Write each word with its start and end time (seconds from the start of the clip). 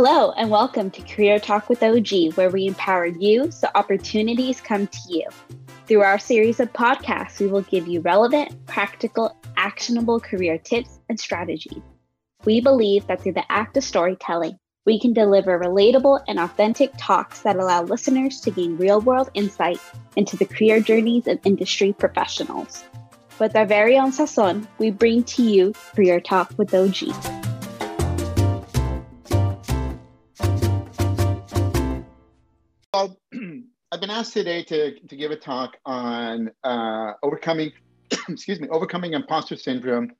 Hello, 0.00 0.30
and 0.36 0.48
welcome 0.48 0.92
to 0.92 1.02
Career 1.02 1.40
Talk 1.40 1.68
with 1.68 1.82
OG, 1.82 2.36
where 2.36 2.50
we 2.50 2.68
empower 2.68 3.06
you 3.06 3.50
so 3.50 3.66
opportunities 3.74 4.60
come 4.60 4.86
to 4.86 4.98
you. 5.08 5.24
Through 5.88 6.02
our 6.02 6.20
series 6.20 6.60
of 6.60 6.72
podcasts, 6.72 7.40
we 7.40 7.48
will 7.48 7.62
give 7.62 7.88
you 7.88 8.00
relevant, 8.02 8.64
practical, 8.66 9.36
actionable 9.56 10.20
career 10.20 10.56
tips 10.56 11.00
and 11.08 11.18
strategies. 11.18 11.82
We 12.44 12.60
believe 12.60 13.08
that 13.08 13.20
through 13.20 13.32
the 13.32 13.50
act 13.50 13.76
of 13.76 13.82
storytelling, 13.82 14.56
we 14.86 15.00
can 15.00 15.14
deliver 15.14 15.58
relatable 15.58 16.22
and 16.28 16.38
authentic 16.38 16.92
talks 16.96 17.40
that 17.40 17.56
allow 17.56 17.82
listeners 17.82 18.40
to 18.42 18.52
gain 18.52 18.76
real 18.76 19.00
world 19.00 19.30
insight 19.34 19.80
into 20.14 20.36
the 20.36 20.46
career 20.46 20.78
journeys 20.78 21.26
of 21.26 21.40
industry 21.44 21.92
professionals. 21.92 22.84
With 23.40 23.56
our 23.56 23.66
very 23.66 23.98
own 23.98 24.12
Sazon, 24.12 24.64
we 24.78 24.92
bring 24.92 25.24
to 25.24 25.42
you 25.42 25.72
Career 25.96 26.20
Talk 26.20 26.52
with 26.56 26.72
OG. 26.72 27.47
Well, 32.98 33.16
I've 33.92 34.00
been 34.00 34.10
asked 34.10 34.32
today 34.32 34.64
to, 34.64 34.98
to 34.98 35.16
give 35.16 35.30
a 35.30 35.36
talk 35.36 35.76
on 35.86 36.50
uh, 36.64 37.12
overcoming, 37.22 37.70
excuse 38.28 38.58
me, 38.58 38.66
overcoming 38.70 39.12
imposter 39.12 39.54
syndrome 39.54 40.10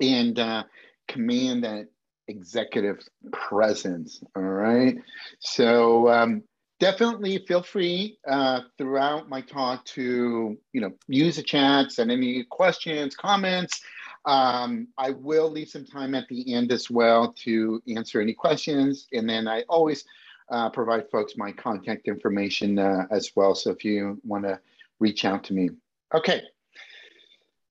and 0.00 0.36
uh, 0.36 0.64
command 1.06 1.62
that 1.62 1.86
executive 2.26 2.98
presence. 3.30 4.20
All 4.34 4.42
right. 4.42 4.96
So 5.38 6.08
um, 6.08 6.42
definitely 6.80 7.44
feel 7.46 7.62
free 7.62 8.18
uh, 8.28 8.62
throughout 8.78 9.28
my 9.28 9.40
talk 9.40 9.84
to 9.84 10.58
you 10.72 10.80
know 10.80 10.90
use 11.06 11.36
the 11.36 11.44
chat, 11.44 11.92
send 11.92 12.10
any 12.10 12.42
questions, 12.50 13.14
comments. 13.14 13.80
Um, 14.24 14.88
I 14.98 15.10
will 15.10 15.48
leave 15.52 15.68
some 15.68 15.86
time 15.86 16.16
at 16.16 16.26
the 16.26 16.52
end 16.52 16.72
as 16.72 16.90
well 16.90 17.32
to 17.44 17.80
answer 17.96 18.20
any 18.20 18.34
questions, 18.34 19.06
and 19.12 19.30
then 19.30 19.46
I 19.46 19.62
always 19.68 20.04
uh, 20.48 20.70
provide 20.70 21.10
folks 21.10 21.34
my 21.36 21.52
contact 21.52 22.08
information 22.08 22.78
uh, 22.78 23.06
as 23.10 23.32
well. 23.34 23.54
So 23.54 23.70
if 23.70 23.84
you 23.84 24.20
want 24.24 24.44
to 24.44 24.60
reach 25.00 25.24
out 25.24 25.44
to 25.44 25.54
me, 25.54 25.70
okay. 26.14 26.42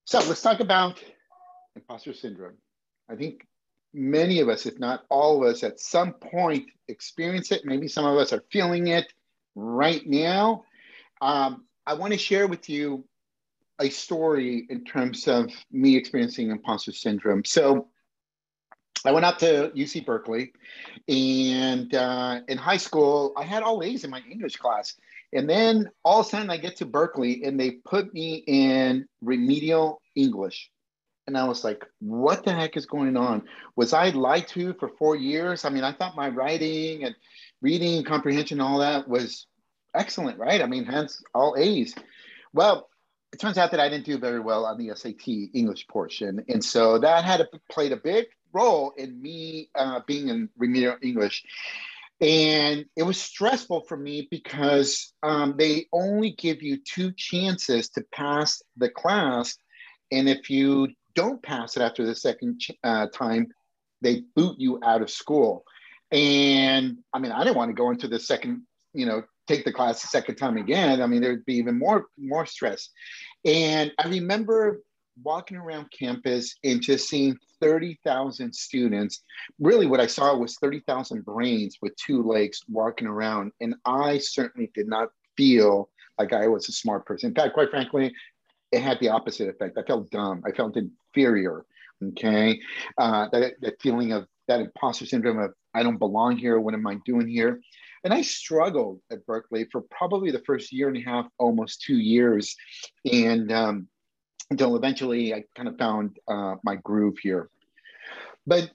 So 0.05 0.19
let's 0.19 0.41
talk 0.41 0.59
about 0.59 1.03
imposter 1.75 2.13
syndrome. 2.13 2.57
I 3.09 3.15
think 3.15 3.47
many 3.93 4.39
of 4.39 4.49
us, 4.49 4.65
if 4.65 4.79
not 4.79 5.05
all 5.09 5.43
of 5.43 5.49
us, 5.49 5.63
at 5.63 5.79
some 5.79 6.13
point 6.13 6.67
experience 6.87 7.51
it. 7.51 7.65
Maybe 7.65 7.87
some 7.87 8.05
of 8.05 8.17
us 8.17 8.33
are 8.33 8.43
feeling 8.51 8.87
it 8.87 9.11
right 9.55 10.05
now. 10.05 10.65
Um, 11.21 11.65
I 11.87 11.93
want 11.93 12.13
to 12.13 12.19
share 12.19 12.47
with 12.47 12.69
you 12.69 13.05
a 13.79 13.89
story 13.89 14.65
in 14.69 14.83
terms 14.83 15.27
of 15.27 15.51
me 15.71 15.95
experiencing 15.95 16.51
imposter 16.51 16.91
syndrome. 16.91 17.43
So, 17.45 17.87
I 19.07 19.11
went 19.11 19.25
out 19.25 19.39
to 19.39 19.71
UC 19.75 20.05
Berkeley, 20.05 20.53
and 21.07 21.93
uh, 21.93 22.41
in 22.47 22.57
high 22.57 22.77
school, 22.77 23.33
I 23.37 23.43
had 23.43 23.63
all 23.63 23.83
A's 23.83 24.03
in 24.03 24.09
my 24.09 24.21
English 24.29 24.57
class. 24.57 24.95
And 25.33 25.49
then 25.49 25.89
all 26.03 26.21
of 26.21 26.27
a 26.27 26.29
sudden, 26.29 26.49
I 26.49 26.57
get 26.57 26.77
to 26.77 26.85
Berkeley, 26.85 27.43
and 27.43 27.59
they 27.59 27.71
put 27.71 28.13
me 28.13 28.43
in 28.47 29.07
remedial 29.21 30.01
English. 30.15 30.69
And 31.27 31.37
I 31.37 31.45
was 31.45 31.63
like, 31.63 31.83
what 31.99 32.45
the 32.45 32.53
heck 32.53 32.77
is 32.77 32.85
going 32.85 33.17
on? 33.17 33.43
Was 33.75 33.93
I 33.93 34.09
lied 34.09 34.47
to 34.49 34.73
for 34.75 34.89
four 34.89 35.15
years? 35.15 35.65
I 35.65 35.69
mean, 35.69 35.83
I 35.83 35.91
thought 35.91 36.15
my 36.15 36.29
writing 36.29 37.03
and 37.03 37.15
reading 37.61 38.03
comprehension, 38.03 38.61
all 38.61 38.79
that 38.79 39.07
was 39.07 39.47
excellent, 39.95 40.37
right? 40.37 40.61
I 40.61 40.67
mean, 40.67 40.85
hence 40.85 41.23
all 41.33 41.55
A's. 41.57 41.95
Well, 42.53 42.89
it 43.33 43.39
turns 43.39 43.57
out 43.57 43.71
that 43.71 43.79
I 43.79 43.89
didn't 43.89 44.05
do 44.05 44.17
very 44.17 44.39
well 44.39 44.65
on 44.65 44.77
the 44.77 44.95
SAT 44.95 45.27
English 45.53 45.87
portion. 45.87 46.45
And 46.47 46.63
so 46.63 46.99
that 46.99 47.25
had 47.25 47.41
a, 47.41 47.47
played 47.69 47.91
a 47.91 47.97
big 47.97 48.27
role 48.55 48.93
in 48.97 49.21
me 49.21 49.69
uh, 49.75 49.99
being 50.07 50.29
in 50.29 50.49
remedial 50.57 50.95
English. 51.01 51.43
And 52.21 52.85
it 52.95 53.03
was 53.03 53.21
stressful 53.21 53.81
for 53.81 53.97
me 53.97 54.27
because 54.31 55.13
um, 55.21 55.55
they 55.57 55.87
only 55.91 56.31
give 56.31 56.63
you 56.63 56.77
two 56.77 57.11
chances 57.11 57.89
to 57.89 58.05
pass 58.13 58.61
the 58.77 58.89
class. 58.89 59.57
And 60.11 60.29
if 60.29 60.49
you 60.49 60.87
don't 61.13 61.43
pass 61.43 61.75
it 61.75 61.81
after 61.81 62.05
the 62.05 62.15
second 62.15 62.61
uh, 62.83 63.07
time, 63.07 63.47
they 64.01 64.23
boot 64.35 64.55
you 64.57 64.79
out 64.83 65.01
of 65.01 65.09
school. 65.09 65.65
And 66.11 66.99
I 67.13 67.19
mean, 67.19 67.33
I 67.33 67.43
didn't 67.43 67.57
want 67.57 67.69
to 67.69 67.75
go 67.75 67.89
into 67.89 68.07
the 68.07 68.19
second, 68.19 68.61
you 68.93 69.05
know, 69.05 69.23
take 69.47 69.65
the 69.65 69.73
class 69.73 70.01
the 70.01 70.07
second 70.07 70.35
time 70.35 70.57
again. 70.57 71.01
I 71.01 71.07
mean, 71.07 71.21
there'd 71.21 71.45
be 71.45 71.55
even 71.55 71.77
more 71.77 72.05
more 72.17 72.45
stress. 72.45 72.89
And 73.43 73.91
I 73.99 74.07
remember 74.07 74.79
walking 75.23 75.57
around 75.57 75.91
campus 75.97 76.55
and 76.63 76.81
just 76.81 77.07
seeing 77.07 77.37
30,000 77.61 78.53
students. 78.53 79.23
Really, 79.59 79.87
what 79.87 79.99
I 79.99 80.07
saw 80.07 80.35
was 80.35 80.57
30,000 80.57 81.23
brains 81.23 81.77
with 81.81 81.95
two 81.95 82.23
legs 82.23 82.61
walking 82.69 83.07
around. 83.07 83.51
And 83.61 83.75
I 83.85 84.17
certainly 84.17 84.71
did 84.73 84.87
not 84.87 85.09
feel 85.37 85.89
like 86.17 86.33
I 86.33 86.47
was 86.47 86.69
a 86.69 86.73
smart 86.73 87.05
person. 87.05 87.29
In 87.29 87.35
fact, 87.35 87.53
quite 87.53 87.69
frankly, 87.69 88.13
it 88.71 88.81
had 88.81 88.99
the 88.99 89.09
opposite 89.09 89.49
effect. 89.49 89.77
I 89.77 89.83
felt 89.83 90.09
dumb. 90.11 90.43
I 90.45 90.51
felt 90.51 90.77
inferior. 90.77 91.65
Okay. 92.03 92.59
Uh, 92.97 93.27
that, 93.31 93.53
that 93.61 93.81
feeling 93.81 94.11
of 94.11 94.27
that 94.47 94.59
imposter 94.59 95.05
syndrome 95.05 95.39
of 95.39 95.53
I 95.73 95.83
don't 95.83 95.97
belong 95.97 96.37
here. 96.37 96.59
What 96.59 96.73
am 96.73 96.87
I 96.87 96.97
doing 97.05 97.27
here? 97.27 97.59
And 98.03 98.13
I 98.13 98.21
struggled 98.21 99.01
at 99.11 99.25
Berkeley 99.25 99.65
for 99.71 99.81
probably 99.89 100.31
the 100.31 100.43
first 100.45 100.71
year 100.71 100.87
and 100.87 100.97
a 100.97 101.01
half, 101.01 101.25
almost 101.39 101.81
two 101.81 101.97
years. 101.97 102.55
And 103.11 103.51
um, 103.51 103.87
until 104.49 104.75
eventually 104.75 105.33
I 105.33 105.43
kind 105.55 105.67
of 105.67 105.77
found 105.77 106.17
uh, 106.27 106.55
my 106.63 106.75
groove 106.75 107.17
here. 107.21 107.49
But 108.45 108.71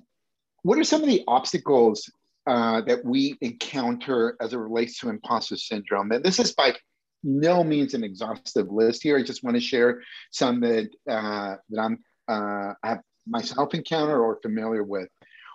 what 0.62 0.78
are 0.78 0.84
some 0.84 1.02
of 1.02 1.08
the 1.08 1.24
obstacles 1.28 2.10
uh, 2.46 2.80
that 2.82 3.04
we 3.04 3.36
encounter 3.40 4.36
as 4.40 4.52
it 4.52 4.58
relates 4.58 4.98
to 4.98 5.08
imposter 5.08 5.56
syndrome? 5.56 6.10
And 6.12 6.24
this 6.24 6.38
is 6.38 6.52
by 6.52 6.74
no 7.22 7.62
means 7.62 7.94
an 7.94 8.04
exhaustive 8.04 8.70
list 8.70 9.02
here. 9.02 9.18
I 9.18 9.22
just 9.22 9.44
want 9.44 9.56
to 9.56 9.60
share 9.60 10.02
some 10.30 10.60
that 10.60 10.90
uh, 11.08 11.56
that 11.70 11.80
I'm 11.80 11.98
uh, 12.28 12.74
I 12.82 12.88
have 12.88 13.00
myself 13.26 13.74
encountered 13.74 14.20
or 14.20 14.38
familiar 14.42 14.82
with. 14.82 15.08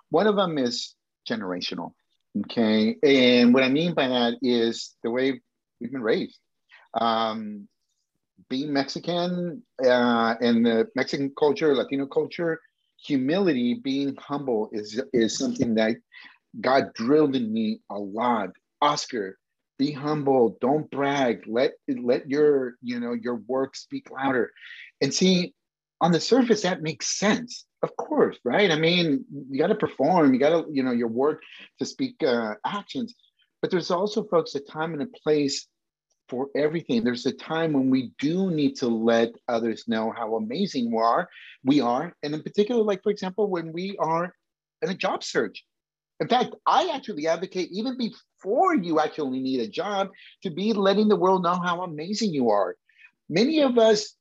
One 0.09 0.27
of 0.27 0.35
them 0.35 0.57
is 0.57 0.95
generational. 1.29 1.91
Okay, 2.45 2.97
and 3.01 3.53
what 3.53 3.63
I 3.63 3.69
mean 3.69 3.93
by 3.93 4.09
that 4.09 4.35
is 4.41 4.95
the 5.03 5.09
way 5.09 5.41
we've 5.79 5.91
been 5.91 6.01
raised. 6.01 6.37
Um, 6.93 7.67
being 8.49 8.71
Mexican 8.71 9.63
uh, 9.83 10.35
and 10.41 10.65
the 10.65 10.87
Mexican 10.95 11.31
culture, 11.37 11.75
Latino 11.75 12.05
culture, 12.05 12.59
humility, 13.03 13.75
being 13.83 14.15
humble 14.17 14.69
is 14.71 15.01
is 15.13 15.37
something 15.37 15.75
that 15.75 15.95
God 16.61 16.93
drilled 16.93 17.35
in 17.35 17.51
me 17.51 17.81
a 17.89 17.97
lot. 17.97 18.49
Oscar, 18.81 19.37
be 19.77 19.91
humble. 19.91 20.57
Don't 20.61 20.89
brag. 20.91 21.43
Let 21.47 21.73
let 21.87 22.29
your 22.29 22.75
you 22.81 22.99
know 22.99 23.13
your 23.13 23.35
work 23.47 23.75
speak 23.75 24.09
louder. 24.11 24.51
And 25.01 25.13
see 25.13 25.53
on 26.01 26.11
the 26.11 26.19
surface 26.19 26.61
that 26.61 26.81
makes 26.81 27.17
sense. 27.19 27.65
Of 27.83 27.95
course 27.97 28.37
right? 28.43 28.71
I 28.71 28.77
mean 28.77 29.25
you 29.49 29.59
got 29.59 29.67
to 29.67 29.75
perform. 29.75 30.33
You 30.33 30.39
got 30.39 30.49
to 30.49 30.65
you 30.71 30.83
know 30.83 30.91
your 30.91 31.07
work 31.07 31.41
to 31.79 31.85
speak 31.85 32.15
uh, 32.23 32.55
actions. 32.65 33.15
But 33.61 33.71
there's 33.71 33.91
also 33.91 34.23
folks 34.25 34.55
a 34.55 34.59
time 34.59 34.93
and 34.93 35.01
a 35.01 35.07
place 35.23 35.67
for 36.27 36.49
everything 36.55 37.03
there's 37.03 37.25
a 37.25 37.31
time 37.31 37.73
when 37.73 37.89
we 37.89 38.11
do 38.19 38.49
need 38.51 38.75
to 38.75 38.87
let 38.87 39.29
others 39.47 39.85
know 39.87 40.11
how 40.15 40.35
amazing 40.35 40.91
we 40.91 40.97
are 40.97 41.29
we 41.63 41.81
are 41.81 42.13
and 42.23 42.33
in 42.33 42.41
particular 42.41 42.81
like 42.83 43.01
for 43.03 43.11
example 43.11 43.49
when 43.49 43.71
we 43.71 43.95
are 43.99 44.33
in 44.81 44.89
a 44.89 44.95
job 44.95 45.23
search 45.23 45.63
in 46.19 46.27
fact, 46.27 46.55
I 46.65 46.91
actually 46.93 47.27
advocate 47.27 47.69
even 47.71 47.97
before 47.97 48.75
you 48.75 48.99
actually 48.99 49.39
need 49.39 49.59
a 49.59 49.67
job 49.67 50.09
to 50.43 50.49
be 50.49 50.71
letting 50.71 51.09
the 51.09 51.15
world 51.15 51.43
know 51.43 51.59
how 51.61 51.83
amazing 51.83 52.33
you 52.33 52.49
are. 52.49 52.75
Many 53.27 53.61
of 53.61 53.77
us, 53.77 54.15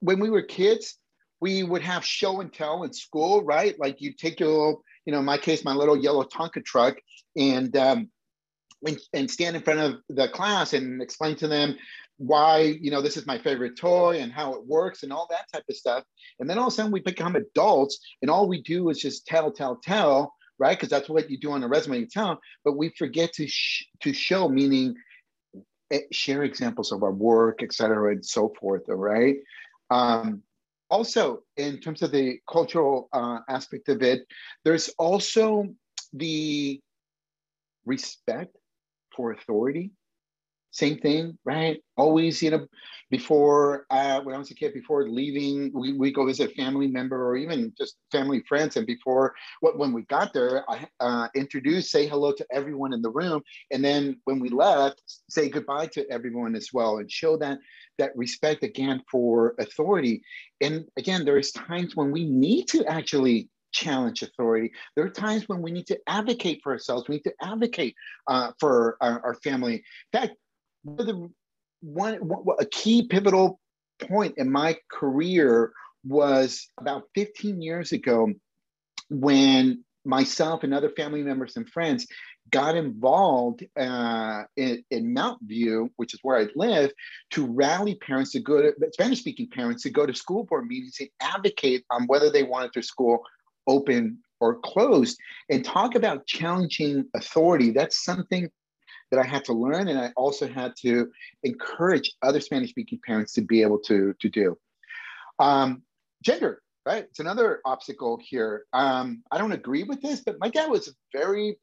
when 0.00 0.20
we 0.20 0.28
were 0.28 0.42
kids, 0.42 0.98
we 1.40 1.62
would 1.62 1.82
have 1.82 2.04
show 2.04 2.40
and 2.40 2.52
tell 2.52 2.82
in 2.82 2.92
school, 2.92 3.42
right? 3.44 3.78
Like 3.78 4.00
you 4.00 4.12
take 4.12 4.40
your 4.40 4.50
little, 4.50 4.84
you 5.06 5.12
know, 5.12 5.20
in 5.20 5.24
my 5.24 5.38
case, 5.38 5.64
my 5.64 5.74
little 5.74 5.96
yellow 5.96 6.24
Tonka 6.24 6.64
truck 6.64 6.96
and, 7.36 7.74
um, 7.76 8.10
and, 8.84 8.98
and 9.12 9.30
stand 9.30 9.56
in 9.56 9.62
front 9.62 9.80
of 9.80 10.00
the 10.08 10.28
class 10.28 10.72
and 10.72 11.00
explain 11.00 11.36
to 11.36 11.48
them 11.48 11.76
why 12.18 12.60
you 12.80 12.90
know 12.90 13.02
this 13.02 13.16
is 13.16 13.26
my 13.26 13.38
favorite 13.38 13.76
toy 13.76 14.18
and 14.20 14.32
how 14.32 14.54
it 14.54 14.66
works 14.66 15.02
and 15.02 15.12
all 15.12 15.26
that 15.28 15.44
type 15.52 15.64
of 15.68 15.76
stuff 15.76 16.02
and 16.40 16.48
then 16.48 16.56
all 16.58 16.68
of 16.68 16.72
a 16.72 16.76
sudden 16.76 16.90
we 16.90 17.00
become 17.00 17.36
adults 17.36 17.98
and 18.22 18.30
all 18.30 18.48
we 18.48 18.62
do 18.62 18.88
is 18.88 18.98
just 18.98 19.26
tell 19.26 19.52
tell 19.52 19.76
tell 19.76 20.32
right? 20.58 20.76
Because 20.76 20.88
that's 20.88 21.08
what 21.08 21.30
you 21.30 21.38
do 21.38 21.52
on 21.52 21.62
a 21.62 21.68
resume, 21.68 22.00
you 22.00 22.06
tell 22.06 22.40
but 22.64 22.76
we 22.76 22.90
forget 22.90 23.32
to 23.34 23.46
sh- 23.46 23.86
to 24.00 24.12
show, 24.12 24.48
meaning 24.48 24.94
eh, 25.90 26.00
share 26.12 26.42
examples 26.42 26.92
of 26.92 27.02
our 27.02 27.12
work, 27.12 27.62
et 27.62 27.72
cetera, 27.72 28.12
and 28.12 28.24
so 28.24 28.52
forth. 28.60 28.82
All 28.88 28.96
right. 28.96 29.36
Um, 29.90 30.42
also, 30.88 31.40
in 31.56 31.80
terms 31.80 32.02
of 32.02 32.12
the 32.12 32.38
cultural 32.48 33.08
uh, 33.12 33.40
aspect 33.48 33.88
of 33.88 34.02
it, 34.02 34.26
there's 34.64 34.88
also 34.98 35.66
the 36.12 36.80
respect 37.84 38.56
for 39.16 39.32
authority. 39.32 39.90
same 40.70 40.98
thing, 40.98 41.38
right? 41.44 41.80
Always, 41.96 42.42
you 42.42 42.50
know, 42.50 42.66
before 43.10 43.86
uh, 43.90 44.20
when 44.20 44.34
I 44.34 44.38
was 44.38 44.50
a 44.50 44.54
kid, 44.54 44.74
before 44.74 45.08
leaving, 45.08 45.70
we, 45.74 45.94
we 45.94 46.12
go 46.12 46.26
visit 46.26 46.50
a 46.50 46.54
family 46.54 46.86
member 46.86 47.26
or 47.26 47.36
even 47.36 47.72
just 47.78 47.96
family 48.12 48.42
friends. 48.48 48.76
And 48.76 48.86
before 48.86 49.34
what 49.60 49.78
when 49.78 49.92
we 49.92 50.02
got 50.02 50.34
there, 50.34 50.64
I 50.68 50.86
uh, 51.00 51.28
introduce, 51.34 51.90
say 51.90 52.06
hello 52.06 52.32
to 52.32 52.46
everyone 52.52 52.92
in 52.92 53.00
the 53.00 53.10
room, 53.10 53.42
and 53.70 53.82
then 53.82 54.20
when 54.24 54.38
we 54.38 54.50
left, 54.50 55.02
say 55.30 55.48
goodbye 55.48 55.86
to 55.94 56.04
everyone 56.10 56.54
as 56.54 56.70
well, 56.72 56.98
and 56.98 57.10
show 57.10 57.36
that 57.38 57.58
that 57.98 58.14
respect 58.14 58.62
again 58.62 59.02
for 59.10 59.54
authority. 59.58 60.22
And 60.60 60.84
again, 60.98 61.24
there's 61.24 61.52
times 61.52 61.96
when 61.96 62.10
we 62.10 62.24
need 62.24 62.68
to 62.68 62.84
actually 62.86 63.48
challenge 63.76 64.22
authority. 64.22 64.72
There 64.94 65.04
are 65.04 65.10
times 65.10 65.48
when 65.48 65.60
we 65.60 65.70
need 65.70 65.86
to 65.88 65.98
advocate 66.06 66.60
for 66.62 66.72
ourselves. 66.72 67.08
We 67.08 67.16
need 67.16 67.24
to 67.24 67.34
advocate 67.42 67.94
uh, 68.26 68.52
for 68.58 68.96
our, 69.00 69.20
our, 69.24 69.34
family. 69.34 69.74
In 70.12 70.20
fact, 70.20 70.36
the 70.84 71.30
one, 71.80 72.14
one 72.16 72.56
a 72.58 72.64
key 72.64 73.06
pivotal 73.06 73.60
point 74.00 74.34
in 74.38 74.50
my 74.50 74.76
career 74.90 75.72
was 76.04 76.68
about 76.80 77.04
15 77.14 77.60
years 77.60 77.92
ago 77.92 78.32
when 79.10 79.84
myself 80.04 80.62
and 80.62 80.72
other 80.72 80.90
family 80.90 81.22
members 81.22 81.56
and 81.56 81.68
friends 81.68 82.06
got 82.50 82.76
involved 82.76 83.64
uh, 83.78 84.44
in, 84.56 84.84
in 84.90 85.12
Mountain 85.12 85.48
View, 85.48 85.90
which 85.96 86.14
is 86.14 86.20
where 86.22 86.38
I 86.38 86.46
live, 86.54 86.92
to 87.32 87.46
rally 87.46 87.96
parents 87.96 88.32
to 88.32 88.40
go 88.40 88.62
to 88.62 88.72
Spanish 88.92 89.20
speaking 89.20 89.48
parents 89.50 89.82
to 89.82 89.90
go 89.90 90.06
to 90.06 90.14
school 90.14 90.44
board 90.44 90.66
meetings 90.66 90.96
and 91.00 91.08
advocate 91.20 91.84
on 91.90 92.04
whether 92.06 92.30
they 92.30 92.44
wanted 92.44 92.70
their 92.72 92.84
school 92.84 93.20
open 93.66 94.18
or 94.40 94.58
closed 94.60 95.18
and 95.50 95.64
talk 95.64 95.94
about 95.94 96.26
challenging 96.26 97.06
authority. 97.14 97.70
That's 97.70 98.04
something 98.04 98.48
that 99.10 99.20
I 99.20 99.26
had 99.26 99.44
to 99.46 99.52
learn, 99.52 99.88
and 99.88 99.98
I 99.98 100.12
also 100.16 100.48
had 100.48 100.74
to 100.82 101.08
encourage 101.44 102.12
other 102.22 102.40
Spanish 102.40 102.70
speaking 102.70 102.98
parents 103.06 103.32
to 103.34 103.40
be 103.42 103.62
able 103.62 103.78
to, 103.80 104.14
to 104.20 104.28
do. 104.28 104.58
Um, 105.38 105.82
gender, 106.22 106.62
right? 106.84 107.04
It's 107.04 107.20
another 107.20 107.60
obstacle 107.64 108.20
here. 108.22 108.64
Um, 108.72 109.22
I 109.30 109.38
don't 109.38 109.52
agree 109.52 109.84
with 109.84 110.02
this, 110.02 110.22
but 110.24 110.40
my 110.40 110.48
dad 110.48 110.70
was 110.70 110.94
very 111.12 111.56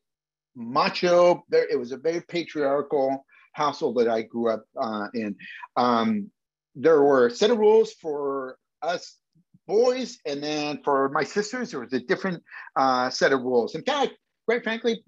macho. 0.56 1.44
There, 1.50 1.68
it 1.70 1.78
was 1.78 1.92
a 1.92 1.98
very 1.98 2.22
patriarchal 2.22 3.26
household 3.54 3.98
that 3.98 4.08
I 4.08 4.22
grew 4.22 4.50
up 4.50 4.64
uh, 4.80 5.08
in. 5.14 5.36
Um, 5.76 6.32
there 6.76 7.02
were 7.02 7.28
a 7.28 7.32
set 7.32 7.52
of 7.52 7.58
rules 7.58 7.94
for 7.94 8.58
us 8.82 9.18
boys, 9.68 10.18
and 10.26 10.44
then 10.44 10.82
for 10.84 11.10
my 11.10 11.24
sisters, 11.24 11.72
there 11.72 11.80
was 11.80 11.94
a 11.94 12.00
different 12.00 12.44
uh, 12.76 13.10
set 13.10 13.32
of 13.32 13.42
rules. 13.42 13.76
In 13.76 13.84
fact, 13.84 14.14
quite 14.46 14.64
frankly, 14.64 15.04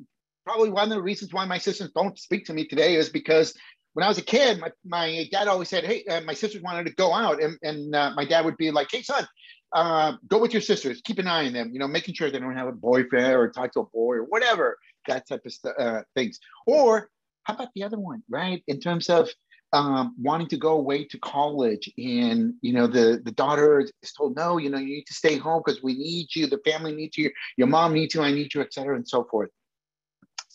probably 0.46 0.69
one 0.69 0.92
of 0.92 0.98
the 0.98 1.02
reasons 1.02 1.34
why 1.34 1.46
my 1.46 1.57
sisters 1.57 1.92
don't 1.96 2.18
speak 2.18 2.46
to 2.46 2.54
me 2.54 2.68
today 2.68 2.96
is 2.96 3.10
because 3.10 3.54
when 3.94 4.04
I 4.04 4.07
was 4.07 4.18
a 4.18 4.24
kid, 4.24 4.60
my, 4.60 4.72
my 4.86 5.28
dad 5.31 5.48
always 5.48 5.69
said, 5.69 5.86
Hey, 5.86 6.04
uh, 6.06 6.22
my 6.22 6.34
sisters 6.34 6.62
wanted 6.62 6.86
to 6.86 6.94
go 6.94 7.13
out. 7.13 7.42
And, 7.42 7.57
and 7.63 7.96
uh, 7.96 8.12
my 8.16 8.25
dad 8.25 8.46
would 8.46 8.57
be 8.57 8.69
like, 8.72 8.90
Hey, 8.92 9.02
son, 9.02 9.28
uh, 9.74 10.13
go 10.28 10.40
with 10.40 10.54
your 10.54 10.62
sisters, 10.62 11.02
keep 11.04 11.18
an 11.18 11.28
eye 11.28 11.48
on 11.48 11.54
them, 11.54 11.72
you 11.74 11.80
know, 11.80 11.88
making 11.88 12.13
sure 12.13 12.30
they 12.30 12.40
don't 12.40 12.56
have 12.56 12.68
a 12.68 12.74
boyfriend 12.74 13.34
or 13.34 13.50
talk 13.50 13.74
to 13.74 13.80
a 13.81 13.86
boy 13.86 14.16
or 14.16 14.24
whatever, 14.24 14.78
that 15.07 15.28
type 15.28 15.46
of 15.46 15.54
st- 15.54 15.80
uh, 15.80 16.02
things. 16.13 16.40
Or 16.68 17.10
how 17.44 17.56
about 17.56 17.69
the 17.74 17.84
other 17.84 18.00
one, 18.00 18.24
right? 18.30 18.63
In 18.68 18.80
terms 18.80 19.10
of 19.10 19.30
um, 19.73 20.15
wanting 20.17 20.47
to 20.47 20.57
go 20.57 20.73
away 20.73 21.06
to 21.06 21.19
college. 21.19 21.91
And 21.97 22.53
you 22.62 22.73
know 22.73 22.88
the 22.88 23.21
the 23.23 23.31
daughter 23.31 23.79
is 23.79 24.12
told 24.13 24.35
no 24.35 24.57
you 24.57 24.69
know 24.69 24.77
you 24.77 24.95
need 24.95 25.07
to 25.07 25.13
stay 25.13 25.38
home 25.38 25.62
because 25.65 25.83
we 25.83 25.94
need 25.95 26.35
you. 26.35 26.47
The 26.47 26.62
family 26.65 26.94
needs 26.95 27.17
you. 27.17 27.31
Your 27.57 27.67
mom 27.67 27.94
needs 27.94 28.15
you. 28.15 28.21
I 28.21 28.31
need 28.31 28.53
you 28.53 28.62
etc 28.62 28.95
and 28.95 29.07
so 29.07 29.25
forth. 29.25 29.50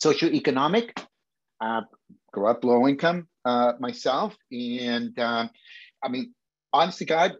Socioeconomic 0.02 0.98
uh, 1.60 1.82
grew 2.32 2.46
up 2.46 2.64
low 2.64 2.88
income 2.88 3.28
uh, 3.44 3.72
myself. 3.78 4.36
And 4.52 5.18
um, 5.18 5.50
i 6.02 6.08
mean 6.08 6.34
honestly 6.72 7.04
god 7.04 7.36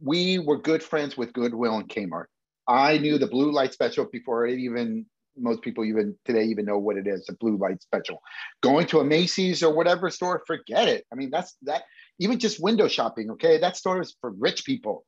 we 0.00 0.38
were 0.38 0.58
good 0.58 0.82
friends 0.82 1.16
with 1.16 1.32
goodwill 1.32 1.76
and 1.76 1.88
kmart. 1.88 2.26
I 2.68 2.98
knew 2.98 3.18
the 3.18 3.26
blue 3.26 3.52
light 3.52 3.72
special 3.72 4.06
before 4.06 4.46
it 4.46 4.58
even 4.58 5.06
most 5.40 5.62
people 5.62 5.84
even 5.84 6.16
today 6.24 6.44
even 6.44 6.64
know 6.64 6.78
what 6.78 6.96
it 6.96 7.06
is 7.06 7.26
a 7.28 7.34
blue 7.34 7.56
light 7.56 7.82
special. 7.82 8.20
Going 8.62 8.86
to 8.88 9.00
a 9.00 9.04
macy's 9.04 9.62
or 9.62 9.74
whatever 9.74 10.10
store 10.10 10.42
forget 10.46 10.88
it. 10.88 11.04
I 11.12 11.16
mean 11.16 11.30
that's 11.30 11.56
that 11.62 11.82
even 12.18 12.38
just 12.38 12.62
window 12.62 12.88
shopping 12.88 13.30
okay? 13.32 13.58
That 13.58 13.76
store 13.76 14.00
is 14.00 14.16
for 14.20 14.30
rich 14.30 14.64
people. 14.64 15.04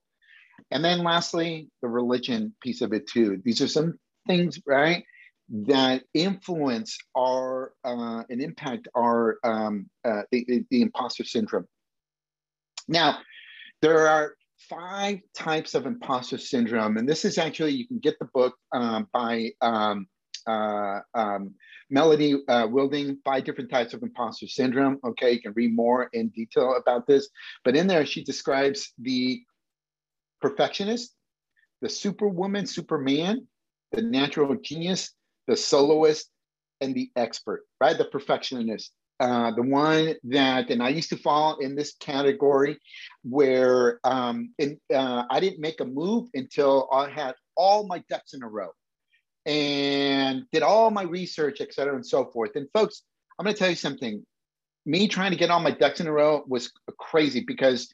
And 0.71 0.85
then 0.85 1.03
lastly 1.03 1.69
the 1.83 1.89
religion 1.89 2.55
piece 2.63 2.81
of 2.81 2.93
it 2.93 3.07
too. 3.07 3.41
These 3.45 3.61
are 3.61 3.69
some 3.69 3.99
things 4.27 4.61
right 4.67 5.05
that 5.49 6.03
influence 6.15 6.97
our 7.17 7.73
uh, 7.85 8.23
and 8.31 8.41
impact 8.41 8.89
our 8.97 9.39
um, 9.45 9.89
uh, 10.05 10.23
the, 10.31 10.65
the 10.71 10.83
imposter 10.83 11.25
syndrome. 11.25 11.67
Now 12.89 13.19
there 13.83 14.09
are 14.09 14.35
five 14.71 15.21
types 15.35 15.75
of 15.75 15.87
imposter 15.87 16.39
syndrome 16.39 16.97
and 16.97 17.09
this 17.09 17.25
is 17.25 17.37
actually 17.37 17.73
you 17.73 17.87
can 17.87 17.99
get 17.99 18.19
the 18.19 18.29
book 18.33 18.55
um, 18.73 19.09
by 19.13 19.51
um, 19.61 20.07
uh, 20.47 21.01
um, 21.15 21.55
Melody 21.91 22.37
uh, 22.49 22.67
Wilding, 22.67 23.19
Five 23.25 23.45
Different 23.45 23.71
Types 23.71 23.95
of 23.95 24.03
Imposter 24.03 24.49
Syndrome. 24.49 24.99
Okay, 25.05 25.33
you 25.33 25.43
can 25.43 25.53
read 25.55 25.75
more 25.75 26.09
in 26.13 26.29
detail 26.29 26.77
about 26.77 27.07
this. 27.07 27.29
But 27.65 27.77
in 27.77 27.87
there, 27.87 28.07
she 28.07 28.25
describes 28.25 28.93
the 28.99 29.43
perfectionist, 30.41 31.15
the 31.81 31.89
superwoman, 31.89 32.67
superman, 32.67 33.47
the 33.93 34.03
natural 34.03 34.55
genius, 34.57 35.13
the 35.47 35.57
soloist, 35.57 36.31
and 36.81 36.95
the 36.95 37.11
expert, 37.17 37.65
right? 37.81 37.97
The 37.97 38.07
perfectionist. 38.07 38.93
Uh, 39.21 39.53
the 39.55 39.63
one 39.63 40.17
that, 40.25 40.69
and 40.71 40.83
I 40.83 40.89
used 40.89 41.11
to 41.11 41.17
fall 41.17 41.59
in 41.59 41.77
this 41.77 41.95
category 42.01 42.77
where 43.23 44.01
um, 44.03 44.53
in, 44.59 44.81
uh, 44.93 45.25
I 45.31 45.39
didn't 45.39 45.61
make 45.61 45.81
a 45.81 45.85
move 45.85 46.29
until 46.35 46.89
I 46.91 47.09
had 47.09 47.35
all 47.57 47.87
my 47.87 48.03
ducks 48.09 48.35
in 48.35 48.43
a 48.43 48.49
row 48.49 48.71
and 49.47 50.45
did 50.53 50.63
all 50.63 50.91
my 50.91 51.03
research, 51.03 51.61
et 51.61 51.73
cetera, 51.75 51.95
and 51.95 52.07
so 52.07 52.27
forth. 52.27 52.53
And 52.55 52.69
folks, 52.73 53.03
I'm 53.39 53.45
going 53.45 53.55
to 53.55 53.59
tell 53.59 53.71
you 53.71 53.77
something. 53.77 54.25
Me 54.85 55.09
trying 55.09 55.31
to 55.31 55.37
get 55.37 55.51
all 55.51 55.61
my 55.61 55.71
ducks 55.71 56.01
in 56.01 56.07
a 56.07 56.13
row 56.13 56.45
was 56.47 56.73
crazy 56.99 57.45
because 57.47 57.89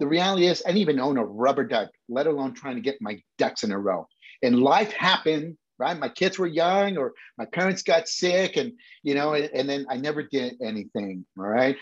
the 0.00 0.06
reality 0.06 0.46
is 0.46 0.62
I 0.64 0.68
didn't 0.68 0.80
even 0.82 1.00
own 1.00 1.18
a 1.18 1.24
rubber 1.24 1.64
duck, 1.64 1.90
let 2.08 2.26
alone 2.26 2.54
trying 2.54 2.76
to 2.76 2.80
get 2.80 2.96
my 3.00 3.20
ducks 3.38 3.62
in 3.62 3.72
a 3.72 3.78
row. 3.78 4.08
And 4.42 4.58
life 4.58 4.92
happened, 4.92 5.56
right? 5.78 5.98
My 5.98 6.08
kids 6.08 6.38
were 6.38 6.46
young 6.46 6.96
or 6.96 7.12
my 7.38 7.44
parents 7.44 7.82
got 7.82 8.08
sick 8.08 8.56
and, 8.56 8.72
you 9.02 9.14
know, 9.14 9.34
and, 9.34 9.50
and 9.54 9.68
then 9.68 9.86
I 9.88 9.96
never 9.96 10.22
did 10.22 10.56
anything, 10.62 11.24
all 11.38 11.46
right? 11.46 11.76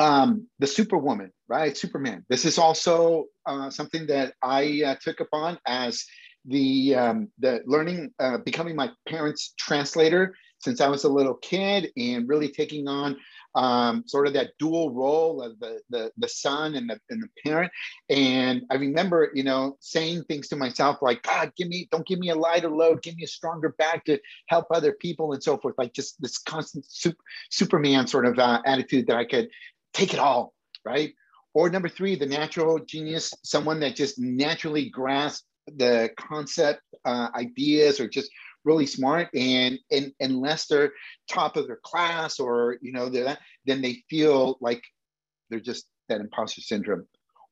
Um, 0.00 0.48
the 0.58 0.66
superwoman, 0.66 1.32
right? 1.48 1.76
Superman. 1.76 2.24
This 2.28 2.44
is 2.44 2.58
also 2.58 3.26
uh, 3.46 3.70
something 3.70 4.06
that 4.08 4.34
I 4.42 4.82
uh, 4.84 4.94
took 5.00 5.20
upon 5.20 5.58
as 5.66 6.04
the 6.44 6.94
um, 6.94 7.28
the 7.38 7.62
learning, 7.66 8.12
uh, 8.18 8.38
becoming 8.38 8.76
my 8.76 8.90
parents' 9.08 9.54
translator 9.58 10.34
since 10.58 10.80
I 10.80 10.88
was 10.88 11.04
a 11.04 11.08
little 11.08 11.34
kid, 11.34 11.90
and 11.96 12.28
really 12.28 12.48
taking 12.48 12.88
on 12.88 13.16
um, 13.54 14.02
sort 14.06 14.26
of 14.26 14.32
that 14.34 14.50
dual 14.58 14.90
role 14.92 15.42
of 15.42 15.58
the, 15.60 15.80
the, 15.90 16.10
the 16.16 16.28
son 16.28 16.74
and 16.74 16.90
the, 16.90 16.98
and 17.10 17.22
the 17.22 17.28
parent. 17.44 17.70
And 18.08 18.62
I 18.70 18.74
remember, 18.74 19.30
you 19.34 19.44
know, 19.44 19.76
saying 19.80 20.24
things 20.24 20.48
to 20.48 20.56
myself 20.56 20.98
like, 21.02 21.22
God, 21.22 21.52
give 21.56 21.68
me, 21.68 21.88
don't 21.92 22.06
give 22.06 22.18
me 22.18 22.30
a 22.30 22.34
lighter 22.34 22.70
load, 22.70 23.02
give 23.02 23.16
me 23.16 23.24
a 23.24 23.28
stronger 23.28 23.74
back 23.78 24.04
to 24.06 24.18
help 24.48 24.66
other 24.70 24.92
people 24.92 25.32
and 25.32 25.42
so 25.42 25.56
forth. 25.58 25.76
Like 25.78 25.92
just 25.92 26.20
this 26.20 26.38
constant 26.38 26.84
super, 26.88 27.22
Superman 27.50 28.06
sort 28.06 28.26
of 28.26 28.38
uh, 28.38 28.60
attitude 28.66 29.06
that 29.06 29.16
I 29.16 29.24
could 29.24 29.48
take 29.92 30.12
it 30.12 30.18
all, 30.18 30.52
right? 30.84 31.12
Or 31.52 31.70
number 31.70 31.88
three, 31.88 32.16
the 32.16 32.26
natural 32.26 32.80
genius, 32.80 33.32
someone 33.44 33.78
that 33.80 33.94
just 33.94 34.18
naturally 34.18 34.90
grasps 34.90 35.46
the 35.66 36.10
concept 36.16 36.80
uh, 37.04 37.28
ideas 37.34 38.00
are 38.00 38.08
just 38.08 38.30
really 38.64 38.86
smart 38.86 39.28
and, 39.34 39.78
and 39.90 40.12
unless 40.20 40.66
they're 40.66 40.92
top 41.28 41.56
of 41.56 41.66
their 41.66 41.80
class 41.82 42.40
or 42.40 42.78
you 42.80 42.92
know 42.92 43.08
they're 43.08 43.24
that, 43.24 43.40
then 43.66 43.82
they 43.82 44.02
feel 44.08 44.56
like 44.60 44.82
they're 45.50 45.60
just 45.60 45.86
that 46.08 46.20
imposter 46.20 46.60
syndrome. 46.60 47.06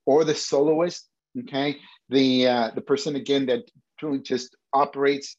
Or 0.05 0.25
the 0.25 0.35
soloist 0.35 1.09
okay? 1.39 1.77
The 2.09 2.47
uh, 2.47 2.71
the 2.75 2.81
person 2.81 3.17
again 3.17 3.47
that 3.47 3.71
truly 3.99 4.21
just 4.21 4.57
operates 4.73 5.37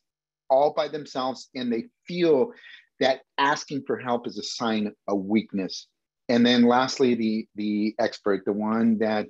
all 0.49 0.73
by 0.73 0.87
themselves 0.87 1.49
and 1.55 1.71
they 1.71 1.85
feel 2.07 2.51
that 2.99 3.21
asking 3.37 3.83
for 3.85 3.97
help 3.97 4.27
is 4.27 4.37
a 4.37 4.43
sign 4.43 4.91
of 5.07 5.17
weakness 5.23 5.87
and 6.29 6.45
then 6.45 6.63
lastly, 6.63 7.15
the 7.15 7.47
the 7.55 7.95
expert, 7.99 8.45
the 8.45 8.53
one 8.53 8.97
that 8.99 9.27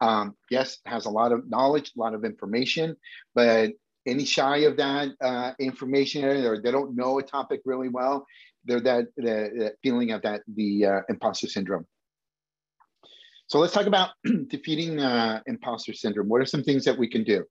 um, 0.00 0.34
yes 0.50 0.78
has 0.86 1.06
a 1.06 1.10
lot 1.10 1.32
of 1.32 1.48
knowledge, 1.48 1.92
a 1.96 2.00
lot 2.00 2.14
of 2.14 2.24
information, 2.24 2.96
but 3.34 3.72
any 4.06 4.24
shy 4.24 4.58
of 4.58 4.76
that 4.76 5.08
uh, 5.20 5.52
information 5.58 6.24
or 6.24 6.60
they 6.60 6.70
don't 6.70 6.96
know 6.96 7.18
a 7.18 7.22
topic 7.22 7.60
really 7.64 7.88
well, 7.88 8.24
they're 8.64 8.80
that 8.80 9.06
the, 9.16 9.72
feeling 9.82 10.12
of 10.12 10.22
that 10.22 10.42
the 10.54 10.86
uh, 10.86 11.00
imposter 11.08 11.48
syndrome. 11.48 11.86
So 13.48 13.58
let's 13.58 13.72
talk 13.72 13.86
about 13.86 14.10
defeating 14.48 15.00
uh, 15.00 15.40
imposter 15.46 15.94
syndrome. 15.94 16.28
What 16.28 16.40
are 16.40 16.46
some 16.46 16.62
things 16.62 16.84
that 16.84 16.98
we 16.98 17.08
can 17.08 17.24
do? 17.24 17.44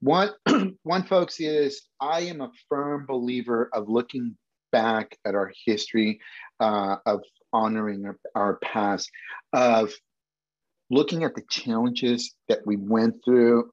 One, 0.00 0.30
one, 0.82 1.04
folks, 1.04 1.40
is 1.40 1.82
I 2.00 2.22
am 2.22 2.40
a 2.40 2.50
firm 2.68 3.06
believer 3.06 3.68
of 3.72 3.88
looking 3.88 4.36
back 4.72 5.16
at 5.24 5.34
our 5.34 5.52
history 5.64 6.20
uh, 6.60 6.96
of 7.06 7.22
honoring 7.52 8.06
our, 8.06 8.18
our 8.34 8.56
past, 8.56 9.10
of 9.52 9.92
looking 10.90 11.24
at 11.24 11.34
the 11.34 11.42
challenges 11.48 12.34
that 12.48 12.60
we 12.66 12.76
went 12.76 13.14
through 13.24 13.70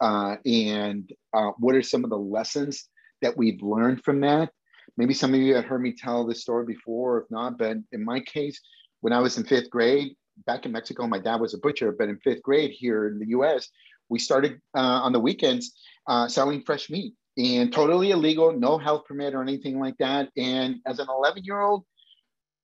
uh, 0.00 0.36
and 0.46 1.10
uh, 1.34 1.50
what 1.58 1.74
are 1.74 1.82
some 1.82 2.04
of 2.04 2.10
the 2.10 2.18
lessons 2.18 2.88
that 3.20 3.36
we've 3.36 3.62
learned 3.62 4.02
from 4.02 4.20
that. 4.20 4.50
Maybe 4.96 5.14
some 5.14 5.34
of 5.34 5.40
you 5.40 5.54
have 5.54 5.64
heard 5.64 5.82
me 5.82 5.92
tell 5.92 6.26
this 6.26 6.40
story 6.40 6.66
before, 6.66 7.22
if 7.22 7.30
not, 7.30 7.58
but 7.58 7.76
in 7.92 8.04
my 8.04 8.20
case, 8.20 8.60
when 9.00 9.12
I 9.12 9.20
was 9.20 9.36
in 9.38 9.44
fifth 9.44 9.70
grade, 9.70 10.14
back 10.46 10.64
in 10.64 10.72
Mexico, 10.72 11.06
my 11.06 11.18
dad 11.18 11.40
was 11.40 11.54
a 11.54 11.58
butcher, 11.58 11.92
but 11.92 12.08
in 12.08 12.18
fifth 12.18 12.42
grade 12.42 12.70
here 12.70 13.06
in 13.06 13.18
the 13.18 13.28
US, 13.28 13.68
we 14.08 14.18
started 14.18 14.60
uh, 14.76 15.00
on 15.02 15.12
the 15.12 15.20
weekends 15.20 15.72
uh, 16.06 16.28
selling 16.28 16.62
fresh 16.62 16.90
meat 16.90 17.14
and 17.36 17.72
totally 17.72 18.10
illegal, 18.10 18.52
no 18.52 18.78
health 18.78 19.04
permit 19.06 19.34
or 19.34 19.42
anything 19.42 19.78
like 19.80 19.96
that. 19.98 20.28
And 20.36 20.76
as 20.86 20.98
an 20.98 21.08
11 21.08 21.44
year 21.44 21.60
old 21.60 21.84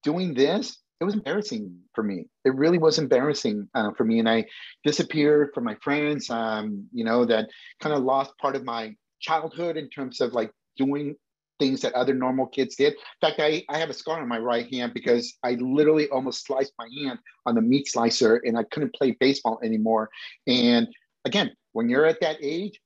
doing 0.02 0.34
this, 0.34 0.78
it 1.00 1.04
was 1.04 1.14
embarrassing 1.14 1.78
for 1.94 2.02
me. 2.02 2.26
It 2.44 2.54
really 2.54 2.78
was 2.78 2.98
embarrassing 2.98 3.68
uh, 3.74 3.92
for 3.96 4.04
me. 4.04 4.18
And 4.18 4.28
I 4.28 4.46
disappeared 4.84 5.50
from 5.54 5.64
my 5.64 5.76
friends, 5.76 6.28
um, 6.28 6.86
you 6.92 7.04
know, 7.04 7.24
that 7.24 7.48
kind 7.80 7.94
of 7.94 8.02
lost 8.02 8.36
part 8.38 8.56
of 8.56 8.64
my 8.64 8.94
childhood 9.20 9.76
in 9.76 9.88
terms 9.90 10.20
of 10.20 10.32
like 10.32 10.50
doing 10.76 11.14
things 11.58 11.80
that 11.82 11.92
other 11.94 12.14
normal 12.14 12.46
kids 12.46 12.76
did. 12.76 12.92
In 12.94 13.28
fact, 13.28 13.40
I, 13.40 13.64
I 13.68 13.78
have 13.78 13.90
a 13.90 13.94
scar 13.94 14.20
on 14.20 14.28
my 14.28 14.38
right 14.38 14.72
hand 14.72 14.94
because 14.94 15.36
I 15.42 15.52
literally 15.60 16.08
almost 16.08 16.46
sliced 16.46 16.72
my 16.78 16.88
hand 17.00 17.18
on 17.46 17.54
the 17.54 17.62
meat 17.62 17.88
slicer 17.88 18.36
and 18.44 18.56
I 18.56 18.64
couldn't 18.64 18.94
play 18.94 19.16
baseball 19.18 19.60
anymore. 19.62 20.10
And 20.46 20.88
again, 21.24 21.52
when 21.72 21.88
you're 21.88 22.06
at 22.06 22.20
that 22.20 22.38
age, 22.40 22.80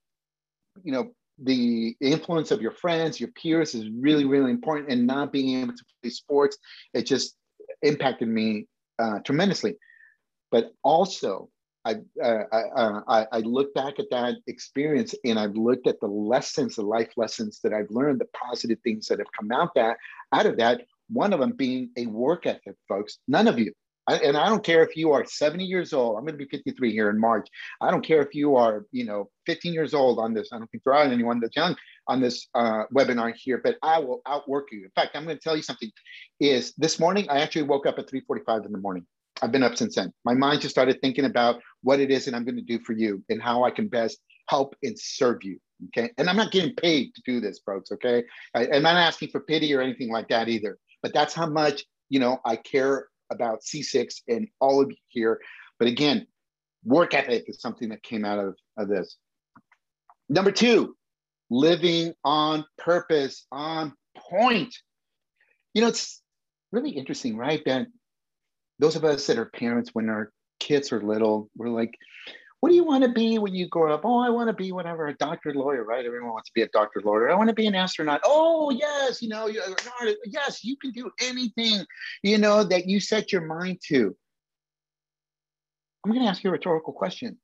you 0.83 0.93
know, 0.93 1.12
the 1.39 1.97
influence 2.01 2.51
of 2.51 2.61
your 2.61 2.73
friends, 2.73 3.21
your 3.21 3.31
peers 3.31 3.75
is 3.75 3.89
really, 3.99 4.25
really 4.25 4.51
important. 4.51 4.91
And 4.91 5.07
not 5.07 5.33
being 5.33 5.61
able 5.61 5.75
to 5.75 5.85
play 6.03 6.11
sports, 6.11 6.59
it 6.95 7.07
just 7.07 7.37
impacted 7.83 8.29
me 8.29 8.67
uh, 8.99 9.21
tremendously. 9.21 9.77
But 10.51 10.73
also, 10.83 11.49
I, 11.85 11.97
uh, 12.23 12.45
I, 12.53 13.01
I, 13.09 13.27
I 13.33 13.39
look 13.39 13.75
back 13.75 13.99
at 13.99 14.11
that 14.11 14.37
experience 14.47 15.15
and 15.25 15.39
I've 15.39 15.57
looked 15.57 15.87
at 15.89 15.99
the 16.01 16.07
lessons, 16.07 16.77
the 16.77 16.83
life 16.83 17.12
lessons 17.17 17.61
that 17.65 17.73
I've 17.73 17.91
learned, 17.91 18.21
the 18.21 18.27
positive 18.27 18.79
things 18.85 19.09
that 19.09 19.19
have 19.19 19.27
come 19.39 19.51
out 19.51 19.75
that 19.75 19.97
out 20.33 20.47
of 20.47 20.57
that. 20.59 20.83
One 21.09 21.33
of 21.33 21.41
them 21.41 21.53
being 21.53 21.91
a 21.97 22.07
work 22.07 22.47
ethic, 22.47 22.77
folks. 22.89 23.19
None 23.27 23.49
of 23.49 23.59
you, 23.59 23.73
I, 24.09 24.16
and 24.16 24.37
I 24.37 24.49
don't 24.49 24.64
care 24.64 24.82
if 24.82 24.97
you 24.97 25.12
are 25.12 25.25
70 25.25 25.64
years 25.64 25.92
old. 25.92 26.16
I'm 26.16 26.25
going 26.25 26.38
to 26.38 26.44
be 26.44 26.49
53 26.50 26.90
here 26.92 27.11
in 27.11 27.21
March. 27.21 27.49
I 27.80 27.90
don't 27.90 28.04
care 28.04 28.21
if 28.21 28.35
you 28.35 28.56
are, 28.56 28.85
you 28.90 29.04
know, 29.04 29.30
15 29.47 29.73
years 29.73 29.94
old 29.94 30.18
on 30.18 30.35
this. 30.35 30.49
I 30.52 30.59
don't 30.59 30.71
think 30.71 30.82
there 30.85 30.94
are 30.94 31.04
anyone 31.04 31.40
that's 31.40 31.56
young 31.56 31.76
on 32.09 32.21
this 32.21 32.49
uh, 32.54 32.85
webinar 32.94 33.32
here, 33.37 33.61
but 33.62 33.76
I 33.82 33.99
will 34.00 34.21
outwork 34.26 34.68
you. 34.73 34.85
In 34.85 34.90
fact, 34.94 35.14
I'm 35.14 35.25
going 35.25 35.37
to 35.37 35.42
tell 35.42 35.56
you 35.56 35.62
something. 35.62 35.90
Is 36.40 36.75
this 36.76 36.99
morning 36.99 37.26
I 37.30 37.40
actually 37.40 37.62
woke 37.62 37.87
up 37.87 37.99
at 37.99 38.09
3:45 38.09 38.66
in 38.66 38.73
the 38.73 38.78
morning. 38.78 39.06
I've 39.40 39.52
been 39.52 39.62
up 39.62 39.76
since 39.76 39.97
then. 39.97 40.12
My 40.25 40.35
mind 40.35 40.61
just 40.61 40.75
started 40.75 41.00
thinking 41.00 41.25
about 41.25 41.61
what 41.82 42.00
it 42.00 42.11
is 42.11 42.25
that 42.25 42.35
I'm 42.35 42.44
going 42.44 42.56
to 42.56 42.62
do 42.62 42.78
for 42.80 42.92
you 42.92 43.25
and 43.28 43.42
how 43.42 43.64
I 43.64 43.71
can 43.71 43.88
best 43.88 44.18
help 44.49 44.75
and 44.82 44.99
serve 44.99 45.42
you. 45.42 45.59
Okay. 45.88 46.11
And 46.18 46.28
I'm 46.28 46.37
not 46.37 46.52
getting 46.52 46.75
paid 46.76 47.14
to 47.14 47.23
do 47.25 47.40
this, 47.40 47.61
folks. 47.64 47.90
Okay. 47.90 48.23
I, 48.54 48.68
I'm 48.68 48.82
not 48.82 48.97
asking 48.97 49.30
for 49.30 49.40
pity 49.40 49.75
or 49.75 49.80
anything 49.80 50.11
like 50.12 50.28
that 50.28 50.49
either. 50.49 50.78
But 51.02 51.12
that's 51.12 51.35
how 51.35 51.47
much, 51.47 51.85
you 52.09 52.21
know, 52.21 52.38
I 52.44 52.56
care 52.56 53.09
about 53.33 53.62
C6 53.62 54.23
and 54.29 54.49
all 54.61 54.83
of 54.83 54.91
you 54.91 54.97
here. 55.09 55.41
But 55.79 55.89
again, 55.89 56.27
work 56.85 57.15
ethic 57.15 57.45
is 57.49 57.61
something 57.61 57.89
that 57.89 58.03
came 58.03 58.25
out 58.25 58.39
of, 58.39 58.57
of 58.77 58.89
this. 58.89 59.17
Number 60.29 60.53
two, 60.53 60.97
living 61.51 62.15
on 62.25 62.65
purpose, 62.79 63.47
on 63.53 63.93
point. 64.17 64.75
You 65.75 65.83
know, 65.83 65.89
it's 65.89 66.23
really 66.71 66.91
interesting, 66.91 67.37
right? 67.37 67.62
That 67.67 67.87
those 68.79 68.97
of 68.97 69.05
us 69.05 69.27
that 69.27 69.39
are 69.39 69.47
parents 69.47 69.91
when 69.93 70.09
our 70.09 70.33
kids 70.61 70.93
are 70.93 71.03
little, 71.03 71.51
we're 71.57 71.69
like, 71.69 71.95
what 72.62 72.69
do 72.69 72.76
you 72.76 72.85
want 72.85 73.02
to 73.02 73.11
be 73.11 73.40
when 73.40 73.57
you 73.57 73.66
grow 73.66 73.92
up? 73.92 74.02
Oh, 74.04 74.21
I 74.21 74.31
want 74.31 74.47
to 74.49 74.52
be 74.52 74.71
whatever, 74.71 75.09
a 75.09 75.16
doctor, 75.16 75.52
lawyer, 75.52 75.83
right? 75.83 76.07
Everyone 76.07 76.31
wants 76.31 76.49
to 76.49 76.54
be 76.54 76.62
a 76.62 76.69
doctor, 76.69 77.02
lawyer. 77.04 77.28
I 77.28 77.35
want 77.35 77.49
to 77.49 77.54
be 77.54 77.66
an 77.66 77.75
astronaut. 77.75 78.21
Oh, 78.25 78.71
yes, 78.71 79.21
you 79.21 79.28
know, 79.28 79.49
yes, 79.49 80.62
you 80.62 80.76
can 80.76 80.92
do 80.92 81.11
anything, 81.21 81.85
you 82.23 82.38
know, 82.38 82.62
that 82.62 82.87
you 82.87 83.00
set 83.00 83.33
your 83.33 83.45
mind 83.45 83.81
to. 83.88 84.16
I'm 86.04 86.12
going 86.12 86.23
to 86.23 86.28
ask 86.28 86.45
you 86.45 86.50
a 86.50 86.52
rhetorical 86.52 86.92
question. 86.92 87.37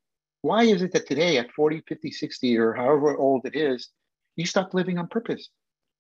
Why 0.43 0.63
is 0.63 0.83
it 0.83 0.93
that 0.93 1.09
today 1.09 1.39
at 1.39 1.51
40, 1.51 1.83
50, 1.89 2.13
60, 2.13 2.57
or 2.57 2.75
however 2.75 3.17
old 3.17 3.45
it 3.45 3.57
is, 3.57 3.89
you 4.37 4.47
stopped 4.47 4.73
living 4.73 4.99
on 4.99 5.09
purpose? 5.09 5.49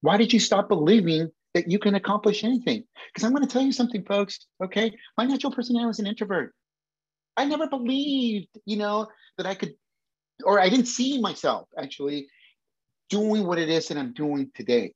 Why 0.00 0.16
did 0.16 0.32
you 0.32 0.38
stop 0.38 0.68
believing 0.68 1.32
that 1.54 1.68
you 1.68 1.80
can 1.80 1.96
accomplish 1.96 2.44
anything? 2.44 2.84
Because 3.12 3.26
I'm 3.26 3.34
going 3.34 3.44
to 3.44 3.52
tell 3.52 3.62
you 3.62 3.72
something, 3.72 4.04
folks, 4.04 4.46
okay? 4.62 4.96
My 5.16 5.24
natural 5.24 5.52
personality 5.52 5.90
is 5.90 5.98
an 5.98 6.06
introvert. 6.06 6.54
I 7.38 7.44
never 7.44 7.68
believed, 7.68 8.48
you 8.66 8.76
know, 8.76 9.06
that 9.36 9.46
I 9.46 9.54
could, 9.54 9.74
or 10.44 10.60
I 10.60 10.68
didn't 10.68 10.86
see 10.86 11.20
myself 11.20 11.68
actually 11.78 12.28
doing 13.08 13.46
what 13.46 13.58
it 13.58 13.68
is 13.68 13.88
that 13.88 13.96
I'm 13.96 14.12
doing 14.12 14.50
today. 14.54 14.92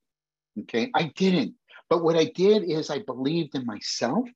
Okay. 0.61 0.91
I 0.95 1.13
didn't. 1.15 1.55
But 1.89 2.03
what 2.03 2.17
I 2.17 2.25
did 2.25 2.65
is 2.65 2.91
I 2.91 2.99
believed 2.99 3.55
in 3.55 3.65
myself 3.65 4.29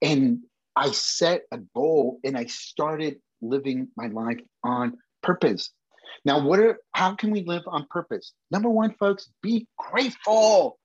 and 0.00 0.40
I 0.74 0.90
set 0.92 1.42
a 1.52 1.58
goal 1.74 2.18
and 2.24 2.36
I 2.36 2.46
started 2.46 3.20
living 3.42 3.88
my 3.96 4.06
life 4.06 4.40
on 4.64 4.96
purpose. 5.22 5.70
Now, 6.24 6.44
what 6.44 6.60
are 6.60 6.78
how 6.92 7.14
can 7.14 7.30
we 7.30 7.44
live 7.44 7.62
on 7.66 7.86
purpose? 7.90 8.32
Number 8.50 8.70
one, 8.70 8.94
folks, 8.98 9.30
be 9.42 9.66
grateful. 9.76 10.78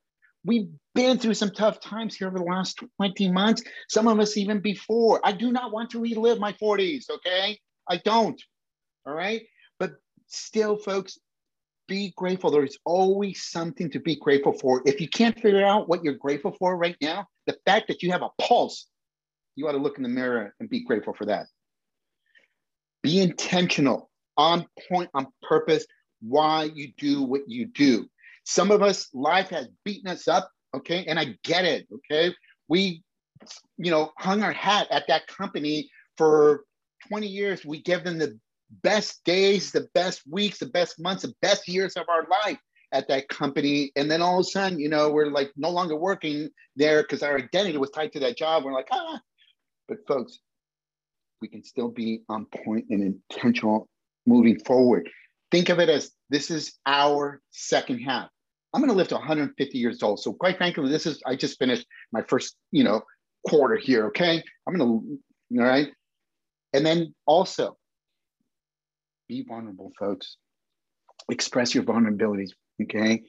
We've 0.44 0.70
been 0.96 1.20
through 1.20 1.36
some 1.36 1.52
tough 1.52 1.80
times 1.80 2.16
here 2.16 2.28
over 2.28 2.40
the 2.40 2.44
last 2.44 2.82
20 2.98 3.32
months, 3.32 3.62
some 3.88 4.08
of 4.08 4.20
us 4.20 4.38
even 4.38 4.60
before. 4.60 5.22
I 5.24 5.34
do 5.34 5.52
not 5.52 5.72
want 5.72 5.92
to 5.92 6.00
relive 6.00 6.40
my 6.40 6.54
40s, 6.54 7.10
okay? 7.10 7.60
I 7.88 7.98
don't. 7.98 8.42
All 9.06 9.14
right. 9.14 9.44
But 9.80 9.92
still, 10.28 10.78
folks, 10.78 11.20
be 11.88 12.14
grateful. 12.18 12.50
There's 12.50 12.80
always 12.86 13.44
something 13.44 13.92
to 13.92 14.00
be 14.00 14.16
grateful 14.16 14.54
for. 14.54 14.82
If 14.86 15.00
you 15.00 15.08
can't 15.08 15.40
figure 15.40 15.64
out 15.64 15.88
what 15.88 16.04
you're 16.04 16.16
grateful 16.16 16.56
for 16.58 16.76
right 16.76 16.98
now, 17.00 17.28
the 17.46 17.58
fact 17.66 17.90
that 17.90 18.02
you 18.02 18.12
have 18.12 18.24
a 18.24 18.30
pulse, 18.42 18.88
you 19.56 19.68
ought 19.68 19.74
to 19.74 19.78
look 19.78 19.98
in 19.98 20.04
the 20.04 20.10
mirror 20.10 20.56
and 20.60 20.70
be 20.70 20.84
grateful 20.84 21.14
for 21.14 21.26
that. 21.26 21.46
Be 23.04 23.22
intentional, 23.22 24.10
on 24.36 24.66
point, 24.90 25.12
on 25.14 25.28
purpose, 25.44 25.86
why 26.22 26.72
you 26.74 26.92
do 26.98 27.22
what 27.22 27.42
you 27.48 27.68
do. 27.68 28.08
Some 28.46 28.72
of 28.72 28.82
us, 28.82 29.10
life 29.14 29.50
has 29.50 29.68
beaten 29.84 30.10
us 30.10 30.28
up, 30.28 30.50
okay? 30.76 31.06
And 31.08 31.20
I 31.20 31.36
get 31.44 31.66
it, 31.66 31.88
okay? 31.94 32.34
We, 32.68 33.04
you 33.78 33.92
know, 33.92 34.12
hung 34.18 34.44
our 34.44 34.52
hat 34.52 34.88
at 34.92 35.08
that 35.08 35.28
company 35.28 35.90
for 36.18 36.64
20 37.10 37.28
years. 37.28 37.66
We 37.66 37.82
give 37.82 38.04
them 38.04 38.18
the 38.18 38.40
best 38.82 39.24
days, 39.24 39.72
the 39.72 39.88
best 39.94 40.22
weeks, 40.30 40.60
the 40.60 40.66
best 40.68 41.00
months, 41.00 41.24
the 41.24 41.34
best 41.42 41.68
years 41.68 41.96
of 41.96 42.06
our 42.10 42.28
life 42.28 42.60
at 42.92 43.08
that 43.08 43.28
company. 43.30 43.92
And 43.96 44.10
then 44.10 44.22
all 44.22 44.40
of 44.40 44.42
a 44.42 44.50
sudden, 44.50 44.80
you 44.80 44.90
know, 44.90 45.10
we're 45.10 45.28
like 45.28 45.52
no 45.56 45.70
longer 45.70 45.96
working 45.96 46.50
there 46.76 47.02
because 47.02 47.24
our 47.24 47.38
identity 47.38 47.78
was 47.78 47.92
tied 47.92 48.14
to 48.14 48.20
that 48.22 48.38
job. 48.38 48.64
We're 48.64 48.74
like, 48.74 48.88
ah. 48.92 49.20
But 49.88 50.00
folks, 50.08 50.40
we 51.42 51.48
can 51.48 51.64
still 51.64 51.90
be 51.90 52.22
on 52.30 52.46
point 52.46 52.86
and 52.90 53.04
intentional 53.04 53.88
moving 54.26 54.60
forward. 54.60 55.10
Think 55.52 55.70
of 55.70 55.80
it 55.80 55.90
as 55.90 56.12
this 56.30 56.50
is 56.50 56.74
our 56.86 57.42
second 57.52 58.00
half. 58.00 58.30
I'm 58.76 58.82
going 58.82 58.92
to 58.92 58.98
live 58.98 59.08
to 59.08 59.16
150 59.16 59.78
years 59.78 60.04
old. 60.04 60.20
So 60.20 60.34
quite 60.34 60.58
frankly, 60.58 60.90
this 60.90 61.06
is 61.06 61.22
I 61.26 61.38
just 61.38 61.58
finished 61.58 61.88
my 62.12 62.22
first, 62.24 62.58
you 62.74 62.84
know, 62.84 63.04
quarter 63.48 63.78
here. 63.78 64.08
Okay, 64.08 64.44
I'm 64.68 64.76
going 64.76 65.20
to, 65.50 65.62
all 65.62 65.66
right, 65.66 65.88
and 66.74 66.86
then 66.86 67.16
also 67.26 67.78
be 69.30 69.46
vulnerable, 69.48 69.94
folks. 69.98 70.36
Express 71.32 71.74
your 71.74 71.86
vulnerabilities. 71.86 72.50
Okay, 72.84 73.24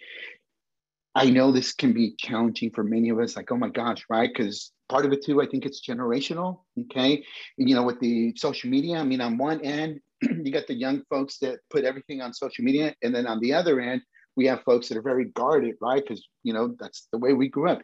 I 1.15 1.31
know 1.31 1.53
this 1.53 1.73
can 1.73 1.93
be 1.93 2.17
challenging 2.19 2.73
for 2.73 2.83
many 2.83 3.11
of 3.11 3.21
us. 3.21 3.37
Like, 3.37 3.53
oh 3.53 3.57
my 3.57 3.69
gosh, 3.69 4.05
right? 4.11 4.29
Because 4.35 4.73
part 4.89 5.07
of 5.07 5.13
it 5.13 5.25
too, 5.25 5.41
I 5.41 5.47
think 5.47 5.65
it's 5.65 5.87
generational. 5.87 6.63
Okay, 6.77 7.25
you 7.57 7.77
know, 7.77 7.85
with 7.85 8.01
the 8.01 8.35
social 8.37 8.69
media. 8.69 8.97
I 8.97 9.05
mean, 9.05 9.21
on 9.21 9.39
one 9.39 9.61
end, 9.61 10.01
you 10.23 10.51
got 10.51 10.67
the 10.67 10.75
young 10.75 11.03
folks 11.09 11.39
that 11.39 11.61
put 11.71 11.85
everything 11.85 12.21
on 12.21 12.35
social 12.35 12.65
media, 12.65 12.97
and 13.05 13.15
then 13.15 13.29
on 13.29 13.39
the 13.39 13.55
other 13.55 13.79
end 13.79 14.03
we 14.37 14.47
have 14.47 14.63
folks 14.63 14.89
that 14.89 14.99
are 14.99 15.03
very 15.03 15.25
guarded, 15.25 15.77
right? 15.81 16.03
Because, 16.03 16.23
you 16.43 16.53
know, 16.53 16.75
that's 16.79 17.09
the 17.11 17.19
way 17.19 17.33
we 17.33 17.49
grew 17.49 17.69
up. 17.69 17.81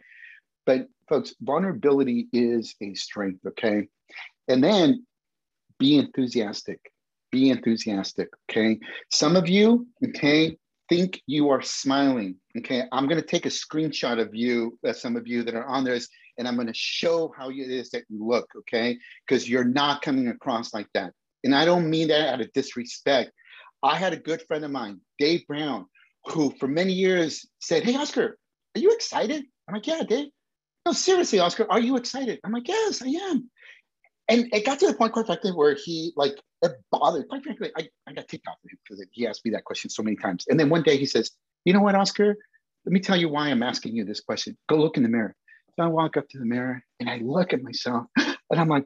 But 0.65 0.87
folks, 1.09 1.33
vulnerability 1.41 2.27
is 2.31 2.75
a 2.81 2.93
strength, 2.93 3.45
okay? 3.45 3.87
And 4.47 4.63
then 4.63 5.05
be 5.79 5.97
enthusiastic. 5.97 6.79
Be 7.31 7.49
enthusiastic, 7.49 8.29
okay? 8.49 8.79
Some 9.11 9.35
of 9.35 9.49
you, 9.49 9.87
okay, 10.05 10.55
think 10.87 11.21
you 11.25 11.49
are 11.49 11.61
smiling, 11.61 12.35
okay? 12.59 12.83
I'm 12.91 13.07
gonna 13.07 13.23
take 13.23 13.47
a 13.47 13.49
screenshot 13.49 14.21
of 14.21 14.35
you, 14.35 14.77
uh, 14.87 14.93
some 14.93 15.15
of 15.15 15.27
you 15.27 15.43
that 15.43 15.55
are 15.55 15.65
on 15.65 15.83
this, 15.83 16.07
and 16.37 16.47
I'm 16.47 16.55
gonna 16.55 16.73
show 16.73 17.33
how 17.35 17.49
it 17.49 17.55
is 17.55 17.89
that 17.91 18.03
you 18.09 18.25
look, 18.25 18.47
okay? 18.59 18.97
Because 19.27 19.49
you're 19.49 19.63
not 19.63 20.03
coming 20.03 20.27
across 20.27 20.73
like 20.73 20.87
that. 20.93 21.13
And 21.43 21.55
I 21.55 21.65
don't 21.65 21.89
mean 21.89 22.09
that 22.09 22.33
out 22.33 22.41
of 22.41 22.53
disrespect. 22.53 23.31
I 23.81 23.97
had 23.97 24.13
a 24.13 24.17
good 24.17 24.43
friend 24.47 24.63
of 24.63 24.71
mine, 24.71 25.01
Dave 25.17 25.45
Brown 25.47 25.87
who 26.25 26.51
for 26.59 26.67
many 26.67 26.93
years 26.93 27.45
said, 27.59 27.83
Hey, 27.83 27.95
Oscar, 27.95 28.37
are 28.75 28.79
you 28.79 28.91
excited? 28.91 29.45
I'm 29.67 29.75
like, 29.75 29.87
yeah, 29.87 30.03
Dave. 30.03 30.29
No, 30.85 30.91
seriously, 30.91 31.39
Oscar, 31.39 31.65
are 31.71 31.79
you 31.79 31.95
excited? 31.95 32.39
I'm 32.43 32.51
like, 32.51 32.67
yes, 32.67 33.01
I 33.01 33.07
am. 33.07 33.49
And 34.27 34.53
it 34.53 34.65
got 34.65 34.79
to 34.79 34.87
the 34.87 34.93
point, 34.93 35.13
quite 35.13 35.25
frankly, 35.25 35.51
where 35.51 35.75
he 35.75 36.11
like 36.15 36.37
it 36.61 36.71
bothered. 36.91 37.27
Quite 37.27 37.43
frankly, 37.43 37.71
I, 37.77 37.87
I 38.07 38.13
got 38.13 38.27
ticked 38.27 38.47
off 38.47 38.57
of 38.63 38.71
him 38.71 38.77
because 38.87 39.05
he 39.11 39.27
asked 39.27 39.43
me 39.45 39.51
that 39.51 39.65
question 39.65 39.89
so 39.89 40.01
many 40.01 40.15
times. 40.15 40.45
And 40.49 40.59
then 40.59 40.69
one 40.69 40.81
day 40.81 40.97
he 40.97 41.05
says, 41.05 41.31
"You 41.65 41.73
know 41.73 41.81
what, 41.81 41.95
Oscar? 41.95 42.35
Let 42.85 42.93
me 42.93 42.99
tell 42.99 43.17
you 43.17 43.29
why 43.29 43.49
I'm 43.49 43.63
asking 43.63 43.95
you 43.95 44.05
this 44.05 44.21
question. 44.21 44.57
Go 44.69 44.77
look 44.77 44.95
in 44.95 45.03
the 45.03 45.09
mirror." 45.09 45.35
So 45.75 45.83
I 45.83 45.87
walk 45.87 46.15
up 46.15 46.29
to 46.29 46.39
the 46.39 46.45
mirror 46.45 46.81
and 46.99 47.09
I 47.09 47.17
look 47.17 47.51
at 47.51 47.63
myself, 47.63 48.05
and 48.17 48.37
I'm 48.51 48.69
like, 48.69 48.85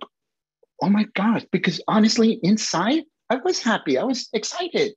"Oh 0.81 0.89
my 0.89 1.05
gosh!" 1.13 1.45
Because 1.51 1.81
honestly, 1.87 2.39
inside, 2.41 3.03
I 3.29 3.35
was 3.35 3.61
happy. 3.61 3.99
I 3.99 4.03
was 4.05 4.29
excited, 4.33 4.93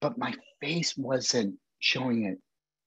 but 0.00 0.16
my 0.16 0.34
face 0.62 0.96
wasn't 0.96 1.56
showing 1.78 2.24
it. 2.24 2.38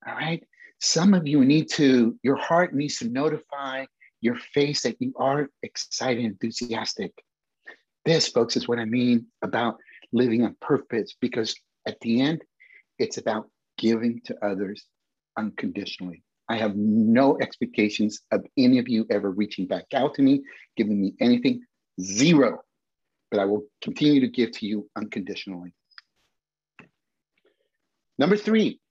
All 0.08 0.16
right. 0.16 0.44
Some 0.80 1.14
of 1.14 1.28
you 1.28 1.44
need 1.44 1.70
to, 1.72 2.18
your 2.24 2.38
heart 2.38 2.74
needs 2.74 2.98
to 3.00 3.10
notify 3.10 3.86
your 4.22 4.36
face 4.54 4.84
that 4.84 4.98
you 5.00 5.14
are 5.18 5.50
excited, 5.64 6.24
enthusiastic. 6.24 7.12
This, 8.06 8.28
folks, 8.28 8.56
is 8.56 8.68
what 8.68 8.80
I 8.80 8.86
mean 8.86 9.28
about 9.42 9.78
living 10.12 10.44
on 10.44 10.56
purpose 10.62 11.16
because 11.20 11.56
at 11.86 12.00
the 12.02 12.22
end, 12.22 12.42
it's 12.98 13.18
about 13.18 13.50
giving 13.78 14.22
to 14.26 14.36
others 14.46 14.86
unconditionally. 15.38 16.24
I 16.50 16.58
have 16.58 16.76
no 16.76 17.38
expectations 17.40 18.22
of 18.32 18.44
any 18.58 18.80
of 18.80 18.90
you 18.90 19.06
ever 19.10 19.30
reaching 19.30 19.68
back 19.68 19.86
out 19.94 20.16
to 20.16 20.22
me, 20.22 20.42
giving 20.76 21.00
me 21.00 21.14
anything, 21.20 21.62
zero. 22.02 22.60
But 23.30 23.40
I 23.40 23.46
will 23.46 23.66
continue 23.82 24.22
to 24.22 24.28
give 24.28 24.52
to 24.54 24.66
you 24.66 24.90
unconditionally. 24.96 25.74
Number 28.20 28.36
three, 28.36 28.82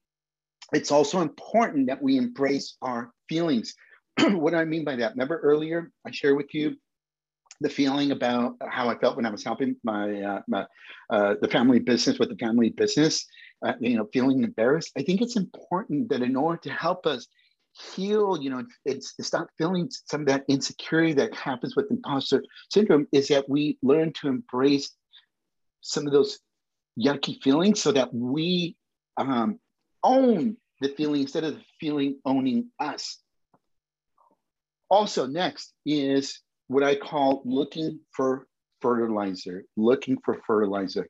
it's 0.72 0.90
also 0.90 1.20
important 1.20 1.86
that 1.88 2.02
we 2.02 2.16
embrace 2.16 2.76
our 2.80 3.12
feelings. 3.28 3.74
what 4.20 4.50
do 4.50 4.56
I 4.56 4.64
mean 4.64 4.84
by 4.84 4.96
that? 4.96 5.12
Remember 5.12 5.38
earlier, 5.38 5.92
I 6.06 6.10
shared 6.10 6.36
with 6.36 6.52
you 6.54 6.76
the 7.60 7.68
feeling 7.68 8.10
about 8.10 8.54
how 8.66 8.88
I 8.88 8.96
felt 8.96 9.16
when 9.16 9.26
I 9.26 9.30
was 9.30 9.44
helping 9.44 9.76
my, 9.84 10.22
uh, 10.22 10.40
my 10.48 10.66
uh, 11.10 11.34
the 11.42 11.48
family 11.48 11.78
business 11.78 12.18
with 12.18 12.30
the 12.30 12.36
family 12.36 12.70
business, 12.70 13.26
uh, 13.66 13.74
you 13.80 13.96
know, 13.96 14.08
feeling 14.12 14.44
embarrassed. 14.44 14.92
I 14.96 15.02
think 15.02 15.20
it's 15.20 15.36
important 15.36 16.08
that 16.08 16.22
in 16.22 16.34
order 16.34 16.58
to 16.62 16.70
help 16.70 17.04
us 17.04 17.26
heal, 17.94 18.38
you 18.40 18.48
know, 18.48 18.64
it's, 18.86 19.14
it's 19.18 19.32
not 19.32 19.48
feeling 19.58 19.90
some 20.06 20.22
of 20.22 20.26
that 20.28 20.44
insecurity 20.48 21.12
that 21.14 21.34
happens 21.34 21.76
with 21.76 21.90
imposter 21.90 22.42
syndrome, 22.72 23.06
is 23.12 23.28
that 23.28 23.48
we 23.48 23.76
learn 23.82 24.12
to 24.20 24.28
embrace 24.28 24.90
some 25.82 26.06
of 26.06 26.12
those 26.14 26.38
yucky 26.98 27.42
feelings 27.42 27.82
so 27.82 27.92
that 27.92 28.12
we 28.14 28.76
um, 29.18 29.58
own 30.02 30.56
the 30.80 30.88
feeling 30.88 31.22
instead 31.22 31.44
of 31.44 31.54
the 31.54 31.62
feeling 31.80 32.18
owning 32.24 32.70
us. 32.78 33.18
Also, 34.88 35.26
next 35.26 35.74
is 35.84 36.40
what 36.68 36.82
I 36.82 36.94
call 36.94 37.42
looking 37.44 38.00
for 38.12 38.46
fertilizer, 38.80 39.64
looking 39.76 40.18
for 40.24 40.40
fertilizer. 40.46 41.08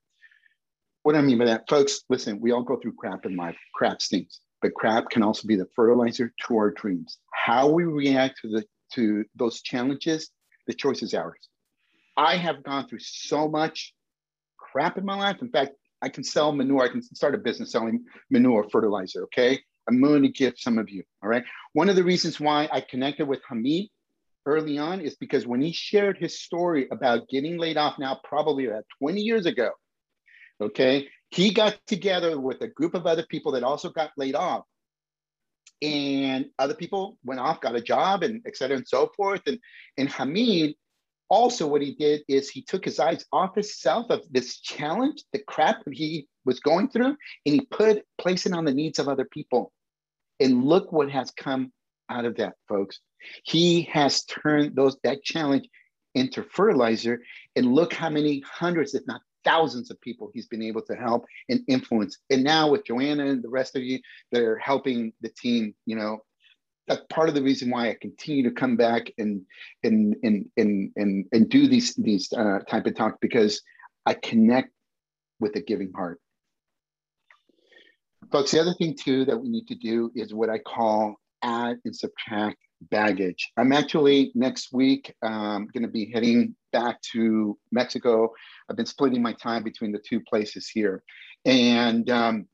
What 1.02 1.14
I 1.14 1.20
mean 1.20 1.38
by 1.38 1.44
that, 1.44 1.68
folks, 1.68 2.00
listen, 2.08 2.40
we 2.40 2.52
all 2.52 2.62
go 2.62 2.76
through 2.76 2.94
crap 2.94 3.24
in 3.24 3.36
life. 3.36 3.56
Crap 3.74 4.02
stinks, 4.02 4.40
but 4.62 4.74
crap 4.74 5.10
can 5.10 5.22
also 5.22 5.46
be 5.46 5.56
the 5.56 5.68
fertilizer 5.76 6.32
to 6.46 6.56
our 6.56 6.70
dreams. 6.70 7.18
How 7.32 7.68
we 7.68 7.84
react 7.84 8.40
to 8.42 8.48
the 8.48 8.64
to 8.94 9.24
those 9.36 9.60
challenges, 9.60 10.30
the 10.66 10.74
choice 10.74 11.02
is 11.02 11.14
ours. 11.14 11.48
I 12.16 12.36
have 12.36 12.62
gone 12.62 12.88
through 12.88 13.00
so 13.00 13.48
much 13.48 13.94
crap 14.56 14.98
in 14.98 15.04
my 15.04 15.16
life. 15.16 15.40
In 15.40 15.50
fact, 15.50 15.72
I 16.02 16.08
can 16.08 16.24
sell 16.24 16.52
manure. 16.52 16.84
I 16.84 16.88
can 16.88 17.02
start 17.02 17.34
a 17.34 17.38
business 17.38 17.72
selling 17.72 18.04
manure 18.30 18.68
fertilizer. 18.70 19.24
Okay. 19.24 19.60
I'm 19.88 20.00
willing 20.00 20.22
to 20.22 20.28
give 20.28 20.54
some 20.56 20.78
of 20.78 20.90
you. 20.90 21.02
All 21.22 21.28
right. 21.28 21.44
One 21.72 21.88
of 21.88 21.96
the 21.96 22.04
reasons 22.04 22.38
why 22.38 22.68
I 22.70 22.80
connected 22.82 23.26
with 23.26 23.40
Hamid 23.48 23.88
early 24.44 24.78
on 24.78 25.00
is 25.00 25.16
because 25.16 25.46
when 25.46 25.60
he 25.60 25.72
shared 25.72 26.18
his 26.18 26.40
story 26.40 26.88
about 26.90 27.28
getting 27.28 27.58
laid 27.58 27.76
off 27.76 27.98
now, 27.98 28.20
probably 28.22 28.66
about 28.66 28.84
20 29.00 29.20
years 29.20 29.46
ago, 29.46 29.70
okay, 30.60 31.08
he 31.30 31.52
got 31.52 31.78
together 31.86 32.38
with 32.38 32.60
a 32.60 32.68
group 32.68 32.94
of 32.94 33.06
other 33.06 33.24
people 33.28 33.52
that 33.52 33.62
also 33.62 33.90
got 33.90 34.10
laid 34.16 34.34
off. 34.34 34.64
And 35.80 36.46
other 36.58 36.74
people 36.74 37.18
went 37.24 37.40
off, 37.40 37.60
got 37.60 37.76
a 37.76 37.80
job, 37.80 38.22
and 38.24 38.42
et 38.46 38.56
cetera 38.56 38.76
and 38.76 38.88
so 38.88 39.10
forth. 39.16 39.42
And, 39.46 39.58
and 39.96 40.08
Hamid 40.08 40.74
also 41.28 41.66
what 41.66 41.82
he 41.82 41.94
did 41.94 42.22
is 42.28 42.48
he 42.48 42.62
took 42.62 42.84
his 42.84 42.98
eyes 42.98 43.24
off 43.32 43.54
himself 43.54 44.10
of 44.10 44.22
this 44.30 44.60
challenge 44.60 45.22
the 45.32 45.40
crap 45.46 45.84
that 45.84 45.94
he 45.94 46.26
was 46.44 46.60
going 46.60 46.88
through 46.88 47.16
and 47.46 47.54
he 47.54 47.60
put 47.60 48.02
place 48.18 48.46
it 48.46 48.52
on 48.52 48.64
the 48.64 48.72
needs 48.72 48.98
of 48.98 49.08
other 49.08 49.26
people. 49.26 49.72
And 50.40 50.64
look 50.64 50.92
what 50.92 51.10
has 51.10 51.30
come 51.32 51.72
out 52.08 52.24
of 52.24 52.36
that 52.36 52.54
folks. 52.68 53.00
He 53.44 53.82
has 53.92 54.24
turned 54.24 54.76
those 54.76 54.96
that 55.04 55.22
challenge 55.22 55.68
into 56.14 56.42
fertilizer 56.42 57.20
and 57.56 57.74
look 57.74 57.92
how 57.92 58.08
many 58.08 58.42
hundreds 58.46 58.94
if 58.94 59.02
not 59.06 59.20
thousands 59.44 59.90
of 59.90 60.00
people 60.00 60.30
he's 60.34 60.48
been 60.48 60.62
able 60.62 60.82
to 60.82 60.94
help 60.94 61.24
and 61.48 61.60
influence. 61.68 62.18
And 62.30 62.42
now 62.42 62.70
with 62.70 62.86
joanna 62.86 63.26
and 63.26 63.42
the 63.42 63.48
rest 63.48 63.76
of 63.76 63.82
you 63.82 63.98
they're 64.32 64.58
helping 64.58 65.12
the 65.20 65.28
team 65.28 65.74
you 65.84 65.96
know 65.96 66.18
that's 66.88 67.02
part 67.10 67.28
of 67.28 67.34
the 67.34 67.42
reason 67.42 67.70
why 67.70 67.90
I 67.90 67.96
continue 68.00 68.42
to 68.44 68.50
come 68.50 68.76
back 68.76 69.12
and 69.18 69.42
and 69.84 70.16
and 70.22 70.46
and 70.56 70.90
and, 70.96 71.24
and 71.32 71.48
do 71.48 71.68
these 71.68 71.94
these 71.94 72.32
uh, 72.32 72.60
type 72.68 72.86
of 72.86 72.96
talks 72.96 73.18
because 73.20 73.62
I 74.06 74.14
connect 74.14 74.70
with 75.38 75.54
a 75.56 75.60
giving 75.60 75.92
heart. 75.92 76.20
Folks, 78.32 78.50
the 78.50 78.60
other 78.60 78.74
thing 78.74 78.96
too 78.96 79.24
that 79.26 79.38
we 79.38 79.48
need 79.48 79.68
to 79.68 79.74
do 79.74 80.10
is 80.14 80.34
what 80.34 80.50
I 80.50 80.58
call 80.58 81.16
add 81.42 81.78
and 81.84 81.94
subtract 81.94 82.58
baggage. 82.90 83.50
I'm 83.56 83.72
actually 83.72 84.32
next 84.34 84.72
week 84.72 85.14
um, 85.22 85.68
going 85.72 85.82
to 85.82 85.88
be 85.88 86.10
heading 86.12 86.54
back 86.72 87.00
to 87.12 87.58
Mexico. 87.72 88.30
I've 88.68 88.76
been 88.76 88.86
splitting 88.86 89.22
my 89.22 89.32
time 89.32 89.62
between 89.62 89.92
the 89.92 89.98
two 89.98 90.20
places 90.20 90.68
here, 90.68 91.02
and 91.44 92.08
um, 92.10 92.46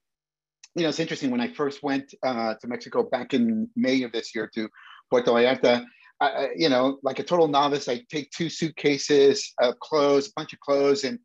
you 0.75 0.83
know, 0.83 0.89
it's 0.89 1.01
interesting 1.01 1.31
when 1.31 1.41
I 1.41 1.53
first 1.53 1.83
went 1.83 2.15
uh, 2.23 2.55
to 2.55 2.67
Mexico 2.67 3.03
back 3.03 3.35
in 3.35 3.69
May 3.77 4.03
of 4.03 4.13
this 4.13 4.35
year 4.35 4.51
to 4.55 4.69
Puerto 5.11 5.31
Vallarta. 5.31 5.85
I, 6.21 6.49
you 6.57 6.69
know, 6.69 6.99
like 7.03 7.19
a 7.19 7.25
total 7.25 7.49
novice, 7.49 7.89
I 7.89 8.03
take 8.11 8.31
two 8.31 8.49
suitcases 8.49 9.53
of 9.61 9.79
clothes, 9.81 10.29
a 10.29 10.33
bunch 10.37 10.53
of 10.53 10.61
clothes, 10.61 11.05
and 11.05 11.19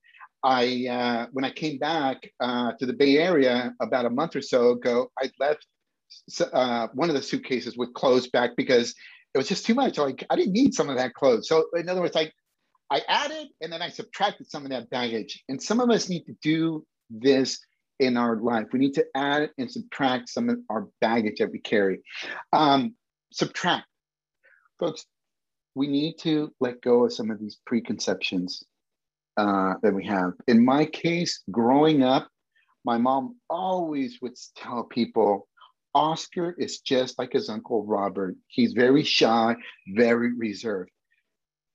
I 0.43 0.88
uh, 0.89 1.27
when 1.31 1.45
I 1.45 1.51
came 1.51 1.77
back 1.77 2.29
uh, 2.39 2.73
to 2.79 2.85
the 2.85 2.93
Bay 2.93 3.17
Area 3.17 3.73
about 3.81 4.05
a 4.05 4.09
month 4.09 4.35
or 4.35 4.41
so 4.41 4.71
ago, 4.71 5.12
I 5.21 5.29
left 5.39 5.65
uh, 6.53 6.88
one 6.93 7.09
of 7.09 7.15
the 7.15 7.21
suitcases 7.21 7.77
with 7.77 7.93
clothes 7.93 8.29
back 8.29 8.51
because 8.55 8.95
it 9.33 9.38
was 9.38 9.47
just 9.47 9.65
too 9.65 9.75
much. 9.75 9.97
Like 9.97 10.25
I 10.29 10.35
didn't 10.35 10.53
need 10.53 10.73
some 10.73 10.89
of 10.89 10.97
that 10.97 11.13
clothes. 11.13 11.47
So 11.47 11.65
in 11.75 11.89
other 11.89 12.01
words, 12.01 12.15
like 12.15 12.33
I 12.89 13.01
added 13.07 13.49
and 13.62 13.71
then 13.71 13.81
I 13.81 13.89
subtracted 13.89 14.49
some 14.49 14.63
of 14.63 14.71
that 14.71 14.89
baggage. 14.89 15.43
And 15.49 15.62
some 15.62 15.79
of 15.79 15.89
us 15.89 16.09
need 16.09 16.23
to 16.25 16.35
do 16.41 16.85
this 17.09 17.59
in 17.99 18.17
our 18.17 18.38
life. 18.38 18.67
We 18.71 18.79
need 18.79 18.93
to 18.95 19.05
add 19.15 19.51
and 19.57 19.71
subtract 19.71 20.29
some 20.29 20.49
of 20.49 20.59
our 20.69 20.88
baggage 21.01 21.38
that 21.39 21.51
we 21.51 21.59
carry. 21.59 21.99
Um, 22.53 22.95
subtract. 23.31 23.85
Folks, 24.79 25.05
we 25.75 25.88
need 25.88 26.15
to 26.19 26.53
let 26.59 26.81
go 26.81 27.05
of 27.05 27.13
some 27.13 27.29
of 27.29 27.39
these 27.39 27.57
preconceptions 27.65 28.63
uh, 29.38 29.73
that 29.81 29.93
we 29.93 30.05
have. 30.05 30.33
In 30.47 30.63
my 30.63 30.85
case, 30.85 31.43
growing 31.51 32.03
up, 32.03 32.27
my 32.85 32.97
mom 32.97 33.35
always 33.49 34.19
would 34.21 34.35
tell 34.55 34.83
people, 34.83 35.47
Oscar 35.93 36.55
is 36.57 36.79
just 36.79 37.19
like 37.19 37.33
his 37.33 37.49
uncle 37.49 37.85
Robert. 37.85 38.35
He's 38.47 38.73
very 38.73 39.03
shy, 39.03 39.55
very 39.88 40.33
reserved. 40.33 40.91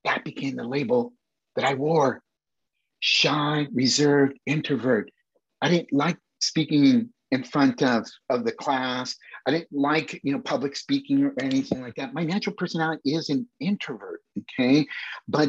That 0.05 0.25
became 0.25 0.57
the 0.57 0.65
label 0.65 1.13
that 1.57 1.65
I 1.65 1.75
wore 1.75 2.23
shy, 3.05 3.67
reserved, 3.75 4.39
introvert. 4.47 5.11
I 5.65 5.71
didn't 5.71 5.93
like 5.95 6.19
speaking 6.41 7.09
in 7.31 7.43
front 7.43 7.83
of, 7.83 8.07
of 8.29 8.45
the 8.45 8.53
class. 8.53 9.17
I 9.47 9.51
didn't 9.51 9.73
like, 9.73 10.21
you 10.23 10.33
know, 10.33 10.41
public 10.41 10.77
speaking 10.77 11.25
or 11.25 11.33
anything 11.41 11.81
like 11.81 11.95
that. 11.95 12.13
My 12.13 12.23
natural 12.23 12.55
personality 12.55 13.15
is 13.15 13.31
an 13.31 13.49
introvert, 13.61 14.21
okay? 14.39 14.87
But 15.27 15.49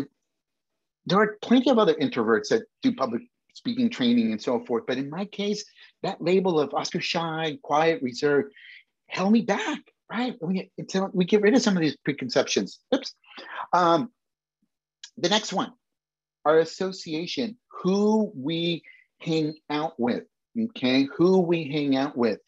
there 1.06 1.20
are 1.20 1.38
plenty 1.42 1.70
of 1.70 1.78
other 1.78 1.96
introverts 1.96 2.48
that 2.48 2.64
do 2.82 2.96
public 2.96 3.24
speaking 3.54 3.90
training 3.90 4.32
and 4.32 4.42
so 4.42 4.64
forth. 4.66 4.86
But 4.88 4.98
in 4.98 5.10
my 5.10 5.26
case, 5.26 5.66
that 6.02 6.22
label 6.22 6.62
of 6.62 6.74
Oscar 6.74 7.02
shy, 7.02 7.60
quiet, 7.62 8.02
reserved 8.02 8.54
held 9.08 9.34
me 9.34 9.42
back, 9.42 9.80
right? 10.10 10.36
We, 10.42 10.72
until 10.78 11.10
we 11.14 11.26
get 11.26 11.42
rid 11.42 11.56
of 11.56 11.62
some 11.62 11.76
of 11.76 11.82
these 11.82 11.98
preconceptions. 11.98 12.80
Oops. 12.96 13.14
Um, 13.74 14.12
the 15.18 15.30
next 15.30 15.52
one, 15.52 15.74
our 16.46 16.60
association, 16.60 17.58
who 17.84 18.32
we 18.34 18.82
hang 19.26 19.56
out 19.70 19.94
with, 19.98 20.24
okay? 20.60 21.08
Who 21.18 21.40
we 21.40 21.66
hang 21.66 21.96
out 21.96 22.18
with. 22.18 22.40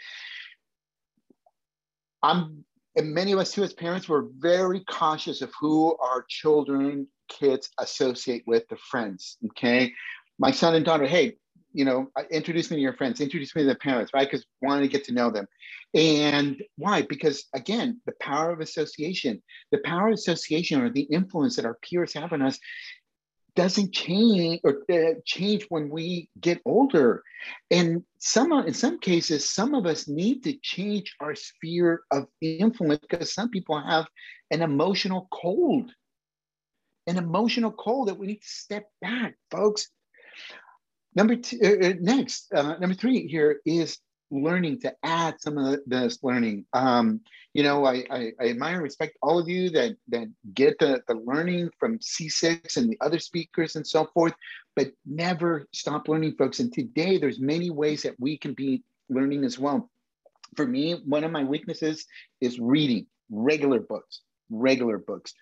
I'm, 2.23 2.63
and 2.95 3.13
many 3.13 3.31
of 3.31 3.39
us 3.39 3.51
too, 3.51 3.63
as 3.63 3.73
parents, 3.73 4.09
we're 4.09 4.27
very 4.37 4.83
cautious 4.89 5.41
of 5.41 5.51
who 5.59 5.95
our 5.97 6.25
children, 6.27 7.07
kids 7.27 7.69
associate 7.79 8.43
with, 8.47 8.67
the 8.69 8.77
friends, 8.77 9.37
okay? 9.47 9.93
My 10.39 10.51
son 10.51 10.75
and 10.75 10.85
daughter, 10.85 11.05
hey, 11.05 11.37
you 11.73 11.85
know, 11.85 12.07
uh, 12.15 12.23
introduce 12.31 12.71
me 12.71 12.77
to 12.77 12.81
your 12.81 12.93
friends, 12.93 13.21
introduce 13.21 13.55
me 13.55 13.61
to 13.61 13.67
the 13.67 13.75
parents, 13.75 14.11
right? 14.13 14.27
Because 14.27 14.45
wanting 14.61 14.83
to 14.83 14.91
get 14.91 15.03
to 15.05 15.13
know 15.13 15.29
them. 15.29 15.45
And 15.93 16.61
why? 16.75 17.03
Because 17.03 17.45
again, 17.53 18.01
the 18.05 18.13
power 18.19 18.51
of 18.51 18.61
association, 18.61 19.41
the 19.71 19.79
power 19.79 20.07
of 20.07 20.13
association 20.15 20.81
or 20.81 20.89
the 20.89 21.01
influence 21.01 21.55
that 21.55 21.65
our 21.65 21.77
peers 21.87 22.13
have 22.13 22.33
on 22.33 22.41
us 22.41 22.57
doesn't 23.57 23.91
change 23.91 24.61
or 24.63 24.83
uh, 24.89 25.15
change 25.25 25.65
when 25.69 25.89
we 25.89 26.29
get 26.39 26.61
older. 26.63 27.23
And 27.71 28.03
some 28.19 28.53
in 28.53 28.73
some 28.73 28.99
cases, 28.99 29.49
some 29.49 29.73
of 29.73 29.87
us 29.87 30.07
need 30.07 30.43
to 30.43 30.53
change 30.61 31.15
our 31.19 31.33
sphere 31.33 32.01
of 32.11 32.27
influence 32.41 33.01
because 33.01 33.33
some 33.33 33.49
people 33.49 33.81
have 33.81 34.05
an 34.51 34.61
emotional 34.61 35.27
cold, 35.31 35.91
an 37.07 37.17
emotional 37.17 37.71
cold 37.71 38.07
that 38.07 38.19
we 38.19 38.27
need 38.27 38.41
to 38.41 38.47
step 38.47 38.85
back, 39.01 39.35
folks. 39.49 39.89
Number 41.15 41.35
two, 41.35 41.57
uh, 41.63 41.87
uh, 41.87 41.93
next, 41.99 42.53
uh, 42.53 42.77
number 42.77 42.93
three 42.93 43.27
here 43.27 43.59
is 43.65 43.97
learning 44.31 44.79
to 44.81 44.93
add 45.03 45.39
some 45.39 45.57
of 45.57 45.79
this 45.85 46.19
learning. 46.23 46.65
Um, 46.73 47.21
you 47.53 47.63
know, 47.63 47.85
I, 47.85 48.03
I, 48.09 48.31
I, 48.39 48.49
admire 48.49 48.75
and 48.75 48.83
respect 48.83 49.17
all 49.21 49.39
of 49.39 49.47
you 49.47 49.69
that, 49.71 49.95
that 50.09 50.27
get 50.53 50.77
the, 50.79 51.01
the 51.07 51.15
learning 51.15 51.69
from 51.79 51.99
C6 51.99 52.77
and 52.77 52.89
the 52.89 52.97
other 53.01 53.19
speakers 53.19 53.75
and 53.75 53.87
so 53.87 54.05
forth, 54.13 54.33
but 54.75 54.91
never 55.05 55.67
stop 55.73 56.07
learning, 56.07 56.35
folks. 56.37 56.59
And 56.59 56.71
today 56.71 57.17
there's 57.17 57.39
many 57.39 57.69
ways 57.69 58.03
that 58.03 58.19
we 58.19 58.37
can 58.37 58.53
be 58.53 58.83
learning 59.09 59.43
as 59.43 59.57
well. 59.57 59.89
For 60.55 60.65
me, 60.65 60.93
one 61.05 61.23
of 61.23 61.31
my 61.31 61.43
weaknesses 61.43 62.05
is 62.41 62.59
reading 62.59 63.07
regular 63.29 63.79
books, 63.79 64.21
regular 64.49 64.97
books. 64.97 65.33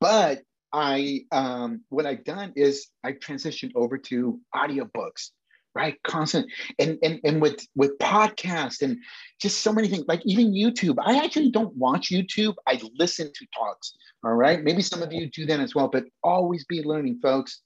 But 0.00 0.42
I, 0.72 1.22
um, 1.32 1.82
what 1.88 2.06
I've 2.06 2.24
done 2.24 2.52
is 2.56 2.88
I 3.02 3.12
transitioned 3.12 3.72
over 3.74 3.98
to 3.98 4.40
audiobooks 4.54 5.30
right? 5.78 5.96
Constant. 6.02 6.50
And 6.80 6.98
and 7.04 7.20
and 7.24 7.40
with 7.40 7.60
with 7.76 7.96
podcasts 7.98 8.82
and 8.82 8.98
just 9.40 9.60
so 9.60 9.72
many 9.72 9.86
things 9.88 10.06
like 10.08 10.22
even 10.24 10.52
youtube. 10.52 10.96
I 11.04 11.24
actually 11.24 11.50
don't 11.50 11.74
watch 11.76 12.10
youtube. 12.10 12.54
I 12.66 12.80
listen 12.98 13.30
to 13.32 13.46
talks 13.56 13.94
all 14.24 14.34
right? 14.34 14.62
Maybe 14.62 14.82
some 14.82 15.02
of 15.02 15.12
you 15.12 15.30
do 15.30 15.46
that 15.46 15.60
as 15.60 15.74
well 15.74 15.88
but 15.88 16.04
always 16.22 16.64
be 16.64 16.82
learning 16.82 17.20
folks. 17.22 17.60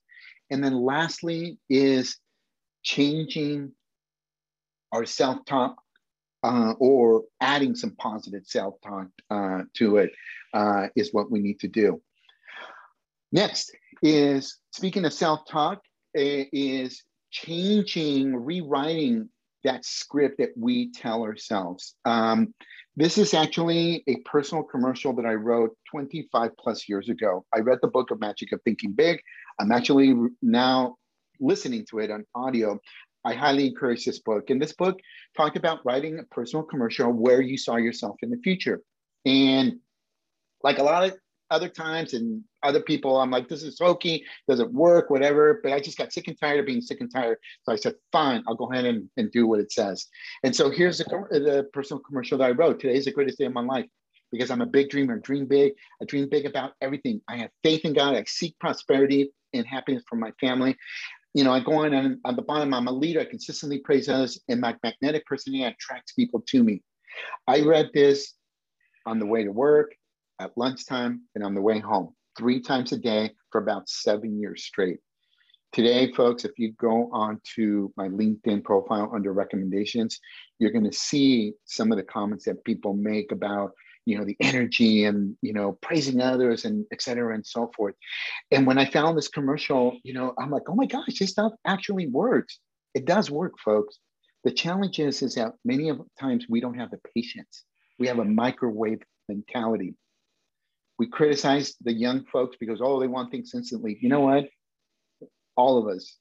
And 0.51 0.63
then 0.63 0.75
lastly 0.75 1.59
is 1.71 2.19
changing 2.83 3.73
our 4.93 5.07
self-talk 5.07 5.77
uh, 6.43 6.75
or 6.79 7.23
adding 7.41 7.75
some 7.75 7.93
positive 7.97 8.43
self-talk 8.45 9.07
uh, 9.31 9.63
to 9.79 9.97
it 9.97 10.11
uh, 10.53 10.89
is 10.95 11.15
what 11.15 11.31
we 11.31 11.41
need 11.41 11.61
to 11.61 11.69
do. 11.69 12.03
Next 13.31 13.73
is 14.03 14.59
speaking 14.73 15.07
of 15.07 15.15
self-talk 15.15 15.81
is 16.15 17.03
changing, 17.33 18.37
rewriting 18.37 19.29
that 19.65 19.85
script 19.85 20.39
that 20.39 20.51
we 20.57 20.93
tell 20.93 21.23
ourselves. 21.23 21.95
Um, 22.05 22.55
this 22.95 23.17
is 23.17 23.33
actually 23.33 24.05
a 24.07 24.17
personal 24.25 24.63
commercial 24.63 25.15
that 25.15 25.25
I 25.25 25.35
wrote 25.35 25.77
25 25.91 26.51
plus 26.59 26.89
years 26.89 27.09
ago. 27.09 27.45
I 27.55 27.61
read 27.61 27.79
the 27.81 27.89
book 27.89 28.11
of 28.11 28.21
Magic 28.21 28.53
of 28.53 28.61
Thinking 28.63 28.93
Big. 28.93 29.21
I'm 29.59 29.73
actually 29.73 30.15
now 30.43 30.97
listening 31.41 31.87
to 31.91 32.01
it 32.01 32.11
on 32.11 32.25
audio. 32.35 32.79
I 33.25 33.35
highly 33.35 33.67
encourage 33.67 34.05
this 34.05 34.19
book. 34.19 34.51
And 34.51 34.61
this 34.61 34.75
book 34.75 34.99
talked 35.37 35.57
about 35.57 35.85
writing 35.87 36.19
a 36.19 36.35
personal 36.35 36.65
commercial 36.65 37.11
where 37.11 37.41
you 37.41 37.57
saw 37.57 37.77
yourself 37.77 38.17
in 38.23 38.31
the 38.31 38.39
future. 38.39 38.83
And 39.25 39.77
like 40.63 40.79
a 40.79 40.83
lot 40.83 41.05
of 41.05 41.17
other 41.53 41.69
times 41.69 42.15
and 42.15 42.43
other 42.63 42.81
people, 42.81 43.21
I'm 43.21 43.31
like, 43.31 43.49
this 43.49 43.63
is 43.63 43.79
hokey, 43.79 44.25
doesn't 44.49 44.73
work, 44.73 45.11
whatever. 45.11 45.61
But 45.63 45.73
I 45.73 45.81
just 45.81 45.99
got 45.99 46.13
sick 46.13 46.29
and 46.29 46.39
tired 46.39 46.61
of 46.61 46.67
being 46.67 46.81
sick 46.81 47.01
and 47.01 47.13
tired. 47.13 47.39
So 47.65 47.73
I 47.73 47.77
said, 47.77 47.95
fine, 48.11 48.43
I'll 48.47 48.55
go 48.55 48.73
ahead 48.73 48.87
and, 48.87 49.09
and 49.17 49.31
do 49.31 49.47
what 49.47 49.61
it 49.61 49.71
says. 49.71 50.07
And 50.43 50.55
so 50.55 50.71
here's 50.71 50.99
the, 50.99 51.05
the 51.31 51.69
personal 51.73 52.03
commercial 52.03 52.39
that 52.39 52.45
I 52.45 52.51
wrote. 52.51 52.81
Today 52.81 52.97
is 52.97 53.05
the 53.05 53.13
greatest 53.13 53.39
day 53.39 53.45
of 53.45 53.53
my 53.53 53.63
life 53.63 53.87
because 54.33 54.51
I'm 54.51 54.63
a 54.63 54.67
big 54.67 54.89
dreamer, 54.89 55.19
dream 55.19 55.47
big. 55.47 55.75
I 56.01 56.07
dream 56.07 56.29
big 56.29 56.47
about 56.47 56.73
everything. 56.81 57.21
I 57.29 57.37
have 57.37 57.51
faith 57.63 57.85
in 57.85 57.93
God. 57.93 58.17
I 58.17 58.25
seek 58.27 58.59
prosperity 58.59 59.31
and 59.53 59.67
happiness 59.67 60.03
for 60.09 60.17
my 60.17 60.33
family. 60.41 60.77
You 61.35 61.45
know, 61.45 61.53
I 61.53 61.61
go 61.61 61.85
on 61.85 61.95
and 61.95 62.19
on 62.25 62.37
the 62.37 62.43
bottom, 62.43 62.75
I'm 62.75 62.89
a 62.89 62.93
leader. 62.93 63.21
I 63.21 63.25
consistently 63.25 63.79
praise 63.79 64.09
others, 64.09 64.41
and 64.49 64.61
my 64.61 64.77
magnetic 64.83 65.25
personality 65.27 65.75
attracts 65.75 66.13
people 66.13 66.43
to 66.49 66.63
me. 66.63 66.83
I 67.47 67.61
read 67.61 67.91
this 67.95 68.35
on 69.07 69.19
the 69.19 69.27
way 69.27 69.45
to 69.45 69.53
work, 69.53 69.95
at 70.41 70.57
lunchtime, 70.57 71.23
and 71.35 71.45
on 71.45 71.55
the 71.55 71.61
way 71.61 71.79
home, 71.79 72.15
three 72.39 72.61
times 72.61 72.93
a 72.93 72.99
day 72.99 73.31
for 73.51 73.61
about 73.61 73.89
seven 73.89 74.41
years 74.41 74.65
straight. 74.65 74.99
Today, 75.73 76.13
folks, 76.13 76.45
if 76.45 76.53
you 76.59 76.73
go 76.73 77.09
on 77.13 77.41
to 77.55 77.93
my 77.97 78.09
LinkedIn 78.09 78.63
profile 78.63 79.11
under 79.15 79.33
recommendations, 79.33 80.21
you're 80.59 80.71
going 80.71 80.91
to 80.91 80.93
see 80.93 81.55
some 81.65 81.91
of 81.91 81.97
the 81.97 82.05
comments 82.05 82.45
that 82.45 82.63
people 82.65 82.93
make 82.93 83.33
about, 83.33 83.73
you 84.05 84.19
know, 84.19 84.25
the 84.25 84.37
energy 84.41 85.05
and, 85.07 85.35
you 85.41 85.55
know, 85.55 85.79
praising 85.81 86.21
others 86.21 86.67
and 86.67 86.85
et 86.93 87.01
cetera 87.01 87.35
and 87.35 87.47
so 87.47 87.71
forth. 87.75 87.95
And 88.51 88.67
when 88.67 88.77
I 88.77 88.85
found 88.85 89.17
this 89.17 89.29
commercial, 89.29 89.97
you 90.05 90.13
know, 90.13 90.35
I'm 90.39 90.51
like, 90.51 90.69
oh 90.69 90.75
my 90.75 90.87
gosh, 90.87 91.19
this 91.19 91.31
stuff 91.31 91.53
actually 91.67 92.09
works. 92.09 92.59
It 92.95 93.07
does 93.07 93.31
work, 93.31 93.55
folks. 93.65 93.99
The 94.45 94.53
challenge 94.53 94.99
is, 94.99 95.23
is 95.23 95.37
that 95.37 95.53
many 95.65 95.89
of 95.89 96.03
times 96.21 96.47
we 96.51 96.61
don't 96.61 96.79
have 96.79 96.91
the 96.91 97.01
patience. 97.15 97.65
We 97.99 98.09
have 98.09 98.19
a 98.19 98.25
microwave 98.25 99.01
mentality 99.29 99.95
we 101.03 101.09
criticize 101.09 101.75
the 101.81 101.93
young 101.93 102.25
folks 102.27 102.57
because 102.61 102.79
oh 102.81 103.01
they 103.01 103.09
want 103.09 103.33
things 103.33 103.51
instantly. 103.57 103.99
You 104.01 104.09
know 104.09 104.21
what? 104.21 104.45
All 105.57 105.77
of 105.77 105.93
us 105.93 106.17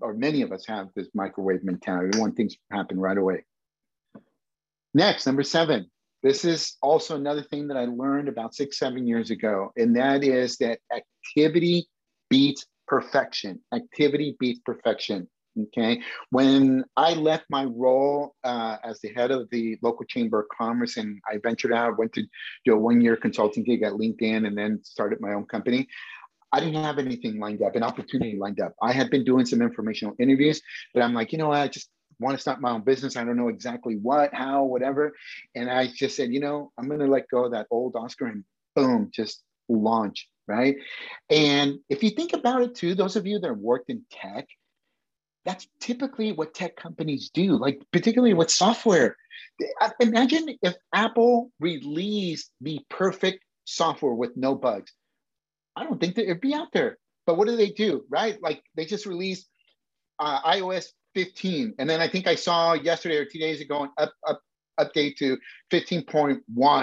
or 0.00 0.12
many 0.12 0.42
of 0.42 0.50
us 0.50 0.66
have 0.66 0.88
this 0.96 1.06
microwave 1.14 1.62
mentality. 1.62 2.10
We 2.12 2.20
want 2.20 2.36
things 2.36 2.54
to 2.54 2.76
happen 2.76 2.98
right 2.98 3.16
away. 3.16 3.44
Next 4.92 5.24
number 5.24 5.44
seven. 5.44 5.88
This 6.24 6.44
is 6.44 6.76
also 6.82 7.14
another 7.14 7.44
thing 7.44 7.68
that 7.68 7.76
i 7.76 7.84
learned 7.84 8.28
about 8.28 8.56
six 8.56 8.76
seven 8.76 9.06
years 9.06 9.30
ago 9.30 9.70
and 9.76 9.94
that 9.94 10.24
is 10.24 10.56
that 10.56 10.80
activity 10.92 11.86
beats 12.28 12.66
perfection. 12.88 13.60
Activity 13.72 14.36
beats 14.40 14.58
perfection 14.66 15.28
Okay. 15.60 16.00
When 16.30 16.84
I 16.96 17.14
left 17.14 17.44
my 17.48 17.64
role 17.64 18.34
uh, 18.42 18.76
as 18.82 19.00
the 19.00 19.12
head 19.14 19.30
of 19.30 19.48
the 19.50 19.78
local 19.82 20.04
chamber 20.04 20.40
of 20.40 20.46
commerce 20.48 20.96
and 20.96 21.20
I 21.30 21.38
ventured 21.42 21.72
out, 21.72 21.96
went 21.96 22.12
to 22.14 22.24
do 22.64 22.74
a 22.74 22.78
one 22.78 23.00
year 23.00 23.16
consulting 23.16 23.62
gig 23.62 23.82
at 23.82 23.92
LinkedIn 23.92 24.46
and 24.46 24.58
then 24.58 24.80
started 24.82 25.20
my 25.20 25.32
own 25.32 25.46
company. 25.46 25.86
I 26.52 26.60
didn't 26.60 26.82
have 26.82 26.98
anything 26.98 27.38
lined 27.38 27.62
up, 27.62 27.76
an 27.76 27.82
opportunity 27.82 28.36
lined 28.36 28.60
up. 28.60 28.74
I 28.82 28.92
had 28.92 29.10
been 29.10 29.24
doing 29.24 29.46
some 29.46 29.62
informational 29.62 30.14
interviews, 30.18 30.60
but 30.92 31.02
I'm 31.02 31.14
like, 31.14 31.32
you 31.32 31.38
know? 31.38 31.52
I 31.52 31.68
just 31.68 31.88
want 32.20 32.36
to 32.36 32.40
start 32.40 32.60
my 32.60 32.70
own 32.70 32.82
business. 32.82 33.16
I 33.16 33.24
don't 33.24 33.36
know 33.36 33.48
exactly 33.48 33.96
what, 33.96 34.32
how, 34.32 34.64
whatever. 34.64 35.12
And 35.54 35.70
I 35.70 35.88
just 35.88 36.16
said, 36.16 36.32
you 36.32 36.40
know, 36.40 36.72
I'm 36.78 36.86
going 36.86 37.00
to 37.00 37.06
let 37.06 37.28
go 37.28 37.44
of 37.44 37.52
that 37.52 37.66
old 37.70 37.96
Oscar 37.96 38.26
and 38.26 38.44
boom, 38.74 39.10
just 39.12 39.42
launch. 39.68 40.28
Right. 40.46 40.76
And 41.30 41.78
if 41.88 42.02
you 42.02 42.10
think 42.10 42.34
about 42.34 42.62
it 42.62 42.74
too, 42.74 42.94
those 42.94 43.16
of 43.16 43.26
you 43.26 43.38
that 43.38 43.56
worked 43.56 43.88
in 43.88 44.02
tech, 44.10 44.46
that's 45.44 45.68
typically 45.80 46.32
what 46.32 46.54
tech 46.54 46.76
companies 46.76 47.30
do, 47.32 47.56
like 47.58 47.80
particularly 47.92 48.34
with 48.34 48.50
software. 48.50 49.16
Imagine 50.00 50.56
if 50.62 50.74
Apple 50.94 51.50
released 51.60 52.50
the 52.60 52.80
perfect 52.88 53.44
software 53.64 54.14
with 54.14 54.36
no 54.36 54.54
bugs. 54.54 54.92
I 55.76 55.84
don't 55.84 56.00
think 56.00 56.14
that 56.16 56.24
it'd 56.24 56.40
be 56.40 56.54
out 56.54 56.68
there. 56.72 56.98
But 57.26 57.36
what 57.36 57.48
do 57.48 57.56
they 57.56 57.70
do, 57.70 58.04
right? 58.08 58.40
Like 58.42 58.62
they 58.74 58.84
just 58.84 59.06
released 59.06 59.48
uh, 60.18 60.40
iOS 60.42 60.86
15, 61.14 61.74
and 61.78 61.88
then 61.88 62.00
I 62.00 62.08
think 62.08 62.26
I 62.26 62.34
saw 62.34 62.74
yesterday 62.74 63.16
or 63.16 63.24
two 63.24 63.38
days 63.38 63.60
ago 63.60 63.84
an 63.84 63.90
up, 63.98 64.12
up 64.26 64.40
update 64.80 65.16
to 65.16 65.38
15.1 65.70 66.40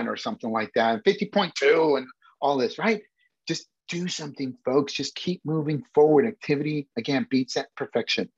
or 0.08 0.16
something 0.16 0.50
like 0.50 0.72
that, 0.76 0.94
and 0.94 1.04
50.2, 1.04 1.98
and 1.98 2.08
all 2.42 2.58
this, 2.58 2.78
right? 2.78 3.02
Just 3.48 3.68
do 3.88 4.08
something, 4.08 4.56
folks. 4.66 4.94
Just 4.94 5.16
keep 5.16 5.42
moving 5.46 5.84
forward. 5.94 6.26
Activity 6.26 6.88
again 6.98 7.28
beats 7.30 7.56
that 7.56 7.68
perfection. 7.76 8.30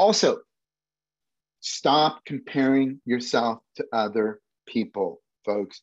Also, 0.00 0.38
stop 1.60 2.24
comparing 2.24 3.02
yourself 3.04 3.58
to 3.76 3.84
other 3.92 4.40
people, 4.66 5.20
folks. 5.44 5.82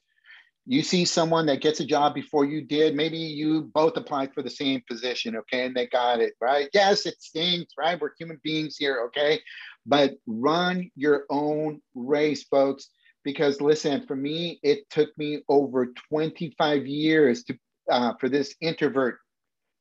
You 0.66 0.82
see 0.82 1.06
someone 1.06 1.46
that 1.46 1.62
gets 1.62 1.82
a 1.82 1.86
job 1.86 2.16
before 2.16 2.44
you 2.44 2.64
did, 2.64 2.96
maybe 2.96 3.20
you 3.20 3.70
both 3.76 3.96
applied 3.96 4.34
for 4.34 4.42
the 4.42 4.50
same 4.50 4.82
position, 4.90 5.36
okay, 5.36 5.68
and 5.68 5.76
they 5.76 5.86
got 5.86 6.20
it, 6.20 6.34
right? 6.42 6.68
Yes, 6.74 7.06
it 7.06 7.22
stinks, 7.22 7.76
right? 7.78 8.02
We're 8.02 8.10
human 8.18 8.42
beings 8.44 8.76
here, 8.76 9.04
okay? 9.06 9.40
But 9.86 10.16
run 10.26 10.90
your 10.96 11.26
own 11.30 11.80
race, 11.94 12.44
folks, 12.46 12.90
because 13.24 13.62
listen, 13.62 14.08
for 14.08 14.16
me, 14.16 14.60
it 14.64 14.90
took 14.90 15.16
me 15.20 15.44
over 15.48 15.94
25 16.10 16.88
years 16.88 17.44
to 17.44 17.58
uh, 17.92 18.14
for 18.20 18.30
this 18.30 18.56
introvert 18.62 19.20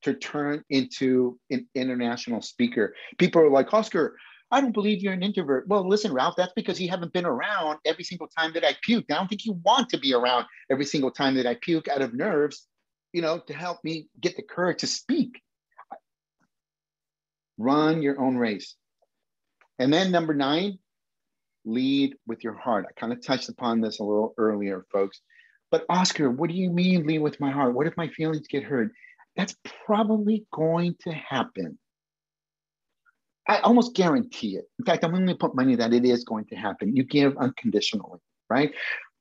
to 0.03 0.15
turn 0.15 0.63
into 0.71 1.39
an 1.51 1.67
international 1.75 2.43
speaker. 2.43 2.95
People 3.19 3.43
are 3.43 3.51
like, 3.51 3.73
Oscar, 3.73 4.17
I 4.51 4.61
don't 4.61 4.73
believe 4.73 5.03
you're 5.03 5.13
an 5.13 5.23
introvert. 5.23 5.67
Well, 5.67 5.89
listen, 5.89 6.13
Ralph, 6.13 6.35
that's 6.37 6.53
because 6.55 6.81
you 6.81 6.89
haven't 6.89 7.13
been 7.13 7.27
around 7.27 7.79
every 7.85 8.05
single 8.05 8.29
time 8.29 8.53
that 8.53 8.65
I 8.65 8.77
puke. 8.83 9.07
I 9.11 9.15
don't 9.15 9.29
think 9.29 9.45
you 9.45 9.61
want 9.65 9.89
to 9.91 9.99
be 9.99 10.15
around 10.15 10.47
every 10.71 10.85
single 10.85 11.11
time 11.11 11.35
that 11.35 11.47
I 11.47 11.57
puke 11.61 11.89
out 11.89 12.03
of 12.03 12.15
nerves, 12.15 12.67
you 13.13 13.23
know, 13.23 13.39
to 13.39 13.53
help 13.53 13.83
me 13.83 14.09
get 14.21 14.37
the 14.37 14.43
courage 14.43 14.81
to 14.81 14.87
speak. 14.87 15.41
Run 17.59 18.03
your 18.03 18.21
own 18.21 18.37
race. 18.37 18.77
And 19.79 19.93
then 19.93 20.11
number 20.13 20.35
nine, 20.35 20.79
lead 21.65 22.15
with 22.27 22.45
your 22.45 22.55
heart. 22.55 22.87
I 22.89 22.99
kind 22.99 23.13
of 23.13 23.25
touched 23.25 23.49
upon 23.49 23.81
this 23.81 23.99
a 23.99 24.05
little 24.05 24.33
earlier, 24.39 24.87
folks. 24.93 25.21
But 25.71 25.85
Oscar, 25.89 26.31
what 26.31 26.51
do 26.51 26.57
you 26.57 26.71
mean 26.71 27.07
lead 27.07 27.19
with 27.19 27.41
my 27.41 27.51
heart? 27.51 27.75
What 27.75 27.89
if 27.89 27.97
my 27.97 28.09
feelings 28.09 28.47
get 28.47 28.63
hurt? 28.63 28.93
That's 29.37 29.55
probably 29.85 30.47
going 30.53 30.97
to 31.03 31.13
happen. 31.13 31.79
I 33.49 33.59
almost 33.59 33.95
guarantee 33.95 34.57
it. 34.57 34.65
In 34.79 34.85
fact, 34.85 35.05
I'm 35.05 35.13
willing 35.13 35.29
to 35.29 35.37
put 35.37 35.55
money 35.55 35.77
that 35.77 35.93
it 35.93 36.05
is 36.05 36.25
going 36.25 36.47
to 36.47 36.57
happen. 36.57 36.97
You 36.97 37.05
give 37.05 37.37
unconditionally, 37.37 38.19
right? 38.51 38.73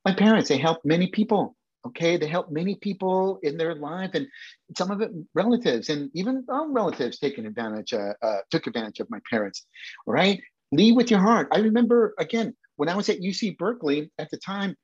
My 0.03 0.13
parents, 0.13 0.49
they 0.49 0.57
helped 0.57 0.85
many 0.85 1.07
people. 1.07 1.55
Okay, 1.85 2.17
they 2.17 2.25
helped 2.27 2.51
many 2.51 2.75
people 2.75 3.39
in 3.43 3.57
their 3.57 3.75
life, 3.75 4.11
and 4.15 4.27
some 4.75 4.89
of 4.89 5.01
it 5.01 5.11
relatives, 5.35 5.89
and 5.89 6.09
even 6.15 6.43
own 6.49 6.73
relatives 6.73 7.19
taking 7.19 7.45
advantage, 7.45 7.93
uh, 7.93 8.13
uh, 8.23 8.37
took 8.49 8.65
advantage 8.65 8.99
of 8.99 9.09
my 9.11 9.19
parents. 9.29 9.67
Right? 10.07 10.41
Lead 10.71 10.95
with 10.95 11.11
your 11.11 11.19
heart. 11.19 11.47
I 11.51 11.59
remember 11.59 12.15
again 12.17 12.55
when 12.77 12.89
I 12.89 12.95
was 12.95 13.09
at 13.09 13.19
UC 13.19 13.59
Berkeley 13.59 14.09
at 14.17 14.31
the 14.31 14.37
time 14.37 14.75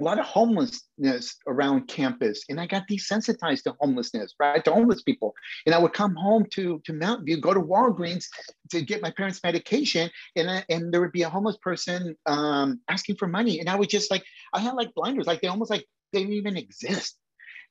a 0.00 0.04
lot 0.04 0.18
of 0.18 0.24
homelessness 0.24 1.36
around 1.46 1.88
campus 1.88 2.44
and 2.48 2.60
i 2.60 2.66
got 2.66 2.86
desensitized 2.88 3.62
to 3.62 3.74
homelessness 3.80 4.34
right 4.38 4.64
to 4.64 4.72
homeless 4.72 5.02
people. 5.02 5.34
And 5.66 5.74
i 5.74 5.78
would 5.78 5.92
come 5.92 6.14
home 6.14 6.46
to 6.52 6.80
to 6.84 6.92
mountain 6.92 7.26
view 7.26 7.40
go 7.40 7.54
to 7.54 7.60
walgreens 7.60 8.26
to 8.70 8.82
get 8.82 9.02
my 9.02 9.10
parents 9.10 9.40
medication 9.42 10.10
and 10.36 10.50
I, 10.50 10.64
and 10.68 10.92
there 10.92 11.00
would 11.00 11.12
be 11.12 11.22
a 11.22 11.28
homeless 11.28 11.56
person 11.62 12.14
um, 12.26 12.80
asking 12.88 13.16
for 13.16 13.26
money. 13.26 13.60
And 13.60 13.68
i 13.68 13.76
would 13.76 13.88
just 13.88 14.10
like 14.10 14.24
i 14.52 14.60
had 14.60 14.74
like 14.74 14.94
blinders 14.94 15.26
like 15.26 15.40
they 15.40 15.48
almost 15.48 15.70
like 15.70 15.84
they 16.12 16.20
didn't 16.20 16.34
even 16.34 16.56
exist. 16.56 17.16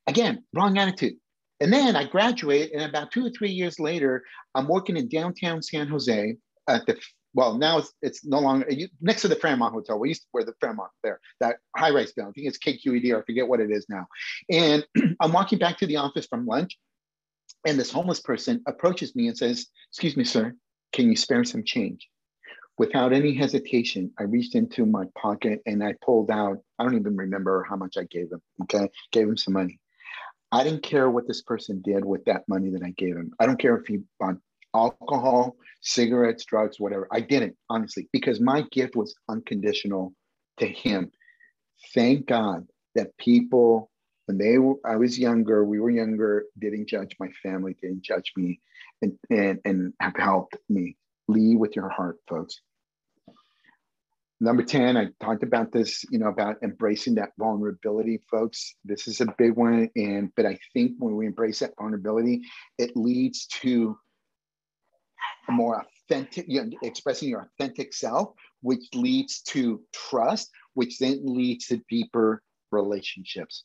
Again 0.06 0.44
wrong 0.54 0.78
attitude. 0.78 1.16
And 1.60 1.72
then 1.72 1.96
i 1.96 2.04
graduate 2.04 2.72
and 2.74 2.84
about 2.84 3.12
two 3.12 3.26
or 3.26 3.30
three 3.30 3.52
years 3.52 3.80
later 3.80 4.24
i'm 4.54 4.68
working 4.68 4.98
in 4.98 5.08
downtown 5.08 5.64
san 5.64 5.88
jose 5.88 6.36
at 6.68 6.86
the 6.86 6.98
well, 7.38 7.56
now 7.56 7.78
it's 7.78 7.94
it's 8.02 8.26
no 8.26 8.40
longer 8.40 8.68
next 9.00 9.22
to 9.22 9.28
the 9.28 9.36
Fairmont 9.36 9.72
Hotel. 9.72 10.00
We 10.00 10.10
used 10.10 10.24
to 10.24 10.28
wear 10.34 10.44
the 10.44 10.56
Fairmont 10.60 10.90
there, 11.04 11.20
that 11.40 11.58
high 11.76 11.92
rise 11.92 12.12
building. 12.12 12.32
I 12.32 12.34
think 12.34 12.48
it's 12.48 12.58
KQED, 12.58 13.14
or 13.14 13.20
I 13.20 13.26
forget 13.26 13.48
what 13.48 13.60
it 13.60 13.70
is 13.70 13.86
now. 13.88 14.08
And 14.50 14.84
I'm 15.22 15.32
walking 15.32 15.60
back 15.60 15.78
to 15.78 15.86
the 15.86 15.98
office 15.98 16.26
from 16.26 16.48
lunch, 16.48 16.80
and 17.64 17.80
this 17.80 17.92
homeless 17.92 18.22
person 18.22 18.64
approaches 18.68 19.16
me 19.16 19.28
and 19.28 19.38
says, 19.38 19.68
"Excuse 19.92 20.18
me, 20.18 20.24
sir, 20.24 20.56
can 20.94 21.12
you 21.12 21.16
spare 21.16 21.44
some 21.44 21.64
change?" 21.64 22.10
Without 22.80 23.14
any 23.14 23.36
hesitation, 23.36 24.12
I 24.18 24.24
reached 24.24 24.56
into 24.56 24.88
my 24.88 25.06
pocket 25.16 25.62
and 25.68 25.84
I 25.84 25.94
pulled 26.04 26.32
out. 26.32 26.58
I 26.80 26.84
don't 26.86 26.96
even 26.96 27.16
remember 27.16 27.64
how 27.70 27.76
much 27.76 27.98
I 27.98 28.06
gave 28.06 28.32
him. 28.32 28.42
Okay, 28.64 28.90
gave 29.12 29.28
him 29.28 29.38
some 29.38 29.54
money. 29.54 29.80
I 30.52 30.64
didn't 30.64 30.82
care 30.82 31.08
what 31.08 31.28
this 31.28 31.44
person 31.44 31.84
did 31.86 32.04
with 32.04 32.26
that 32.26 32.48
money 32.48 32.72
that 32.72 32.82
I 32.84 32.96
gave 32.98 33.16
him. 33.16 33.34
I 33.40 33.46
don't 33.46 33.60
care 33.60 33.78
if 33.78 33.86
he 33.86 34.00
bought 34.20 34.38
alcohol, 34.76 35.56
cigarettes, 35.82 36.46
drugs, 36.46 36.80
whatever. 36.80 37.08
I 37.12 37.22
didn't, 37.22 37.56
honestly, 37.70 38.10
because 38.12 38.40
my 38.40 38.64
gift 38.72 38.96
was 38.96 39.16
unconditional 39.30 40.14
to 40.60 40.68
him. 40.68 41.12
Thank 41.94 42.28
God 42.28 42.68
that 42.96 43.18
people, 43.18 43.92
when 44.26 44.38
they 44.38 44.58
were, 44.58 44.76
I 44.86 44.96
was 44.96 45.18
younger, 45.18 45.64
we 45.64 45.80
were 45.80 45.90
younger, 45.90 46.46
didn't 46.58 46.90
judge 46.90 47.16
my 47.20 47.30
family, 47.44 47.76
didn't 47.82 48.04
judge 48.04 48.34
me, 48.36 48.60
and, 49.02 49.18
and, 49.30 49.60
and 49.66 49.94
have 50.00 50.16
helped 50.16 50.58
me. 50.70 50.98
Lead 51.30 51.58
with 51.58 51.76
your 51.76 51.90
heart, 51.90 52.18
folks. 52.28 52.62
Number 54.40 54.64
10, 54.64 54.98
I 54.98 55.08
talked 55.20 55.42
about 55.42 55.72
this, 55.72 56.06
you 56.12 56.20
know, 56.20 56.28
about 56.28 56.58
embracing 56.62 57.16
that 57.16 57.32
vulnerability, 57.40 58.22
folks. 58.30 58.76
This 58.86 59.08
is 59.08 59.20
a 59.20 59.34
big 59.38 59.54
one. 59.54 59.90
And 59.96 60.32
but 60.36 60.46
I 60.46 60.60
think 60.74 60.94
when 61.00 61.16
we 61.16 61.26
embrace 61.26 61.60
that 61.60 61.74
vulnerability, 61.78 62.44
it 62.78 62.96
leads 62.96 63.48
to 63.62 63.98
more 65.54 65.86
authentic, 66.10 66.46
you 66.48 66.64
know, 66.64 66.78
expressing 66.84 67.30
your 67.30 67.42
authentic 67.42 67.94
self, 67.94 68.34
which 68.62 68.84
leads 68.94 69.42
to 69.42 69.82
trust, 69.94 70.50
which 70.74 71.00
then 71.00 71.22
leads 71.24 71.68
to 71.68 71.82
deeper 71.90 72.42
relationships. 72.72 73.64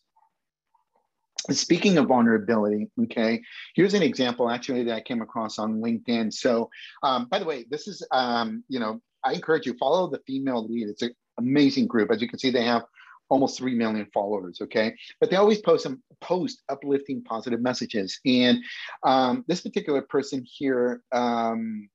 Speaking 1.50 1.98
of 1.98 2.06
vulnerability, 2.06 2.88
okay, 3.04 3.42
here's 3.74 3.94
an 3.94 4.02
example 4.02 4.48
actually 4.48 4.84
that 4.84 4.94
I 4.94 5.00
came 5.00 5.22
across 5.22 5.58
on 5.58 5.80
LinkedIn. 5.80 6.32
So, 6.32 6.70
um, 7.02 7.26
by 7.26 7.40
the 7.40 7.44
way, 7.44 7.64
this 7.68 7.88
is, 7.88 8.06
um, 8.12 8.62
you 8.68 8.78
know, 8.78 9.00
I 9.24 9.32
encourage 9.32 9.66
you 9.66 9.74
follow 9.78 10.08
the 10.08 10.20
female 10.26 10.66
lead. 10.66 10.88
It's 10.88 11.02
an 11.02 11.14
amazing 11.38 11.88
group. 11.88 12.12
As 12.12 12.22
you 12.22 12.28
can 12.28 12.38
see, 12.38 12.50
they 12.50 12.64
have 12.64 12.84
almost 13.32 13.56
3 13.56 13.74
million 13.74 14.06
followers 14.12 14.60
okay? 14.60 14.94
But 15.18 15.30
they 15.30 15.36
always 15.36 15.60
post 15.62 15.84
some 15.84 16.02
post 16.20 16.62
uplifting 16.68 17.24
positive 17.24 17.62
messages. 17.62 18.20
And 18.26 18.58
um, 19.04 19.44
this 19.48 19.62
particular 19.62 20.02
person 20.02 20.44
here 20.46 21.02
um, 21.12 21.88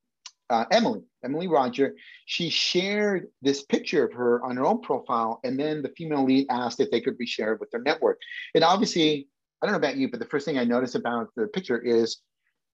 uh, 0.50 0.64
emily 0.72 1.02
emily 1.26 1.48
roger 1.48 1.94
she 2.26 2.50
shared 2.50 3.28
this 3.42 3.64
picture 3.66 4.06
of 4.06 4.14
her 4.14 4.42
on 4.46 4.56
her 4.56 4.66
own 4.66 4.82
profile 4.82 5.42
and 5.44 5.60
then 5.60 5.82
the 5.82 5.92
female 5.98 6.24
lead 6.24 6.48
asked 6.50 6.80
if 6.80 6.90
they 6.90 7.02
could 7.02 7.18
be 7.18 7.28
shared 7.28 7.60
with 7.60 7.70
their 7.72 7.82
network. 7.82 8.18
And 8.56 8.64
obviously 8.64 9.28
i 9.62 9.66
don't 9.66 9.74
know 9.74 9.84
about 9.86 9.98
you 9.98 10.10
but 10.10 10.20
the 10.20 10.32
first 10.32 10.46
thing 10.46 10.58
i 10.58 10.64
noticed 10.64 10.96
about 10.96 11.28
the 11.36 11.48
picture 11.48 11.80
is 11.80 12.18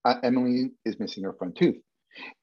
uh, 0.04 0.16
emily 0.22 0.70
is 0.84 1.00
missing 1.00 1.24
her 1.24 1.32
front 1.32 1.56
tooth 1.56 1.80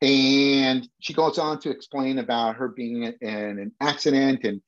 and 0.02 0.88
she 1.00 1.14
goes 1.14 1.38
on 1.38 1.60
to 1.60 1.70
explain 1.70 2.20
about 2.20 2.56
her 2.56 2.70
being 2.70 3.04
in 3.04 3.30
an 3.30 3.72
accident 3.80 4.44
and 4.44 4.62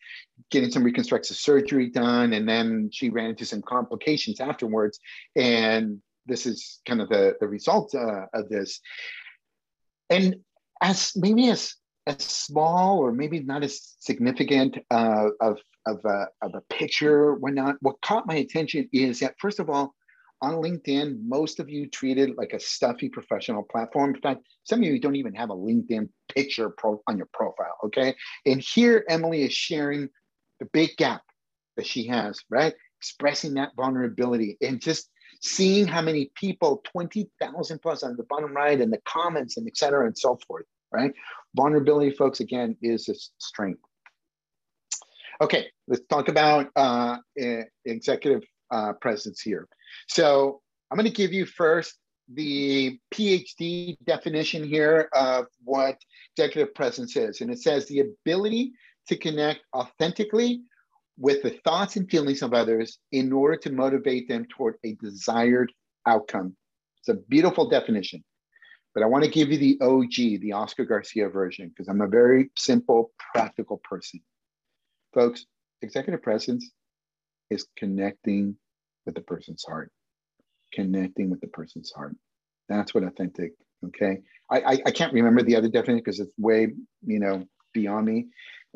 getting 0.52 0.72
some 0.72 0.84
reconstructive 0.84 1.38
surgery 1.38 1.90
done. 1.90 2.34
And 2.34 2.48
then 2.48 2.90
she 2.92 3.10
ran 3.10 3.32
into 3.32 3.46
some 3.46 3.62
complications 3.62 4.40
afterwards. 4.40 5.00
And 5.36 6.02
this 6.26 6.46
is 6.46 6.82
kind 6.88 7.02
of 7.02 7.10
the, 7.10 7.36
the 7.40 7.48
result 7.48 7.94
uh, 7.96 8.26
of 8.34 8.50
this. 8.50 8.80
And 10.10 10.38
as 10.82 11.14
maybe 11.16 11.50
as, 11.50 11.76
as 12.08 12.22
small 12.22 13.00
or 13.00 13.12
maybe 13.12 13.40
not 13.40 13.64
as 13.64 13.96
significant 14.00 14.78
uh, 14.92 15.30
of, 15.42 15.58
of, 15.86 16.00
a, 16.06 16.28
of 16.42 16.54
a 16.56 16.62
picture, 16.70 17.34
whatnot, 17.36 17.76
what 17.82 18.02
caught 18.02 18.28
my 18.28 18.36
attention 18.36 18.88
is 18.94 19.20
that, 19.20 19.36
first 19.40 19.60
of 19.60 19.70
all, 19.70 19.96
on 20.44 20.56
LinkedIn, 20.56 21.26
most 21.26 21.62
of 21.62 21.70
you 21.70 21.88
treat 21.88 22.18
it 22.18 22.38
like 22.38 22.52
a 22.52 22.60
stuffy 22.60 23.08
professional 23.08 23.64
platform. 23.64 24.14
In 24.14 24.22
fact, 24.22 24.42
some 24.66 24.80
of 24.80 24.84
you 24.86 25.00
don't 25.00 25.16
even 25.16 25.34
have 25.34 25.50
a 25.50 25.56
LinkedIn 25.56 26.10
picture 26.36 26.70
pro- 26.70 27.02
on 27.08 27.16
your 27.18 27.30
profile, 27.34 27.78
okay? 27.86 28.14
And 28.46 28.62
here, 28.62 29.06
Emily 29.08 29.44
is 29.44 29.54
sharing 29.54 30.10
the 30.60 30.66
big 30.74 30.98
gap 30.98 31.22
that 31.78 31.88
she 31.88 32.08
has, 32.08 32.42
right? 32.50 32.74
Expressing 33.00 33.54
that 33.54 33.70
vulnerability 33.78 34.58
and 34.62 34.82
just 34.82 35.10
seeing 35.42 35.88
how 35.88 36.02
many 36.02 36.30
people, 36.36 36.82
20,000 36.92 37.82
plus 37.82 38.04
on 38.04 38.18
the 38.18 38.24
bottom 38.24 38.54
right 38.54 38.82
and 38.82 38.92
the 38.92 39.02
comments 39.06 39.56
and 39.56 39.66
et 39.66 39.78
cetera 39.78 40.06
and 40.06 40.18
so 40.18 40.38
forth, 40.46 40.66
right? 40.92 41.14
Vulnerability, 41.56 42.12
folks, 42.12 42.42
again, 42.42 42.76
is 42.82 43.08
a 43.08 43.16
strength. 43.38 43.82
Okay, 45.40 45.68
let's 45.88 46.06
talk 46.10 46.28
about 46.28 46.68
uh, 46.76 47.18
executive 47.86 48.44
uh, 48.72 48.94
presence 48.94 49.40
here. 49.40 49.68
So 50.08 50.62
I'm 50.92 50.98
going 50.98 51.10
to 51.10 51.16
give 51.16 51.34
you 51.34 51.46
first 51.46 51.96
the 52.34 53.00
PhD 53.14 53.98
definition 54.06 54.64
here 54.64 55.10
of 55.14 55.46
what 55.64 55.98
executive 56.38 56.74
presence 56.74 57.16
is. 57.16 57.42
And 57.42 57.52
it 57.52 57.60
says 57.60 57.86
the 57.86 58.02
ability 58.02 58.74
to 59.08 59.18
connect 59.18 59.62
authentically 59.76 60.62
with 61.18 61.44
the 61.44 61.60
thoughts 61.64 61.96
and 61.96 62.10
feelings 62.10 62.42
of 62.42 62.54
others 62.54 62.98
in 63.12 63.32
order 63.32 63.58
to 63.58 63.72
motivate 63.72 64.28
them 64.28 64.46
toward 64.50 64.76
a 64.84 64.96
desired 65.02 65.72
outcome. 66.08 66.56
It's 67.00 67.10
a 67.10 67.22
beautiful 67.30 67.70
definition. 67.70 68.24
But 68.94 69.04
I 69.04 69.08
want 69.08 69.24
to 69.24 69.30
give 69.30 69.52
you 69.52 69.58
the 69.58 69.78
OG, 69.82 70.42
the 70.42 70.54
Oscar 70.54 70.86
Garcia 70.86 71.28
version, 71.28 71.70
because 71.70 71.88
I'm 71.88 72.02
a 72.02 72.08
very 72.08 72.52
simple, 72.58 73.12
practical 73.34 73.82
person. 73.84 74.22
Folks, 75.14 75.46
executive 75.82 76.22
presence 76.22 76.70
is 77.50 77.68
connecting 77.78 78.56
with 79.06 79.16
the 79.16 79.22
person's 79.22 79.64
heart, 79.64 79.92
connecting 80.74 81.30
with 81.30 81.42
the 81.42 81.48
person's 81.48 81.92
heart. 81.92 82.16
That's 82.70 82.94
what 82.94 83.04
authentic, 83.04 83.54
okay? 83.86 84.20
I, 84.50 84.62
I, 84.62 84.72
I 84.86 84.92
can't 84.92 85.14
remember 85.14 85.44
the 85.44 85.56
other 85.56 85.68
definition 85.68 86.04
because 86.04 86.20
it's 86.20 86.32
way, 86.38 86.74
you 87.06 87.20
know, 87.20 87.46
beyond 87.74 88.06
me, 88.06 88.28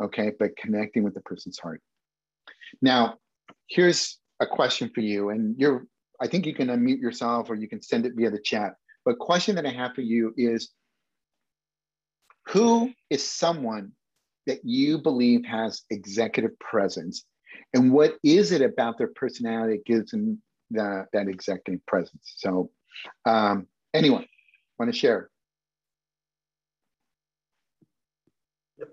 okay? 0.01 0.31
But 0.37 0.57
connecting 0.57 1.03
with 1.03 1.13
the 1.13 1.21
person's 1.21 1.59
heart. 1.59 1.81
Now, 2.81 3.15
here's 3.67 4.19
a 4.39 4.45
question 4.45 4.91
for 4.93 5.01
you, 5.01 5.29
and 5.29 5.55
you're, 5.57 5.85
I 6.19 6.27
think 6.27 6.45
you 6.45 6.53
can 6.53 6.67
unmute 6.67 6.99
yourself 6.99 7.49
or 7.49 7.55
you 7.55 7.69
can 7.69 7.81
send 7.81 8.05
it 8.05 8.13
via 8.15 8.31
the 8.31 8.39
chat. 8.39 8.73
But 9.05 9.19
question 9.19 9.55
that 9.55 9.65
I 9.65 9.71
have 9.71 9.93
for 9.93 10.01
you 10.01 10.33
is, 10.35 10.71
who 12.47 12.91
is 13.09 13.29
someone 13.29 13.91
that 14.45 14.59
you 14.63 14.97
believe 14.97 15.45
has 15.45 15.83
executive 15.89 16.57
presence 16.59 17.25
and 17.73 17.91
what 17.91 18.17
is 18.23 18.51
it 18.51 18.61
about 18.61 18.97
their 18.97 19.07
personality 19.15 19.77
that 19.77 19.85
gives 19.85 20.11
them 20.11 20.41
that, 20.71 21.07
that 21.13 21.27
executive 21.27 21.85
presence? 21.85 22.33
So, 22.37 22.71
um, 23.25 23.67
anyone 23.93 24.25
want 24.79 24.91
to 24.91 24.97
share? 24.97 25.29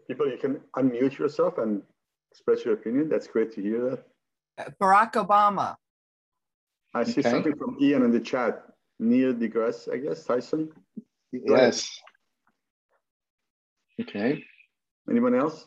people, 0.08 0.28
you 0.28 0.38
can 0.38 0.60
unmute 0.76 1.18
yourself 1.18 1.58
and 1.58 1.82
express 2.30 2.64
your 2.64 2.74
opinion. 2.74 3.08
That's 3.08 3.26
great 3.26 3.52
to 3.54 3.62
hear 3.62 3.90
that. 3.90 4.66
Uh, 4.66 4.70
Barack 4.80 5.12
Obama. 5.12 5.76
I 6.94 7.04
see 7.04 7.20
okay. 7.20 7.30
something 7.30 7.56
from 7.56 7.76
Ian 7.80 8.02
in 8.02 8.12
the 8.12 8.20
chat. 8.20 8.62
Neil 9.00 9.34
deGrasse, 9.34 9.92
I 9.92 9.96
guess, 9.98 10.24
Tyson. 10.24 10.70
Yes. 11.32 12.00
Okay. 14.00 14.44
Anyone 15.10 15.34
else? 15.34 15.66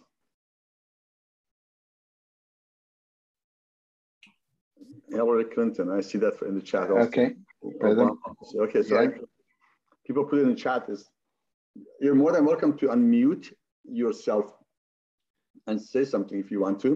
Hillary 5.18 5.46
Clinton. 5.46 5.90
I 5.90 6.02
see 6.02 6.20
that 6.20 6.36
in 6.44 6.56
the 6.56 6.62
chat. 6.72 6.90
Also. 6.92 7.08
Okay. 7.08 7.36
Obama. 7.64 8.16
Okay, 8.66 8.84
so 8.84 8.94
Yeah. 8.96 9.10
I- 9.10 9.22
people 10.06 10.24
put 10.30 10.40
it 10.40 10.44
in 10.44 10.50
the 10.56 10.62
chat 10.68 10.82
is 10.90 11.02
you're 12.00 12.20
more 12.24 12.32
than 12.36 12.46
welcome 12.46 12.74
to 12.82 12.86
unmute 12.96 13.46
yourself 13.84 14.46
and 15.68 15.76
say 15.94 16.04
something 16.14 16.38
if 16.40 16.50
you 16.52 16.60
want 16.66 16.80
to. 16.86 16.92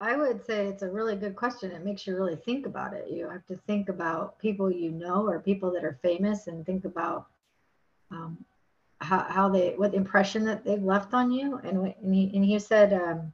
I 0.00 0.16
would 0.16 0.44
say 0.48 0.66
it's 0.66 0.82
a 0.82 0.90
really 0.98 1.16
good 1.24 1.36
question. 1.36 1.70
It 1.70 1.84
makes 1.84 2.06
you 2.06 2.16
really 2.16 2.38
think 2.48 2.66
about 2.66 2.92
it. 2.98 3.04
You 3.08 3.28
have 3.28 3.46
to 3.46 3.56
think 3.68 3.88
about 3.88 4.38
people 4.46 4.68
you 4.70 4.90
know 4.90 5.28
or 5.28 5.38
people 5.50 5.70
that 5.74 5.84
are 5.84 5.98
famous 6.02 6.48
and 6.48 6.66
think 6.66 6.84
about 6.84 7.20
um, 8.10 8.44
how, 9.00 9.20
how 9.36 9.48
they, 9.48 9.74
what 9.76 9.94
impression 9.94 10.44
that 10.46 10.64
they've 10.64 10.82
left 10.94 11.14
on 11.14 11.30
you. 11.30 11.60
And, 11.62 11.74
wh- 11.86 11.98
and, 12.02 12.14
he, 12.14 12.24
and 12.34 12.44
he 12.44 12.58
said, 12.58 12.92
um, 12.92 13.32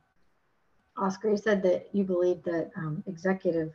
Oscar, 0.98 1.30
you 1.30 1.36
said 1.36 1.62
that 1.62 1.88
you 1.92 2.04
believe 2.04 2.42
that 2.44 2.70
um, 2.76 3.02
executive 3.06 3.72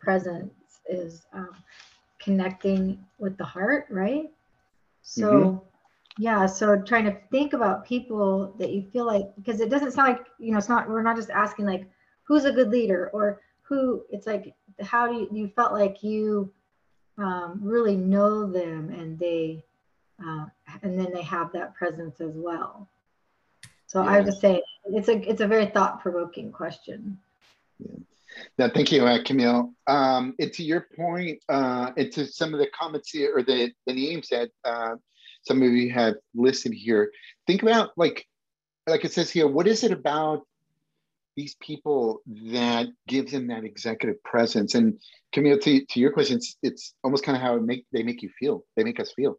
presence 0.00 0.52
is 0.88 1.26
um, 1.32 1.50
connecting 2.18 3.04
with 3.18 3.36
the 3.38 3.44
heart, 3.44 3.86
right? 3.90 4.30
So, 5.02 5.64
yeah, 6.18 6.46
so 6.46 6.80
trying 6.80 7.04
to 7.04 7.16
think 7.30 7.52
about 7.52 7.84
people 7.84 8.54
that 8.58 8.70
you 8.70 8.82
feel 8.92 9.06
like, 9.06 9.26
because 9.36 9.60
it 9.60 9.70
doesn't 9.70 9.92
sound 9.92 10.14
like, 10.14 10.26
you 10.38 10.52
know, 10.52 10.58
it's 10.58 10.68
not, 10.68 10.88
we're 10.88 11.02
not 11.02 11.16
just 11.16 11.30
asking 11.30 11.66
like, 11.66 11.88
who's 12.24 12.44
a 12.44 12.52
good 12.52 12.70
leader 12.70 13.10
or 13.12 13.40
who, 13.62 14.04
it's 14.10 14.26
like, 14.26 14.54
how 14.80 15.06
do 15.06 15.14
you, 15.14 15.28
you 15.32 15.48
felt 15.54 15.72
like 15.72 16.02
you 16.02 16.52
um, 17.18 17.60
really 17.62 17.96
know 17.96 18.50
them 18.50 18.90
and 18.90 19.18
they, 19.18 19.64
uh, 20.26 20.46
and 20.82 20.98
then 20.98 21.12
they 21.12 21.22
have 21.22 21.52
that 21.52 21.74
presence 21.74 22.20
as 22.20 22.32
well. 22.34 22.88
So 23.86 24.02
I 24.02 24.16
would 24.16 24.26
Yeah. 24.26 24.30
just 24.30 24.40
say 24.40 24.62
it's 24.86 25.08
a, 25.08 25.30
it's 25.30 25.40
a 25.40 25.46
very 25.46 25.66
thought 25.66 26.00
provoking 26.00 26.52
question. 26.52 27.18
Yeah. 27.78 27.96
No, 28.58 28.68
thank 28.68 28.92
you, 28.92 29.06
uh, 29.06 29.22
Camille. 29.24 29.72
Um, 29.86 30.34
and 30.38 30.52
to 30.52 30.62
your 30.62 30.88
point, 30.96 31.42
uh, 31.48 31.92
and 31.96 32.12
to 32.12 32.26
some 32.26 32.52
of 32.52 32.60
the 32.60 32.68
comments 32.78 33.10
here, 33.10 33.32
or 33.36 33.42
the, 33.42 33.72
the 33.86 33.94
names 33.94 34.28
that 34.28 34.50
uh, 34.64 34.96
some 35.42 35.62
of 35.62 35.70
you 35.70 35.92
have 35.92 36.14
listed 36.34 36.74
here, 36.74 37.10
think 37.46 37.62
about 37.62 37.92
like, 37.96 38.26
like 38.86 39.04
it 39.04 39.12
says 39.12 39.30
here, 39.30 39.46
what 39.48 39.66
is 39.66 39.84
it 39.84 39.92
about 39.92 40.46
these 41.36 41.54
people 41.60 42.20
that 42.26 42.88
gives 43.06 43.32
them 43.32 43.46
that 43.48 43.64
executive 43.64 44.22
presence? 44.22 44.74
And 44.74 45.00
Camille, 45.32 45.58
to, 45.58 45.84
to 45.84 46.00
your 46.00 46.12
question, 46.12 46.36
it's, 46.36 46.56
it's 46.62 46.94
almost 47.04 47.24
kind 47.24 47.36
of 47.36 47.42
how 47.42 47.56
it 47.56 47.62
make 47.62 47.86
they 47.92 48.02
make 48.02 48.22
you 48.22 48.30
feel. 48.38 48.64
They 48.74 48.84
make 48.84 49.00
us 49.00 49.12
feel, 49.12 49.38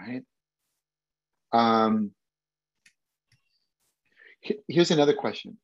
right? 0.00 0.22
Um, 1.52 2.12
here's 4.68 4.90
another 4.90 5.14
question 5.14 5.56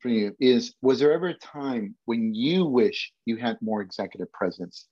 for 0.00 0.08
you 0.08 0.34
is 0.40 0.74
was 0.82 0.98
there 0.98 1.12
ever 1.12 1.28
a 1.28 1.34
time 1.38 1.94
when 2.06 2.34
you 2.34 2.64
wish 2.64 3.12
you 3.24 3.36
had 3.36 3.56
more 3.62 3.80
executive 3.80 4.30
presence? 4.32 4.86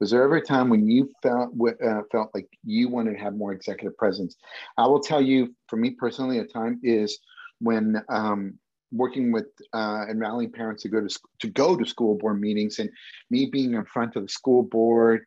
Was 0.00 0.10
there 0.10 0.24
ever 0.24 0.36
a 0.36 0.42
time 0.44 0.68
when 0.68 0.88
you 0.88 1.10
felt 1.22 1.52
uh, 1.84 2.02
felt 2.10 2.30
like 2.34 2.48
you 2.64 2.88
wanted 2.88 3.12
to 3.12 3.22
have 3.22 3.34
more 3.34 3.52
executive 3.52 3.96
presence? 3.96 4.36
I 4.76 4.86
will 4.86 5.00
tell 5.00 5.22
you 5.22 5.54
for 5.68 5.76
me 5.76 5.90
personally 5.90 6.38
a 6.38 6.44
time 6.44 6.80
is 6.82 7.18
when 7.60 8.02
um, 8.08 8.58
working 8.90 9.30
with 9.30 9.46
uh, 9.72 10.04
and 10.08 10.20
rallying 10.20 10.50
parents 10.50 10.82
to 10.82 10.88
go 10.88 11.00
to 11.00 11.08
sc- 11.08 11.28
to 11.40 11.48
go 11.48 11.76
to 11.76 11.86
school 11.86 12.16
board 12.16 12.40
meetings 12.40 12.80
and 12.80 12.90
me 13.30 13.46
being 13.46 13.74
in 13.74 13.84
front 13.84 14.16
of 14.16 14.24
the 14.24 14.28
school 14.28 14.64
board 14.64 15.24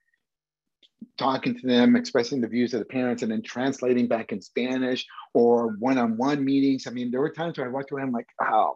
talking 1.18 1.58
to 1.58 1.68
them 1.68 1.96
expressing 1.96 2.42
the 2.42 2.48
views 2.48 2.74
of 2.74 2.80
the 2.80 2.86
parents 2.86 3.24
and 3.24 3.32
then 3.32 3.42
translating 3.42 4.08
back 4.08 4.32
in 4.32 4.42
spanish 4.42 5.06
or 5.34 5.76
one-on-one 5.80 6.44
meetings 6.44 6.88
i 6.88 6.92
mean 6.92 7.12
there 7.12 7.22
were 7.22 7.32
times 7.32 7.58
where 7.58 7.68
i 7.68 7.70
walked 7.72 7.92
away 7.92 8.02
i'm 8.02 8.12
like 8.12 8.28
oh 8.42 8.76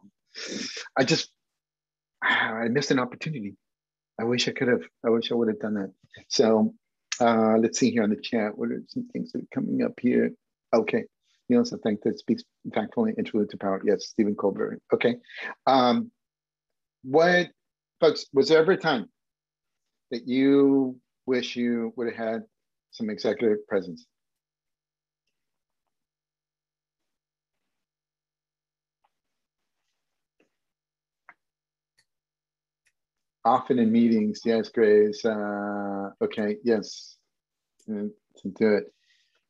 I 0.97 1.03
just 1.03 1.29
I 2.21 2.67
missed 2.69 2.91
an 2.91 2.99
opportunity. 2.99 3.55
I 4.19 4.25
wish 4.25 4.47
I 4.47 4.51
could 4.51 4.67
have. 4.67 4.81
I 5.05 5.09
wish 5.09 5.31
I 5.31 5.35
would 5.35 5.47
have 5.47 5.59
done 5.59 5.75
that. 5.75 5.93
So 6.27 6.73
uh, 7.21 7.57
let's 7.57 7.79
see 7.79 7.91
here 7.91 8.03
on 8.03 8.09
the 8.09 8.21
chat. 8.21 8.57
What 8.57 8.69
are 8.69 8.83
some 8.87 9.07
things 9.07 9.31
that 9.31 9.41
are 9.41 9.47
coming 9.53 9.81
up 9.83 9.93
here? 9.99 10.31
Okay. 10.73 11.05
You 11.47 11.57
also 11.57 11.77
think 11.77 12.01
that 12.03 12.19
speaks 12.19 12.43
factfully 12.69 13.13
into 13.17 13.43
to 13.45 13.57
power. 13.57 13.81
Yes, 13.83 14.07
Stephen 14.07 14.35
Colbert. 14.35 14.81
Okay. 14.93 15.15
Um, 15.65 16.11
what 17.03 17.49
folks, 17.99 18.25
was 18.33 18.49
there 18.49 18.59
ever 18.59 18.73
a 18.73 18.77
time 18.77 19.09
that 20.11 20.27
you 20.27 20.99
wish 21.29 21.55
you 21.55 21.93
would 21.95 22.07
have 22.07 22.17
had 22.27 22.43
some 22.91 23.09
executive 23.09 23.65
presence? 23.67 24.05
Often 33.45 33.79
in 33.79 33.91
meetings, 33.91 34.41
yes, 34.43 34.69
Grace. 34.69 35.23
Uh, 35.23 36.09
okay, 36.21 36.57
yes, 36.63 37.15
Mm, 37.89 38.11
to 38.37 38.49
do 38.49 38.75
it. 38.77 38.83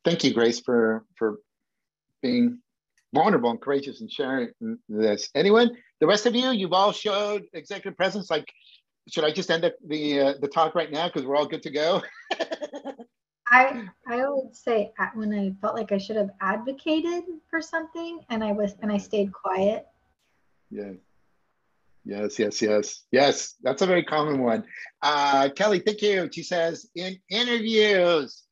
Thank 0.05 0.23
you, 0.23 0.33
Grace, 0.33 0.61
for 0.61 1.05
for 1.17 1.39
being 2.21 2.59
vulnerable 3.13 3.49
and 3.49 3.59
courageous 3.59 4.01
and 4.01 4.11
sharing 4.11 4.49
this. 4.87 5.29
Anyone, 5.35 5.75
the 5.99 6.07
rest 6.07 6.25
of 6.25 6.35
you, 6.35 6.51
you've 6.51 6.73
all 6.73 6.91
showed 6.91 7.43
executive 7.53 7.97
presence. 7.97 8.29
Like, 8.29 8.47
should 9.09 9.23
I 9.23 9.31
just 9.31 9.49
end 9.51 9.63
the 9.63 9.73
the, 9.85 10.19
uh, 10.19 10.33
the 10.41 10.47
talk 10.47 10.75
right 10.75 10.91
now 10.91 11.07
because 11.07 11.25
we're 11.25 11.35
all 11.35 11.47
good 11.47 11.63
to 11.63 11.71
go? 11.71 12.01
I 13.51 13.87
I 14.07 14.29
would 14.29 14.55
say 14.55 14.91
at- 14.99 15.15
when 15.15 15.33
I 15.33 15.53
felt 15.59 15.75
like 15.75 15.91
I 15.91 15.97
should 15.97 16.15
have 16.17 16.29
advocated 16.39 17.23
for 17.49 17.61
something 17.61 18.19
and 18.29 18.43
I 18.43 18.51
was 18.51 18.75
and 18.81 18.91
I 18.91 18.97
stayed 18.97 19.31
quiet. 19.33 19.87
Yeah. 20.69 20.91
Yes, 22.05 22.39
yes, 22.39 22.61
yes, 22.61 23.03
yes. 23.11 23.55
That's 23.61 23.81
a 23.81 23.85
very 23.85 24.03
common 24.03 24.41
one. 24.41 24.63
Uh, 25.01 25.49
Kelly, 25.55 25.79
thank 25.79 26.01
you. 26.01 26.29
She 26.31 26.43
says 26.43 26.89
in 26.95 27.19
interviews. 27.29 28.43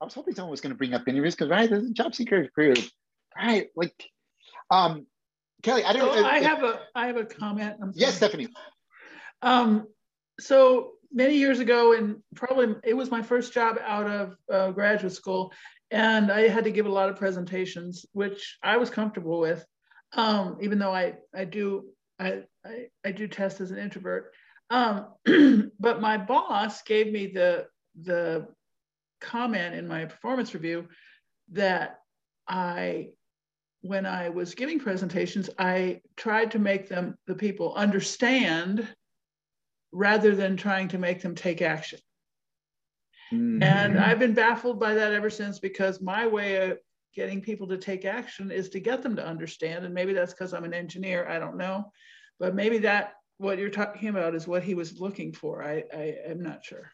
I 0.00 0.04
was 0.04 0.14
hoping 0.14 0.34
someone 0.34 0.50
was 0.50 0.60
going 0.60 0.72
to 0.72 0.76
bring 0.78 0.94
up 0.94 1.06
interviews 1.08 1.34
because 1.34 1.50
right, 1.50 1.68
there's 1.68 1.84
a 1.84 1.92
job 1.92 2.14
seeker 2.14 2.48
group, 2.54 2.78
right? 3.36 3.68
Like, 3.74 4.04
um, 4.70 5.06
Kelly, 5.62 5.82
I 5.84 5.92
don't. 5.92 6.12
So 6.14 6.20
know. 6.20 6.28
I 6.28 6.38
if- 6.38 6.44
have 6.46 6.62
a 6.62 6.80
I 6.94 7.06
have 7.06 7.16
a 7.16 7.24
comment. 7.24 7.76
I'm 7.80 7.92
yes, 7.94 8.10
sorry. 8.18 8.30
Stephanie. 8.30 8.48
Um, 9.42 9.86
so 10.40 10.92
many 11.12 11.36
years 11.36 11.60
ago, 11.60 11.92
and 11.94 12.16
probably 12.34 12.76
it 12.84 12.94
was 12.94 13.10
my 13.10 13.22
first 13.22 13.52
job 13.52 13.78
out 13.84 14.06
of 14.06 14.36
uh, 14.52 14.70
graduate 14.72 15.12
school, 15.12 15.52
and 15.90 16.30
I 16.30 16.48
had 16.48 16.64
to 16.64 16.70
give 16.70 16.86
a 16.86 16.92
lot 16.92 17.08
of 17.08 17.16
presentations, 17.16 18.04
which 18.12 18.58
I 18.62 18.76
was 18.76 18.90
comfortable 18.90 19.40
with, 19.40 19.64
um, 20.12 20.58
even 20.60 20.78
though 20.78 20.92
I 20.92 21.14
I 21.34 21.44
do 21.44 21.86
I, 22.18 22.42
I 22.64 22.86
I 23.04 23.12
do 23.12 23.26
test 23.28 23.60
as 23.60 23.70
an 23.70 23.78
introvert. 23.78 24.32
Um, 24.70 25.06
but 25.80 26.00
my 26.00 26.18
boss 26.18 26.82
gave 26.82 27.12
me 27.12 27.28
the 27.28 27.66
the 28.02 28.46
comment 29.20 29.74
in 29.74 29.88
my 29.88 30.04
performance 30.04 30.54
review 30.54 30.86
that 31.52 32.00
I 32.46 33.08
when 33.82 34.06
I 34.06 34.28
was 34.28 34.54
giving 34.54 34.80
presentations, 34.80 35.48
I 35.58 36.00
tried 36.16 36.50
to 36.52 36.58
make 36.58 36.88
them, 36.88 37.16
the 37.26 37.34
people, 37.34 37.74
understand 37.74 38.88
rather 39.92 40.34
than 40.34 40.56
trying 40.56 40.88
to 40.88 40.98
make 40.98 41.22
them 41.22 41.34
take 41.34 41.62
action. 41.62 41.98
Mm, 43.32 43.62
And 43.62 43.98
I've 43.98 44.18
been 44.18 44.34
baffled 44.34 44.80
by 44.80 44.94
that 44.94 45.12
ever 45.12 45.30
since 45.30 45.58
because 45.58 46.00
my 46.00 46.26
way 46.26 46.70
of 46.70 46.78
getting 47.14 47.40
people 47.40 47.66
to 47.68 47.78
take 47.78 48.04
action 48.04 48.50
is 48.50 48.68
to 48.70 48.80
get 48.80 49.02
them 49.02 49.16
to 49.16 49.26
understand. 49.26 49.84
And 49.84 49.94
maybe 49.94 50.12
that's 50.12 50.32
because 50.32 50.54
I'm 50.54 50.64
an 50.64 50.74
engineer, 50.74 51.28
I 51.28 51.38
don't 51.38 51.56
know. 51.56 51.92
But 52.38 52.54
maybe 52.54 52.78
that, 52.78 53.14
what 53.38 53.58
you're 53.58 53.70
talking 53.70 54.08
about 54.08 54.34
is 54.34 54.48
what 54.48 54.62
he 54.62 54.74
was 54.74 55.00
looking 55.00 55.32
for. 55.32 55.62
I, 55.62 55.84
I 55.92 56.16
am 56.26 56.42
not 56.42 56.64
sure. 56.64 56.90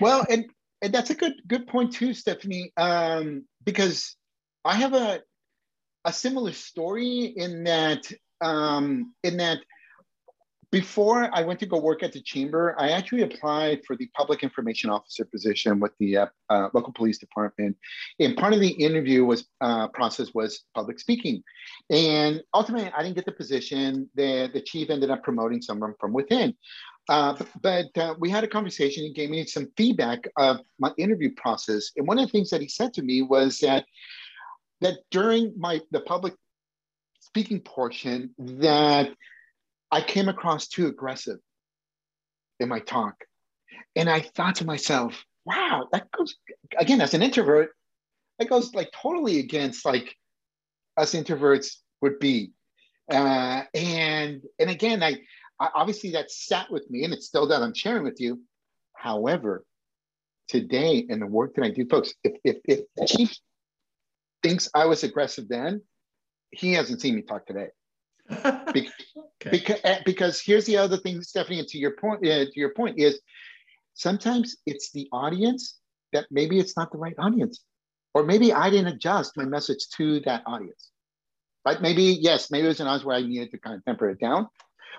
Well, 0.00 0.24
and 0.28 0.46
and 0.80 0.92
that's 0.92 1.10
a 1.10 1.14
good 1.14 1.34
good 1.46 1.66
point 1.66 1.92
too, 1.92 2.14
Stephanie. 2.14 2.72
Um, 2.76 3.44
because 3.64 4.16
I 4.64 4.74
have 4.76 4.94
a 4.94 5.22
a 6.04 6.12
similar 6.12 6.52
story 6.52 7.24
in 7.24 7.64
that 7.64 8.10
um, 8.40 9.14
in 9.24 9.38
that 9.38 9.58
before 10.70 11.30
I 11.32 11.42
went 11.42 11.60
to 11.60 11.66
go 11.66 11.78
work 11.78 12.02
at 12.02 12.12
the 12.12 12.20
chamber, 12.20 12.74
I 12.78 12.90
actually 12.90 13.22
applied 13.22 13.80
for 13.86 13.96
the 13.96 14.08
public 14.14 14.42
information 14.42 14.90
officer 14.90 15.24
position 15.24 15.80
with 15.80 15.92
the 15.98 16.18
uh, 16.18 16.26
uh, 16.50 16.68
local 16.74 16.92
police 16.92 17.18
department. 17.18 17.76
And 18.20 18.36
part 18.36 18.52
of 18.52 18.60
the 18.60 18.68
interview 18.68 19.24
was 19.24 19.46
uh, 19.62 19.88
process 19.88 20.34
was 20.34 20.64
public 20.74 21.00
speaking, 21.00 21.42
and 21.88 22.42
ultimately 22.52 22.90
I 22.94 23.02
didn't 23.02 23.16
get 23.16 23.24
the 23.24 23.32
position. 23.32 24.10
The 24.14 24.50
the 24.52 24.60
chief 24.60 24.90
ended 24.90 25.10
up 25.10 25.22
promoting 25.22 25.62
someone 25.62 25.94
from 25.98 26.12
within. 26.12 26.54
Uh, 27.08 27.34
but 27.34 27.48
but 27.62 28.02
uh, 28.02 28.14
we 28.18 28.28
had 28.28 28.44
a 28.44 28.48
conversation. 28.48 29.04
He 29.04 29.12
gave 29.14 29.30
me 29.30 29.46
some 29.46 29.72
feedback 29.74 30.28
of 30.36 30.60
my 30.78 30.92
interview 30.98 31.30
process, 31.34 31.92
and 31.96 32.06
one 32.06 32.18
of 32.18 32.26
the 32.26 32.32
things 32.32 32.50
that 32.50 32.60
he 32.60 32.68
said 32.68 32.92
to 32.94 33.02
me 33.02 33.22
was 33.22 33.58
that 33.60 33.86
that 34.82 34.98
during 35.10 35.54
my 35.56 35.80
the 35.92 36.00
public 36.00 36.34
speaking 37.20 37.60
portion 37.60 38.34
that 38.38 39.10
I 39.90 40.02
came 40.02 40.28
across 40.28 40.68
too 40.68 40.86
aggressive 40.86 41.38
in 42.60 42.68
my 42.68 42.80
talk, 42.80 43.14
And 43.96 44.08
I 44.10 44.20
thought 44.20 44.56
to 44.56 44.64
myself, 44.64 45.24
wow, 45.44 45.88
that 45.92 46.10
goes 46.10 46.36
again 46.76 47.00
as 47.00 47.14
an 47.14 47.22
introvert, 47.22 47.70
that 48.38 48.48
goes 48.48 48.74
like 48.74 48.90
totally 48.92 49.38
against 49.38 49.84
like 49.84 50.14
us 50.96 51.14
introverts 51.14 51.76
would 52.02 52.18
be. 52.18 52.52
Uh, 53.10 53.62
and 53.74 54.42
and 54.58 54.70
again, 54.70 55.02
I, 55.02 55.18
I 55.58 55.70
obviously 55.74 56.12
that 56.12 56.30
sat 56.30 56.70
with 56.70 56.88
me, 56.90 57.04
and 57.04 57.14
it's 57.14 57.26
still 57.26 57.48
that 57.48 57.62
I'm 57.62 57.74
sharing 57.74 58.04
with 58.04 58.20
you. 58.20 58.42
However, 58.94 59.64
today 60.48 60.98
in 61.08 61.20
the 61.20 61.26
work 61.26 61.54
that 61.54 61.64
I 61.64 61.70
do, 61.70 61.86
folks, 61.86 62.12
if 62.22 62.34
if, 62.44 62.56
if 62.64 62.80
the 62.96 63.06
chief 63.06 63.34
thinks 64.42 64.68
I 64.74 64.86
was 64.86 65.02
aggressive 65.04 65.48
then, 65.48 65.82
he 66.50 66.74
hasn't 66.74 67.00
seen 67.00 67.16
me 67.16 67.22
talk 67.22 67.46
today. 67.46 67.68
Be- 68.72 68.90
okay. 69.18 69.50
because, 69.50 69.80
eh, 69.84 70.00
because 70.04 70.40
here's 70.40 70.66
the 70.66 70.76
other 70.76 70.96
thing, 70.96 71.22
Stephanie, 71.22 71.58
and 71.60 71.68
to 71.68 71.78
your 71.78 71.92
point, 71.92 72.26
uh, 72.26 72.44
to 72.44 72.52
your 72.54 72.74
point 72.74 72.98
is 72.98 73.20
sometimes 73.94 74.56
it's 74.66 74.90
the 74.92 75.08
audience 75.12 75.78
that 76.12 76.26
maybe 76.30 76.58
it's 76.58 76.76
not 76.76 76.92
the 76.92 76.98
right 76.98 77.14
audience, 77.18 77.64
or 78.14 78.24
maybe 78.24 78.52
I 78.52 78.70
didn't 78.70 78.94
adjust 78.94 79.36
my 79.36 79.44
message 79.44 79.88
to 79.96 80.20
that 80.20 80.42
audience. 80.46 80.90
Right? 81.64 81.80
Maybe 81.80 82.18
yes, 82.20 82.50
maybe 82.50 82.64
it 82.64 82.68
was 82.68 82.80
an 82.80 82.86
audience 82.86 83.04
where 83.04 83.16
I 83.16 83.22
needed 83.22 83.50
to 83.50 83.58
kind 83.58 83.76
of 83.76 83.84
temper 83.84 84.10
it 84.10 84.20
down. 84.20 84.48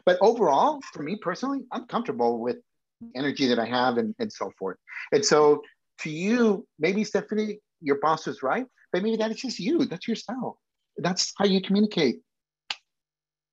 But 0.06 0.18
overall, 0.22 0.80
for 0.94 1.04
me 1.04 1.18
personally, 1.22 1.62
I'm 1.72 1.86
comfortable 1.86 2.40
with 2.40 2.58
the 3.02 3.10
energy 3.16 3.48
that 3.48 3.60
I 3.60 3.66
have 3.66 3.98
and, 3.98 4.14
and 4.20 4.32
so 4.32 4.52
forth. 4.58 4.78
And 5.12 5.26
so 5.26 5.62
to 6.02 6.10
you, 6.10 6.68
maybe 6.78 7.04
Stephanie, 7.04 7.60
your 7.82 8.00
boss 8.00 8.28
is 8.28 8.44
right, 8.44 8.66
but 8.92 9.04
maybe 9.04 9.18
that 9.18 9.32
is 9.32 9.38
just 9.38 9.60
you. 9.60 9.86
That's 9.86 10.08
your 10.08 10.16
style. 10.16 10.60
That's 10.98 11.34
how 11.38 11.46
you 11.46 11.62
communicate. 11.62 12.22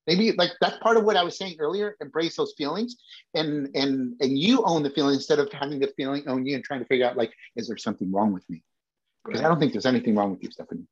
Maybe 0.06 0.32
like 0.32 0.52
that's 0.60 0.78
part 0.78 0.96
of 0.96 1.04
what 1.04 1.16
I 1.16 1.24
was 1.24 1.36
saying 1.36 1.56
earlier. 1.58 1.96
Embrace 2.00 2.36
those 2.36 2.54
feelings, 2.56 2.96
and 3.34 3.68
and 3.74 4.14
and 4.20 4.38
you 4.38 4.62
own 4.64 4.82
the 4.82 4.90
feeling 4.90 5.14
instead 5.14 5.38
of 5.38 5.52
having 5.52 5.80
the 5.80 5.92
feeling 5.96 6.28
own 6.28 6.46
you 6.46 6.54
and 6.54 6.64
trying 6.64 6.80
to 6.80 6.86
figure 6.86 7.06
out 7.06 7.16
like, 7.16 7.32
is 7.56 7.68
there 7.68 7.76
something 7.76 8.12
wrong 8.12 8.32
with 8.32 8.48
me? 8.48 8.62
Because 9.24 9.40
I 9.40 9.48
don't 9.48 9.58
think 9.58 9.72
there's 9.72 9.86
anything 9.86 10.14
wrong 10.14 10.30
with 10.30 10.42
you, 10.42 10.50
Stephanie. 10.50 10.86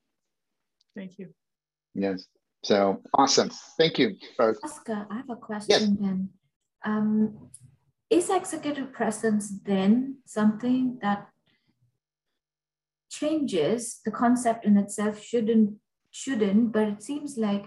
Thank 0.96 1.18
you. 1.18 1.28
Yes. 1.94 2.26
So 2.64 3.02
awesome. 3.14 3.50
Thank 3.78 3.98
you. 3.98 4.16
Both. 4.36 4.58
Oscar, 4.64 5.06
I 5.10 5.16
have 5.16 5.30
a 5.30 5.36
question 5.36 5.68
yes. 5.68 6.00
then. 6.00 6.30
Um, 6.84 7.50
is 8.10 8.30
executive 8.30 8.92
presence 8.92 9.52
then 9.64 10.18
something 10.26 10.98
that 11.02 11.28
changes 13.10 14.00
the 14.04 14.10
concept 14.10 14.64
in 14.64 14.76
itself 14.76 15.22
shouldn't 15.22 15.74
shouldn't 16.10 16.72
but 16.72 16.88
it 16.88 17.02
seems 17.02 17.36
like 17.36 17.66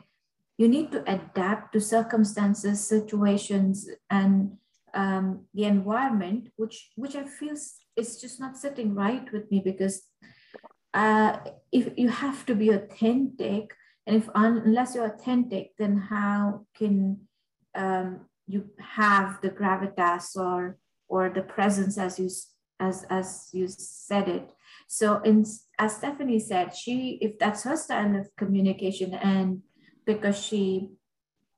you 0.58 0.68
need 0.68 0.92
to 0.92 1.04
adapt 1.12 1.74
to 1.74 1.80
circumstances 1.80 2.86
situations 2.88 3.88
and 4.10 4.58
um, 4.94 5.46
the 5.54 5.66
environment 5.66 6.50
which 6.56 6.90
which 6.96 7.16
i 7.16 7.24
feel 7.24 7.56
is 7.96 8.22
just 8.22 8.40
not 8.40 8.58
sitting 8.58 8.96
right 8.96 9.32
with 9.32 9.50
me 9.52 9.62
because 9.64 10.04
uh, 10.94 11.38
if 11.72 11.90
you 11.98 12.10
have 12.10 12.46
to 12.46 12.56
be 12.56 12.70
authentic 12.70 13.74
and 14.06 14.16
if 14.16 14.30
unless 14.34 14.96
you're 14.96 15.14
authentic 15.14 15.72
then 15.78 15.98
how 15.98 16.66
can 16.76 17.20
um, 17.76 18.22
you 18.48 18.70
have 18.80 19.40
the 19.42 19.50
gravitas 19.50 20.36
or 20.36 20.78
or 21.10 21.30
the 21.30 21.42
presence 21.42 21.98
as 21.98 22.18
you 22.18 22.30
as 22.80 23.06
as 23.10 23.50
you 23.54 23.68
said 23.68 24.28
it? 24.28 24.52
So 24.88 25.22
in 25.22 25.46
as 25.78 25.98
stephanie 25.98 26.40
said 26.40 26.76
she 26.76 27.20
if 27.22 27.38
that's 27.38 27.64
her 27.64 27.76
style 27.76 28.16
of 28.16 28.34
communication 28.38 29.14
and 29.14 29.62
because 30.08 30.44
she 30.44 30.90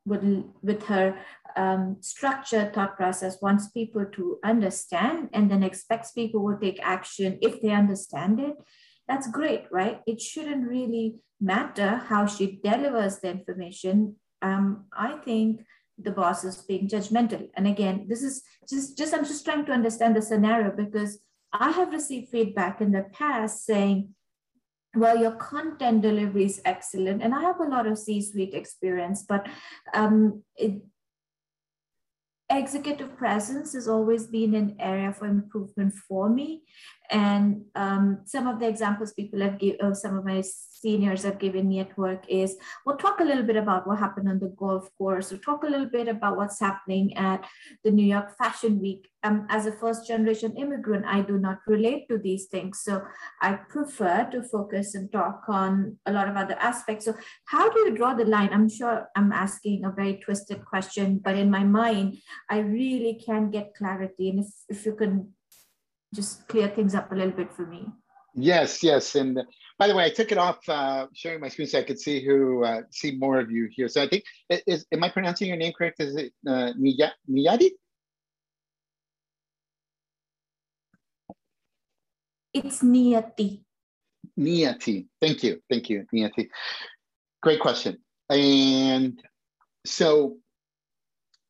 would 0.05 0.43
with 0.61 0.83
her 0.87 1.17
um, 1.55 1.97
structured 2.01 2.73
thought 2.73 2.97
process 2.97 3.41
wants 3.41 3.69
people 3.69 4.05
to 4.13 4.39
understand 4.43 5.29
and 5.33 5.49
then 5.49 5.63
expects 5.63 6.11
people 6.11 6.43
will 6.43 6.57
take 6.57 6.79
action 6.81 7.37
if 7.41 7.61
they 7.61 7.69
understand 7.69 8.39
it. 8.39 8.55
That's 9.07 9.29
great 9.29 9.65
right? 9.71 10.01
It 10.05 10.19
shouldn't 10.19 10.67
really 10.67 11.15
matter 11.39 11.97
how 12.07 12.25
she 12.25 12.59
delivers 12.63 13.19
the 13.19 13.29
information. 13.29 14.17
Um, 14.41 14.85
i 14.93 15.17
think 15.17 15.61
the 16.01 16.11
boss 16.11 16.43
is 16.43 16.57
being 16.57 16.87
judgmental. 16.87 17.49
And 17.55 17.67
again, 17.67 18.05
this 18.07 18.23
is 18.23 18.41
just, 18.69 18.97
just 18.97 19.13
I'm 19.13 19.25
just 19.25 19.43
trying 19.45 19.65
to 19.65 19.73
understand 19.73 20.15
the 20.15 20.21
scenario 20.21 20.71
because 20.71 21.19
I 21.51 21.71
have 21.71 21.91
received 21.91 22.29
feedback 22.29 22.79
in 22.81 22.91
the 22.91 23.05
past 23.11 23.65
saying, 23.65 24.15
well, 24.95 25.17
your 25.17 25.31
content 25.31 26.01
delivery 26.01 26.45
is 26.45 26.61
excellent. 26.65 27.21
And 27.21 27.33
I 27.33 27.41
have 27.41 27.59
a 27.59 27.69
lot 27.69 27.85
of 27.85 27.97
C-suite 27.97 28.53
experience, 28.53 29.23
but 29.27 29.47
um, 29.93 30.43
it, 30.55 30.81
executive 32.49 33.15
presence 33.15 33.73
has 33.73 33.87
always 33.87 34.25
been 34.25 34.55
an 34.55 34.75
area 34.79 35.13
for 35.13 35.27
improvement 35.27 35.93
for 35.93 36.29
me. 36.29 36.63
And 37.11 37.65
um, 37.75 38.21
some 38.25 38.47
of 38.47 38.59
the 38.59 38.67
examples 38.67 39.13
people 39.13 39.39
have 39.41 39.57
given, 39.57 39.81
uh, 39.81 39.93
some 39.93 40.17
of 40.17 40.25
my 40.25 40.43
seniors 40.43 41.23
have 41.23 41.39
given 41.39 41.67
me 41.67 41.79
at 41.79 41.97
work 41.97 42.23
is, 42.29 42.55
well, 42.85 42.97
talk 42.97 43.19
a 43.19 43.23
little 43.23 43.43
bit 43.43 43.55
about 43.55 43.87
what 43.87 43.99
happened 43.99 44.29
on 44.29 44.39
the 44.39 44.53
golf 44.57 44.89
course, 44.97 45.31
or 45.31 45.37
talk 45.37 45.63
a 45.63 45.67
little 45.67 45.89
bit 45.89 46.07
about 46.07 46.37
what's 46.37 46.59
happening 46.59 47.15
at 47.17 47.45
the 47.83 47.91
New 47.91 48.05
York 48.05 48.37
Fashion 48.37 48.79
Week. 48.79 49.09
Um, 49.23 49.47
as 49.49 49.65
a 49.65 49.71
first 49.73 50.07
generation 50.07 50.55
immigrant, 50.55 51.05
I 51.05 51.21
do 51.21 51.37
not 51.37 51.57
relate 51.67 52.07
to 52.09 52.17
these 52.17 52.45
things. 52.45 52.81
So 52.83 53.01
I 53.41 53.53
prefer 53.53 54.29
to 54.31 54.43
focus 54.43 54.95
and 54.95 55.11
talk 55.11 55.43
on 55.49 55.97
a 56.05 56.13
lot 56.13 56.29
of 56.29 56.37
other 56.37 56.55
aspects. 56.59 57.05
So 57.05 57.15
how 57.45 57.69
do 57.69 57.79
you 57.79 57.97
draw 57.97 58.13
the 58.13 58.23
line? 58.23 58.49
I'm 58.53 58.69
sure 58.69 59.09
I'm 59.17 59.33
asking 59.33 59.83
a 59.83 59.91
very 59.91 60.21
twisted 60.23 60.63
question, 60.63 61.19
but 61.21 61.35
in 61.35 61.51
my 61.51 61.63
mind, 61.63 62.17
I 62.49 62.59
really 62.59 63.21
can 63.25 63.51
get 63.51 63.75
clarity. 63.75 64.29
And 64.29 64.39
if, 64.39 64.47
if 64.69 64.85
you 64.85 64.95
can 64.95 65.33
just 66.13 66.47
clear 66.47 66.67
things 66.67 66.95
up 66.95 67.11
a 67.11 67.15
little 67.15 67.31
bit 67.31 67.51
for 67.51 67.65
me. 67.65 67.87
Yes, 68.35 68.83
yes. 68.83 69.15
And 69.15 69.39
by 69.77 69.87
the 69.87 69.95
way, 69.95 70.05
I 70.05 70.09
took 70.09 70.31
it 70.31 70.37
off 70.37 70.57
uh, 70.67 71.07
sharing 71.13 71.41
my 71.41 71.49
screen 71.49 71.67
so 71.67 71.79
I 71.79 71.83
could 71.83 71.99
see 71.99 72.23
who 72.23 72.63
uh, 72.63 72.81
see 72.91 73.15
more 73.15 73.39
of 73.39 73.51
you 73.51 73.69
here. 73.71 73.87
So 73.87 74.01
I 74.01 74.07
think 74.07 74.23
is 74.49 74.85
am 74.91 75.03
I 75.03 75.09
pronouncing 75.09 75.47
your 75.47 75.57
name 75.57 75.73
correct? 75.77 75.99
Is 75.99 76.15
it 76.15 76.33
uh, 76.47 76.73
Niyadi? 76.79 77.71
It's 82.53 82.81
Niyati. 82.81 83.61
Niyati. 84.37 85.07
Thank 85.21 85.43
you. 85.43 85.61
Thank 85.69 85.89
you, 85.89 86.05
Niyati. 86.13 86.49
Great 87.41 87.59
question. 87.59 87.97
And 88.29 89.21
so 89.85 90.37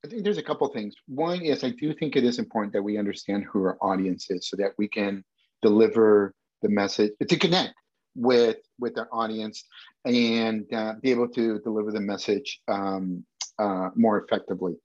I 0.04 0.08
think 0.08 0.24
there's 0.24 0.38
a 0.38 0.44
couple 0.44 0.68
things. 0.70 0.96
One 1.08 1.42
is 1.42 1.64
I 1.64 1.72
do 1.72 1.94
think 1.94 2.16
it 2.16 2.24
is 2.24 2.40
important 2.40 2.74
that 2.74 2.82
we 2.82 2.98
understand 2.98 3.46
who 3.46 3.64
our 3.64 3.78
audience 3.82 4.30
is 4.30 4.48
so 4.48 4.56
that 4.58 4.72
we 4.78 4.88
can 4.88 5.24
deliver 5.62 6.34
the 6.62 6.70
message 6.70 7.12
to 7.28 7.38
connect 7.38 7.74
with 8.16 8.58
with 8.80 8.98
our 8.98 9.10
audience 9.12 9.66
and 10.06 10.66
uh, 10.74 10.94
be 11.02 11.12
able 11.12 11.28
to 11.30 11.60
deliver 11.60 11.92
the 11.92 12.00
message 12.00 12.62
um, 12.68 13.26
uh, 13.60 13.90
more 13.96 14.24
effectively. 14.24 14.76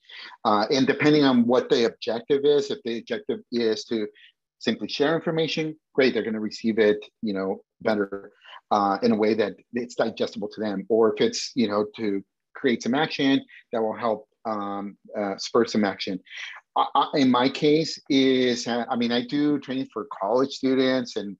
Uh, 0.44 0.66
and 0.70 0.86
depending 0.86 1.24
on 1.24 1.46
what 1.46 1.68
the 1.68 1.84
objective 1.84 2.44
is, 2.44 2.70
if 2.70 2.78
the 2.84 2.98
objective 2.98 3.40
is 3.52 3.84
to 3.84 4.08
simply 4.58 4.88
share 4.88 5.14
information, 5.14 5.76
great, 5.94 6.12
they're 6.12 6.22
going 6.24 6.34
to 6.34 6.40
receive 6.40 6.78
it, 6.78 6.98
you 7.22 7.32
know, 7.32 7.60
better 7.82 8.32
uh, 8.72 8.98
in 9.02 9.12
a 9.12 9.16
way 9.16 9.34
that 9.34 9.54
it's 9.74 9.94
digestible 9.94 10.48
to 10.48 10.60
them. 10.60 10.84
Or 10.88 11.14
if 11.14 11.20
it's, 11.20 11.52
you 11.54 11.68
know, 11.68 11.86
to 11.96 12.24
create 12.54 12.82
some 12.82 12.94
action 12.94 13.44
that 13.72 13.80
will 13.80 13.96
help 13.96 14.26
um, 14.44 14.96
uh, 15.16 15.36
spur 15.38 15.64
some 15.66 15.84
action. 15.84 16.20
I, 16.76 17.06
in 17.14 17.30
my 17.30 17.48
case, 17.48 18.00
is 18.10 18.66
uh, 18.66 18.84
I 18.88 18.96
mean 18.96 19.12
I 19.12 19.24
do 19.24 19.58
training 19.60 19.88
for 19.92 20.06
college 20.20 20.52
students 20.52 21.16
and 21.16 21.36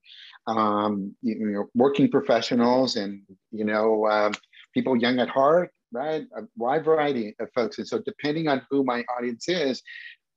um, 0.47 1.15
you, 1.21 1.51
know 1.51 1.65
working 1.75 2.09
professionals 2.09 2.95
and 2.95 3.21
you 3.51 3.65
know 3.65 4.07
um, 4.07 4.33
people 4.73 4.95
young 4.95 5.19
at 5.19 5.29
heart, 5.29 5.71
right? 5.91 6.25
A 6.37 6.43
wide 6.55 6.85
variety 6.85 7.35
of 7.39 7.49
folks, 7.53 7.77
and 7.77 7.87
so 7.87 7.99
depending 7.99 8.47
on 8.47 8.61
who 8.69 8.83
my 8.83 9.03
audience 9.17 9.49
is, 9.49 9.81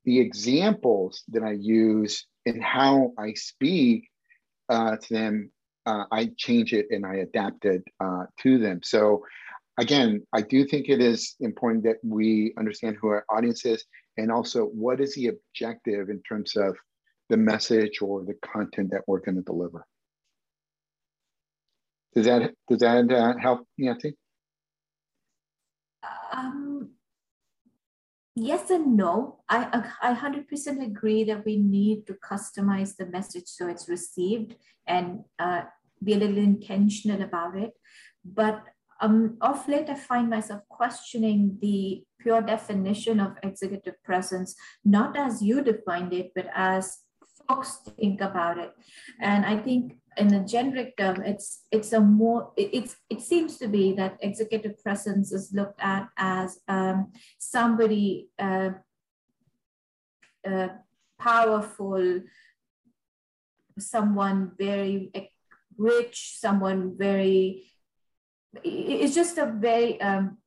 the 0.05 0.19
examples 0.19 1.23
that 1.29 1.43
I 1.43 1.53
use 1.53 2.27
and 2.47 2.63
how 2.63 3.13
I 3.19 3.35
speak 3.35 4.09
uh, 4.69 4.97
to 4.97 5.15
them, 5.15 5.51
uh, 5.87 6.05
I 6.11 6.31
change 6.37 6.73
it 6.73 6.87
and 6.91 7.07
I 7.07 7.17
adapt 7.17 7.65
it 7.65 7.83
uh, 8.01 8.25
to 8.43 8.59
them. 8.59 8.81
So 8.83 9.23
again, 9.79 10.27
I 10.33 10.43
do 10.43 10.65
think 10.67 10.89
it 10.89 11.01
is 11.01 11.37
important 11.41 11.85
that 11.85 11.99
we 12.03 12.53
understand 12.59 12.97
who 13.01 13.09
our 13.09 13.25
audience 13.31 13.65
is 13.65 13.85
and 14.17 14.31
also 14.31 14.65
what 14.65 15.01
is 15.01 15.15
the 15.15 15.29
objective 15.29 16.11
in 16.11 16.21
terms 16.29 16.57
of 16.57 16.77
the 17.29 17.37
message 17.37 18.03
or 18.03 18.25
the 18.25 18.35
content 18.45 18.91
that 18.91 19.03
we're 19.07 19.21
going 19.21 19.37
to 19.37 19.43
deliver. 19.43 19.87
Does 22.15 22.27
that 22.27 22.53
does 22.69 22.81
that 22.81 23.13
uh, 23.13 23.35
help, 23.39 23.67
Nancy? 23.77 24.17
Um, 26.33 26.91
yes 28.35 28.71
and 28.71 28.97
no. 28.97 29.41
I 29.49 29.85
I 30.03 30.15
hundred 30.15 30.49
percent 30.49 30.83
agree 30.83 31.23
that 31.25 31.45
we 31.45 31.59
need 31.59 32.07
to 32.07 32.15
customize 32.15 32.97
the 32.97 33.07
message 33.07 33.47
so 33.47 33.69
it's 33.69 33.89
received 33.89 34.57
and 34.87 35.21
uh, 35.39 35.63
be 36.03 36.15
a 36.15 36.17
little 36.17 36.39
intentional 36.39 37.23
about 37.23 37.57
it. 37.57 37.73
But 38.25 38.65
um, 39.01 39.37
of 39.41 39.67
late, 39.69 39.89
I 39.89 39.95
find 39.95 40.29
myself 40.29 40.63
questioning 40.69 41.59
the 41.61 42.05
pure 42.21 42.43
definition 42.43 43.21
of 43.21 43.37
executive 43.43 43.95
presence, 44.03 44.55
not 44.85 45.17
as 45.17 45.41
you 45.41 45.63
defined 45.63 46.13
it, 46.13 46.33
but 46.35 46.47
as 46.55 46.99
folks 47.49 47.81
think 47.99 48.21
about 48.21 48.59
it. 48.59 48.73
And 49.21 49.47
I 49.47 49.57
think 49.57 49.97
in 50.17 50.35
a 50.35 50.45
generic 50.45 50.97
term, 50.97 51.23
it's 51.23 51.65
it's 51.71 51.93
a 51.93 52.01
more 52.01 52.53
it, 52.57 52.71
it's 52.73 52.97
it 53.09 53.21
seems 53.21 53.57
to 53.59 53.69
be 53.69 53.93
that 53.95 54.19
executive 54.21 54.83
presence 54.83 55.33
is 55.33 55.53
looked 55.55 55.81
at 55.81 56.09
as 56.17 56.59
um, 56.69 57.13
somebody 57.39 58.29
uh, 58.39 58.71
uh, 60.47 60.69
powerful, 61.19 62.21
someone 63.79 64.53
very 64.59 65.11
rich, 65.77 66.37
someone 66.39 66.97
very. 66.99 67.65
It's 68.65 69.15
just 69.15 69.39
a 69.39 69.47
very 69.47 70.01
um, 70.01 70.39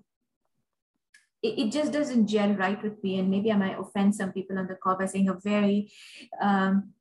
it, 1.44 1.60
it, 1.60 1.72
just 1.72 1.92
doesn't 1.92 2.28
gel 2.28 2.54
right 2.54 2.82
with 2.82 3.04
me. 3.04 3.20
And 3.20 3.30
maybe 3.30 3.52
I 3.52 3.58
might 3.58 3.80
offend 3.80 4.16
some 4.16 4.32
people 4.32 4.58
on 4.58 4.68
the 4.68 4.76
call 4.76 4.96
by 4.96 5.06
saying 5.06 5.30
a 5.30 5.38
very 5.44 5.92
um, 6.42 6.94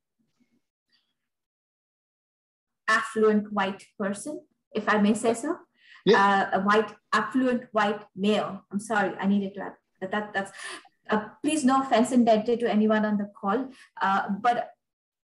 affluent 2.87 3.51
white 3.51 3.83
person, 3.99 4.41
if 4.73 4.89
I 4.89 4.99
may 4.99 5.13
say 5.13 5.33
so. 5.33 5.57
Yeah. 6.05 6.49
Uh, 6.53 6.59
a 6.59 6.63
white, 6.63 6.91
affluent 7.13 7.63
white 7.71 8.01
male. 8.15 8.65
I'm 8.71 8.79
sorry, 8.79 9.13
I 9.19 9.27
needed 9.27 9.53
to 9.55 9.61
add 9.61 9.73
that. 10.01 10.11
that 10.11 10.33
that's 10.33 10.51
uh, 11.09 11.25
please, 11.43 11.63
no 11.63 11.81
offense 11.81 12.11
intended 12.11 12.59
to 12.61 12.71
anyone 12.71 13.05
on 13.05 13.17
the 13.17 13.29
call, 13.39 13.69
uh, 14.01 14.29
but 14.41 14.71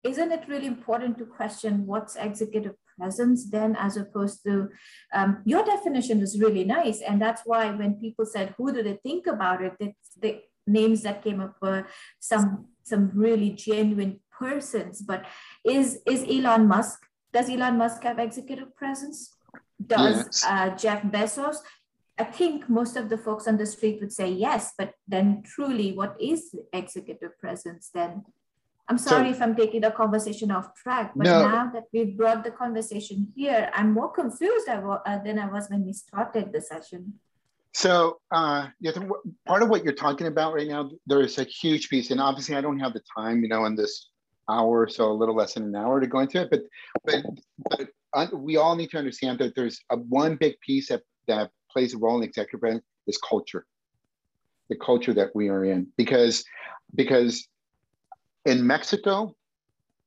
isn't 0.04 0.30
it 0.30 0.44
really 0.46 0.66
important 0.66 1.18
to 1.18 1.24
question 1.24 1.86
what's 1.86 2.14
executive 2.14 2.74
presence 2.98 3.50
then 3.50 3.76
as 3.76 3.96
opposed 3.96 4.42
to 4.44 4.68
um, 5.12 5.42
your 5.44 5.64
definition 5.64 6.20
is 6.20 6.40
really 6.40 6.64
nice. 6.64 7.00
And 7.00 7.20
that's 7.20 7.42
why 7.44 7.70
when 7.70 7.94
people 7.94 8.26
said 8.26 8.54
who 8.56 8.72
do 8.72 8.82
they 8.82 8.98
think 9.02 9.26
about 9.26 9.62
it? 9.62 9.74
It's 9.80 10.14
the 10.20 10.40
names 10.66 11.02
that 11.02 11.22
came 11.22 11.40
up 11.40 11.56
were 11.62 11.86
some 12.20 12.66
some 12.82 13.10
really 13.14 13.50
genuine 13.50 14.20
persons. 14.38 15.00
But 15.00 15.24
is 15.64 16.00
is 16.06 16.24
elon 16.28 16.68
musk 16.68 17.00
does 17.32 17.50
elon 17.50 17.78
musk 17.78 18.02
have 18.02 18.18
executive 18.18 18.74
presence? 18.76 19.36
Does 19.84 20.16
yes. 20.16 20.44
uh, 20.46 20.70
jeff 20.76 21.02
bezos? 21.02 21.56
I 22.18 22.24
think 22.24 22.68
most 22.68 22.96
of 22.96 23.08
the 23.08 23.18
folks 23.18 23.46
on 23.46 23.58
the 23.58 23.66
street 23.66 24.00
would 24.00 24.12
say 24.12 24.28
yes, 24.28 24.72
but 24.76 24.94
then 25.06 25.42
truly, 25.44 25.92
what 25.92 26.16
is 26.20 26.52
executive 26.72 27.38
presence 27.38 27.90
then? 27.94 28.24
I'm 28.88 28.98
sorry 28.98 29.30
so, 29.32 29.36
if 29.36 29.42
I'm 29.42 29.54
taking 29.54 29.82
the 29.82 29.90
conversation 29.90 30.50
off 30.50 30.74
track, 30.74 31.12
but 31.14 31.26
no. 31.26 31.46
now 31.46 31.70
that 31.74 31.84
we've 31.92 32.16
brought 32.16 32.42
the 32.42 32.50
conversation 32.50 33.28
here, 33.36 33.70
I'm 33.74 33.92
more 33.92 34.10
confused 34.10 34.66
uh, 34.68 35.18
than 35.24 35.38
I 35.38 35.46
was 35.46 35.68
when 35.68 35.84
we 35.84 35.92
started 35.92 36.52
the 36.52 36.62
session. 36.62 37.14
So, 37.74 38.18
uh, 38.30 38.68
part 39.46 39.62
of 39.62 39.68
what 39.68 39.84
you're 39.84 39.92
talking 39.92 40.26
about 40.26 40.54
right 40.54 40.66
now, 40.66 40.90
there 41.06 41.20
is 41.20 41.38
a 41.38 41.44
huge 41.44 41.90
piece, 41.90 42.10
and 42.10 42.20
obviously, 42.20 42.56
I 42.56 42.62
don't 42.62 42.78
have 42.78 42.94
the 42.94 43.02
time, 43.16 43.42
you 43.42 43.48
know, 43.48 43.66
in 43.66 43.76
this 43.76 44.08
hour, 44.48 44.80
or 44.80 44.88
so 44.88 45.10
a 45.10 45.12
little 45.12 45.36
less 45.36 45.54
than 45.54 45.64
an 45.64 45.76
hour 45.76 46.00
to 46.00 46.06
go 46.06 46.20
into 46.20 46.40
it. 46.40 46.50
But, 46.50 46.62
but, 47.04 47.24
but 47.68 47.88
uh, 48.14 48.26
we 48.34 48.56
all 48.56 48.74
need 48.74 48.90
to 48.90 48.98
understand 48.98 49.38
that 49.40 49.54
there's 49.54 49.78
a 49.90 49.96
one 49.96 50.36
big 50.36 50.58
piece 50.60 50.88
that 50.88 51.02
that 51.26 51.50
plays 51.70 51.94
a 51.94 51.98
role 51.98 52.16
in 52.16 52.22
executive 52.22 52.60
brand 52.60 52.80
is 53.06 53.18
culture, 53.18 53.66
the 54.70 54.76
culture 54.76 55.12
that 55.12 55.34
we 55.34 55.48
are 55.48 55.64
in, 55.64 55.88
because 55.98 56.42
because 56.94 57.46
in 58.44 58.66
Mexico, 58.66 59.34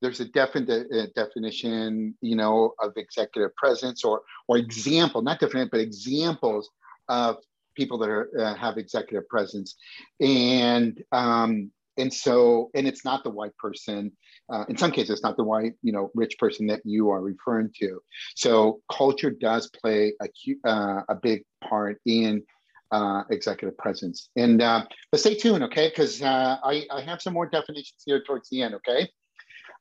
there's 0.01 0.19
a 0.19 0.25
definite 0.25 0.87
uh, 0.91 1.05
definition, 1.15 2.15
you 2.21 2.35
know, 2.35 2.73
of 2.79 2.93
executive 2.97 3.55
presence 3.55 4.03
or 4.03 4.21
or 4.47 4.57
example, 4.57 5.21
not 5.21 5.39
definite, 5.39 5.69
but 5.71 5.79
examples 5.79 6.69
of 7.07 7.37
people 7.75 7.97
that 7.99 8.09
are 8.09 8.29
uh, 8.37 8.55
have 8.55 8.77
executive 8.77 9.27
presence, 9.29 9.75
and 10.19 11.03
um, 11.11 11.71
and 11.97 12.13
so 12.13 12.71
and 12.73 12.87
it's 12.87 13.05
not 13.05 13.23
the 13.23 13.29
white 13.29 13.55
person. 13.57 14.11
Uh, 14.49 14.65
in 14.67 14.75
some 14.75 14.91
cases, 14.91 15.11
it's 15.11 15.23
not 15.23 15.37
the 15.37 15.43
white, 15.43 15.73
you 15.81 15.93
know, 15.93 16.11
rich 16.15 16.37
person 16.37 16.67
that 16.67 16.81
you 16.83 17.09
are 17.09 17.21
referring 17.21 17.71
to. 17.79 18.01
So 18.35 18.81
culture 18.91 19.31
does 19.31 19.69
play 19.69 20.13
a 20.21 20.27
uh, 20.67 21.03
a 21.09 21.15
big 21.15 21.43
part 21.63 22.01
in 22.05 22.43
uh, 22.91 23.23
executive 23.29 23.77
presence. 23.77 24.29
And 24.35 24.61
uh, 24.61 24.85
but 25.11 25.19
stay 25.19 25.35
tuned, 25.35 25.63
okay? 25.63 25.89
Because 25.89 26.21
uh, 26.21 26.57
I, 26.63 26.85
I 26.91 27.01
have 27.01 27.21
some 27.21 27.33
more 27.33 27.47
definitions 27.47 28.01
here 28.05 28.21
towards 28.25 28.49
the 28.49 28.61
end, 28.61 28.75
okay? 28.75 29.09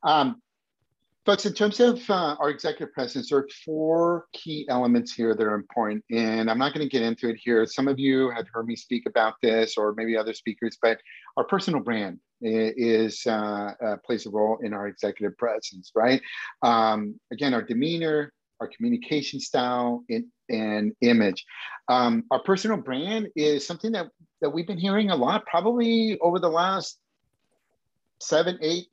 Um, 0.03 0.41
folks, 1.27 1.45
in 1.47 1.53
terms 1.53 1.81
of 1.81 2.01
uh, 2.09 2.37
our 2.41 2.51
executive 2.51 2.95
presence, 2.95 3.31
there 3.31 3.39
are 3.39 3.49
four 3.65 4.27
key 4.33 4.67
elements 4.69 5.13
here 5.13 5.35
that 5.35 5.43
are 5.43 5.55
important. 5.55 6.05
And 6.11 6.51
I'm 6.51 6.59
not 6.59 6.73
going 6.73 6.87
to 6.87 6.91
get 6.91 7.03
into 7.03 7.29
it 7.29 7.37
here. 7.43 7.67
Some 7.67 7.89
of 7.89 7.99
you 7.99 8.31
have 8.31 8.47
heard 8.53 8.67
me 8.67 8.77
speak 8.77 9.05
about 9.07 9.35
this, 9.43 9.77
or 9.77 9.95
maybe 9.97 10.17
other 10.17 10.35
speakers, 10.35 10.79
but 10.81 10.99
our 11.37 11.45
personal 11.45 11.81
brand 11.81 12.19
is 12.43 13.23
uh, 13.27 13.73
uh, 13.85 13.97
plays 14.05 14.27
a 14.27 14.31
role 14.31 14.59
in 14.63 14.73
our 14.73 14.89
executive 14.89 15.37
presence, 15.37 15.93
right? 15.95 16.23
Um, 16.63 17.21
again, 17.31 17.53
our 17.53 17.63
demeanor, 17.63 18.33
our 18.61 18.69
communication 18.69 19.41
style, 19.41 20.05
and, 20.09 20.25
and 20.51 20.93
image. 21.01 21.45
Um, 21.89 22.25
our 22.31 22.43
personal 22.43 22.77
brand 22.77 23.29
is 23.35 23.67
something 23.67 23.93
that, 23.93 24.09
that 24.41 24.51
we've 24.51 24.67
been 24.67 24.79
hearing 24.79 25.11
a 25.11 25.17
lot, 25.17 25.47
probably 25.47 26.19
over 26.21 26.39
the 26.39 26.49
last 26.49 26.99
seven, 28.21 28.59
eight, 28.61 28.89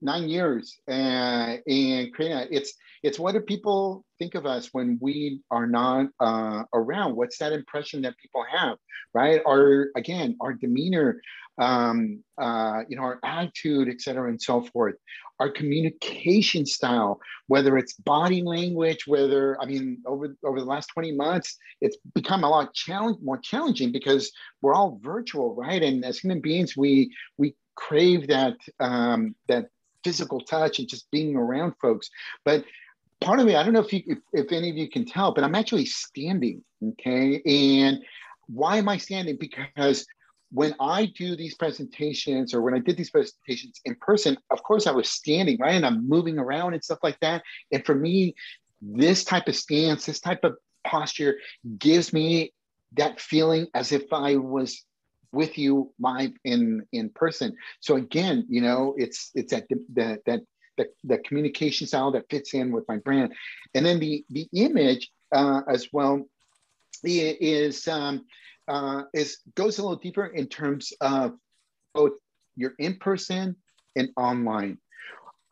nine 0.00 0.28
years. 0.28 0.78
Uh, 0.88 1.56
and 1.66 2.14
Karina, 2.14 2.46
it's 2.50 2.74
it's 3.02 3.18
what 3.18 3.32
do 3.32 3.40
people 3.40 4.04
think 4.18 4.34
of 4.34 4.46
us 4.46 4.70
when 4.72 4.98
we 5.00 5.40
are 5.50 5.66
not 5.66 6.06
uh, 6.20 6.62
around? 6.72 7.16
What's 7.16 7.38
that 7.38 7.52
impression 7.52 8.02
that 8.02 8.16
people 8.16 8.44
have, 8.50 8.78
right? 9.12 9.42
Our 9.46 9.88
again, 9.94 10.36
our 10.40 10.54
demeanor, 10.54 11.20
um, 11.58 12.24
uh, 12.38 12.82
you 12.88 12.96
know, 12.96 13.02
our 13.02 13.18
attitude, 13.22 13.88
et 13.88 14.00
cetera, 14.00 14.28
and 14.30 14.40
so 14.40 14.62
forth. 14.62 14.94
Our 15.40 15.50
communication 15.50 16.64
style, 16.64 17.20
whether 17.48 17.76
it's 17.76 17.94
body 17.94 18.42
language, 18.42 19.06
whether 19.06 19.60
I 19.60 19.66
mean, 19.66 20.02
over 20.06 20.36
over 20.44 20.60
the 20.60 20.66
last 20.66 20.86
twenty 20.86 21.12
months, 21.12 21.56
it's 21.80 21.96
become 22.14 22.44
a 22.44 22.48
lot 22.48 22.72
challenge 22.72 23.18
more 23.22 23.38
challenging 23.38 23.90
because 23.90 24.30
we're 24.62 24.74
all 24.74 25.00
virtual, 25.02 25.54
right? 25.54 25.82
And 25.82 26.04
as 26.04 26.18
human 26.18 26.40
beings, 26.40 26.76
we 26.76 27.12
we 27.36 27.56
crave 27.74 28.28
that 28.28 28.56
um, 28.78 29.34
that 29.48 29.70
physical 30.04 30.40
touch 30.40 30.78
and 30.78 30.88
just 30.88 31.10
being 31.10 31.34
around 31.34 31.74
folks. 31.80 32.10
But 32.44 32.64
part 33.20 33.40
of 33.40 33.46
me, 33.46 33.56
I 33.56 33.62
don't 33.62 33.72
know 33.72 33.80
if 33.80 33.92
you 33.92 34.02
if, 34.06 34.18
if 34.32 34.52
any 34.52 34.70
of 34.70 34.76
you 34.76 34.88
can 34.88 35.04
tell, 35.04 35.32
but 35.34 35.42
I'm 35.44 35.54
actually 35.54 35.86
standing. 35.86 36.62
Okay, 36.90 37.42
and 37.44 37.98
why 38.46 38.76
am 38.76 38.88
I 38.88 38.98
standing? 38.98 39.36
Because 39.40 40.06
when 40.54 40.72
I 40.78 41.06
do 41.06 41.34
these 41.34 41.56
presentations 41.56 42.54
or 42.54 42.62
when 42.62 42.74
I 42.74 42.78
did 42.78 42.96
these 42.96 43.10
presentations 43.10 43.80
in 43.84 43.96
person, 43.96 44.38
of 44.50 44.62
course 44.62 44.86
I 44.86 44.92
was 44.92 45.10
standing, 45.10 45.58
right? 45.58 45.74
And 45.74 45.84
I'm 45.84 46.08
moving 46.08 46.38
around 46.38 46.74
and 46.74 46.84
stuff 46.84 47.00
like 47.02 47.18
that. 47.20 47.42
And 47.72 47.84
for 47.84 47.96
me, 47.96 48.36
this 48.80 49.24
type 49.24 49.48
of 49.48 49.56
stance, 49.56 50.06
this 50.06 50.20
type 50.20 50.44
of 50.44 50.56
posture 50.86 51.38
gives 51.76 52.12
me 52.12 52.52
that 52.92 53.20
feeling 53.20 53.66
as 53.74 53.90
if 53.90 54.04
I 54.12 54.36
was 54.36 54.84
with 55.32 55.58
you 55.58 55.92
live 55.98 56.30
in 56.44 56.86
in 56.92 57.08
person. 57.08 57.56
So 57.80 57.96
again, 57.96 58.46
you 58.48 58.60
know, 58.60 58.94
it's 58.96 59.32
it's 59.34 59.52
that 59.52 59.66
that 59.94 60.20
that 60.26 60.40
the, 60.76 60.86
the 61.02 61.18
communication 61.18 61.88
style 61.88 62.12
that 62.12 62.30
fits 62.30 62.54
in 62.54 62.70
with 62.70 62.84
my 62.86 62.98
brand, 62.98 63.34
and 63.74 63.84
then 63.84 63.98
the 63.98 64.24
the 64.30 64.46
image 64.52 65.10
uh, 65.34 65.62
as 65.68 65.88
well 65.92 66.22
is 67.02 67.88
um, 67.88 68.24
uh, 68.68 69.02
is 69.12 69.38
goes 69.54 69.78
a 69.78 69.82
little 69.82 69.98
deeper 69.98 70.26
in 70.26 70.46
terms 70.46 70.92
of 71.00 71.34
both 71.94 72.12
your 72.56 72.72
in 72.78 72.96
person 72.96 73.56
and 73.96 74.10
online. 74.16 74.78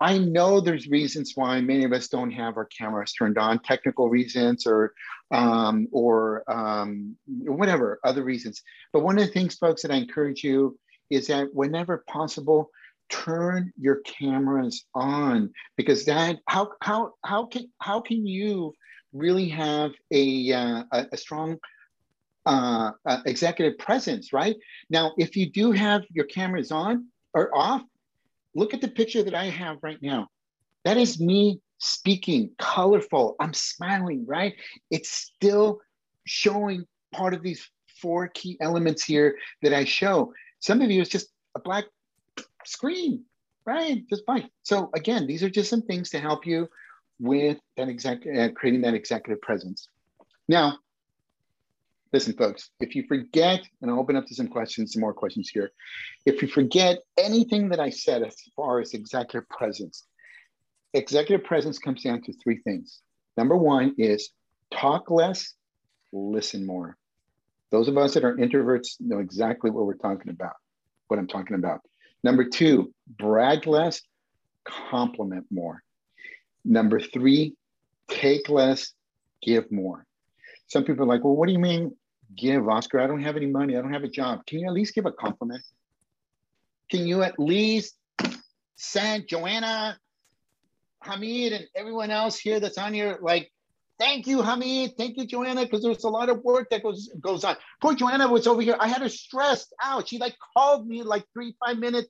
I 0.00 0.18
know 0.18 0.60
there's 0.60 0.88
reasons 0.88 1.32
why 1.36 1.60
many 1.60 1.84
of 1.84 1.92
us 1.92 2.08
don't 2.08 2.32
have 2.32 2.56
our 2.56 2.64
cameras 2.64 3.12
turned 3.12 3.38
on, 3.38 3.60
technical 3.60 4.08
reasons 4.08 4.66
or 4.66 4.92
um, 5.30 5.86
or 5.92 6.42
um, 6.50 7.16
whatever 7.26 8.00
other 8.02 8.24
reasons. 8.24 8.62
But 8.92 9.04
one 9.04 9.18
of 9.18 9.26
the 9.26 9.32
things, 9.32 9.54
folks, 9.54 9.82
that 9.82 9.92
I 9.92 9.96
encourage 9.96 10.42
you 10.42 10.76
is 11.10 11.28
that 11.28 11.54
whenever 11.54 12.04
possible, 12.08 12.70
turn 13.10 13.72
your 13.78 14.00
cameras 14.00 14.84
on 14.94 15.52
because 15.76 16.04
that 16.06 16.38
how 16.48 16.72
how 16.80 17.12
how 17.24 17.46
can 17.46 17.70
how 17.80 18.00
can 18.00 18.26
you 18.26 18.72
really 19.12 19.48
have 19.48 19.92
a 20.10 20.52
uh, 20.52 20.84
a, 20.90 21.16
strong 21.16 21.58
uh, 22.46 22.90
uh, 23.06 23.18
executive 23.26 23.78
presence, 23.78 24.32
right? 24.32 24.56
Now, 24.90 25.12
if 25.16 25.36
you 25.36 25.50
do 25.50 25.72
have 25.72 26.02
your 26.10 26.24
cameras 26.26 26.70
on 26.72 27.06
or 27.34 27.56
off, 27.56 27.82
look 28.54 28.74
at 28.74 28.80
the 28.80 28.88
picture 28.88 29.22
that 29.22 29.34
I 29.34 29.46
have 29.46 29.78
right 29.82 30.00
now. 30.02 30.28
That 30.84 30.96
is 30.96 31.20
me 31.20 31.60
speaking, 31.78 32.50
colorful. 32.58 33.36
I'm 33.40 33.54
smiling, 33.54 34.24
right? 34.26 34.54
It's 34.90 35.10
still 35.10 35.80
showing 36.24 36.84
part 37.12 37.34
of 37.34 37.42
these 37.42 37.68
four 38.00 38.28
key 38.28 38.56
elements 38.60 39.04
here 39.04 39.36
that 39.62 39.72
I 39.72 39.84
show. 39.84 40.32
Some 40.60 40.80
of 40.80 40.90
you 40.90 41.00
it's 41.00 41.10
just 41.10 41.28
a 41.56 41.60
black 41.60 41.84
screen, 42.64 43.24
right? 43.64 44.02
Just 44.08 44.24
fine. 44.26 44.48
So 44.62 44.90
again, 44.94 45.26
these 45.26 45.42
are 45.42 45.50
just 45.50 45.70
some 45.70 45.82
things 45.82 46.10
to 46.10 46.20
help 46.20 46.46
you 46.46 46.68
with 47.20 47.58
that 47.76 47.88
exec- 47.88 48.26
uh, 48.26 48.48
creating 48.54 48.82
that 48.82 48.94
executive 48.94 49.40
presence. 49.42 49.88
Now, 50.48 50.78
Listen, 52.12 52.34
folks, 52.34 52.70
if 52.78 52.94
you 52.94 53.04
forget, 53.08 53.60
and 53.80 53.90
I'll 53.90 53.98
open 53.98 54.16
up 54.16 54.26
to 54.26 54.34
some 54.34 54.48
questions, 54.48 54.92
some 54.92 55.00
more 55.00 55.14
questions 55.14 55.48
here. 55.48 55.72
If 56.26 56.42
you 56.42 56.48
forget 56.48 56.98
anything 57.16 57.70
that 57.70 57.80
I 57.80 57.88
said 57.88 58.22
as 58.22 58.36
far 58.54 58.80
as 58.80 58.92
executive 58.92 59.48
presence, 59.48 60.04
executive 60.92 61.46
presence 61.46 61.78
comes 61.78 62.02
down 62.02 62.20
to 62.22 62.34
three 62.34 62.58
things. 62.58 63.00
Number 63.38 63.56
one 63.56 63.94
is 63.96 64.30
talk 64.70 65.10
less, 65.10 65.54
listen 66.12 66.66
more. 66.66 66.98
Those 67.70 67.88
of 67.88 67.96
us 67.96 68.12
that 68.12 68.24
are 68.24 68.36
introverts 68.36 69.00
know 69.00 69.18
exactly 69.18 69.70
what 69.70 69.86
we're 69.86 69.94
talking 69.94 70.30
about, 70.30 70.56
what 71.08 71.18
I'm 71.18 71.28
talking 71.28 71.56
about. 71.56 71.80
Number 72.22 72.44
two, 72.44 72.92
brag 73.06 73.66
less, 73.66 74.02
compliment 74.64 75.46
more. 75.50 75.82
Number 76.62 77.00
three, 77.00 77.54
take 78.08 78.50
less, 78.50 78.92
give 79.42 79.72
more. 79.72 80.04
Some 80.66 80.84
people 80.84 81.04
are 81.04 81.08
like, 81.08 81.24
well, 81.24 81.34
what 81.34 81.46
do 81.46 81.54
you 81.54 81.58
mean 81.58 81.96
give, 82.36 82.68
Oscar? 82.68 83.00
I 83.00 83.06
don't 83.06 83.22
have 83.22 83.36
any 83.36 83.46
money. 83.46 83.76
I 83.76 83.82
don't 83.82 83.92
have 83.92 84.04
a 84.04 84.08
job. 84.08 84.44
Can 84.46 84.60
you 84.60 84.66
at 84.66 84.72
least 84.72 84.94
give 84.94 85.06
a 85.06 85.12
compliment? 85.12 85.62
Can 86.90 87.06
you 87.06 87.22
at 87.22 87.38
least 87.38 87.96
send 88.76 89.28
Joanna, 89.28 89.98
Hamid, 91.02 91.52
and 91.52 91.66
everyone 91.74 92.10
else 92.10 92.38
here 92.38 92.60
that's 92.60 92.78
on 92.78 92.92
here, 92.92 93.18
like, 93.22 93.50
thank 93.98 94.26
you, 94.26 94.42
Hamid. 94.42 94.92
Thank 94.98 95.16
you, 95.16 95.26
Joanna, 95.26 95.62
because 95.62 95.82
there's 95.82 96.04
a 96.04 96.08
lot 96.08 96.28
of 96.28 96.42
work 96.42 96.70
that 96.70 96.82
goes 96.82 97.10
goes 97.20 97.44
on. 97.44 97.56
Poor 97.80 97.94
Joanna 97.94 98.28
was 98.28 98.46
over 98.46 98.60
here. 98.60 98.76
I 98.80 98.88
had 98.88 99.00
her 99.00 99.08
stressed 99.08 99.72
out. 99.82 100.08
She 100.08 100.18
like 100.18 100.34
called 100.56 100.86
me 100.86 101.02
like 101.02 101.24
three, 101.32 101.54
five 101.64 101.78
minutes 101.78 102.08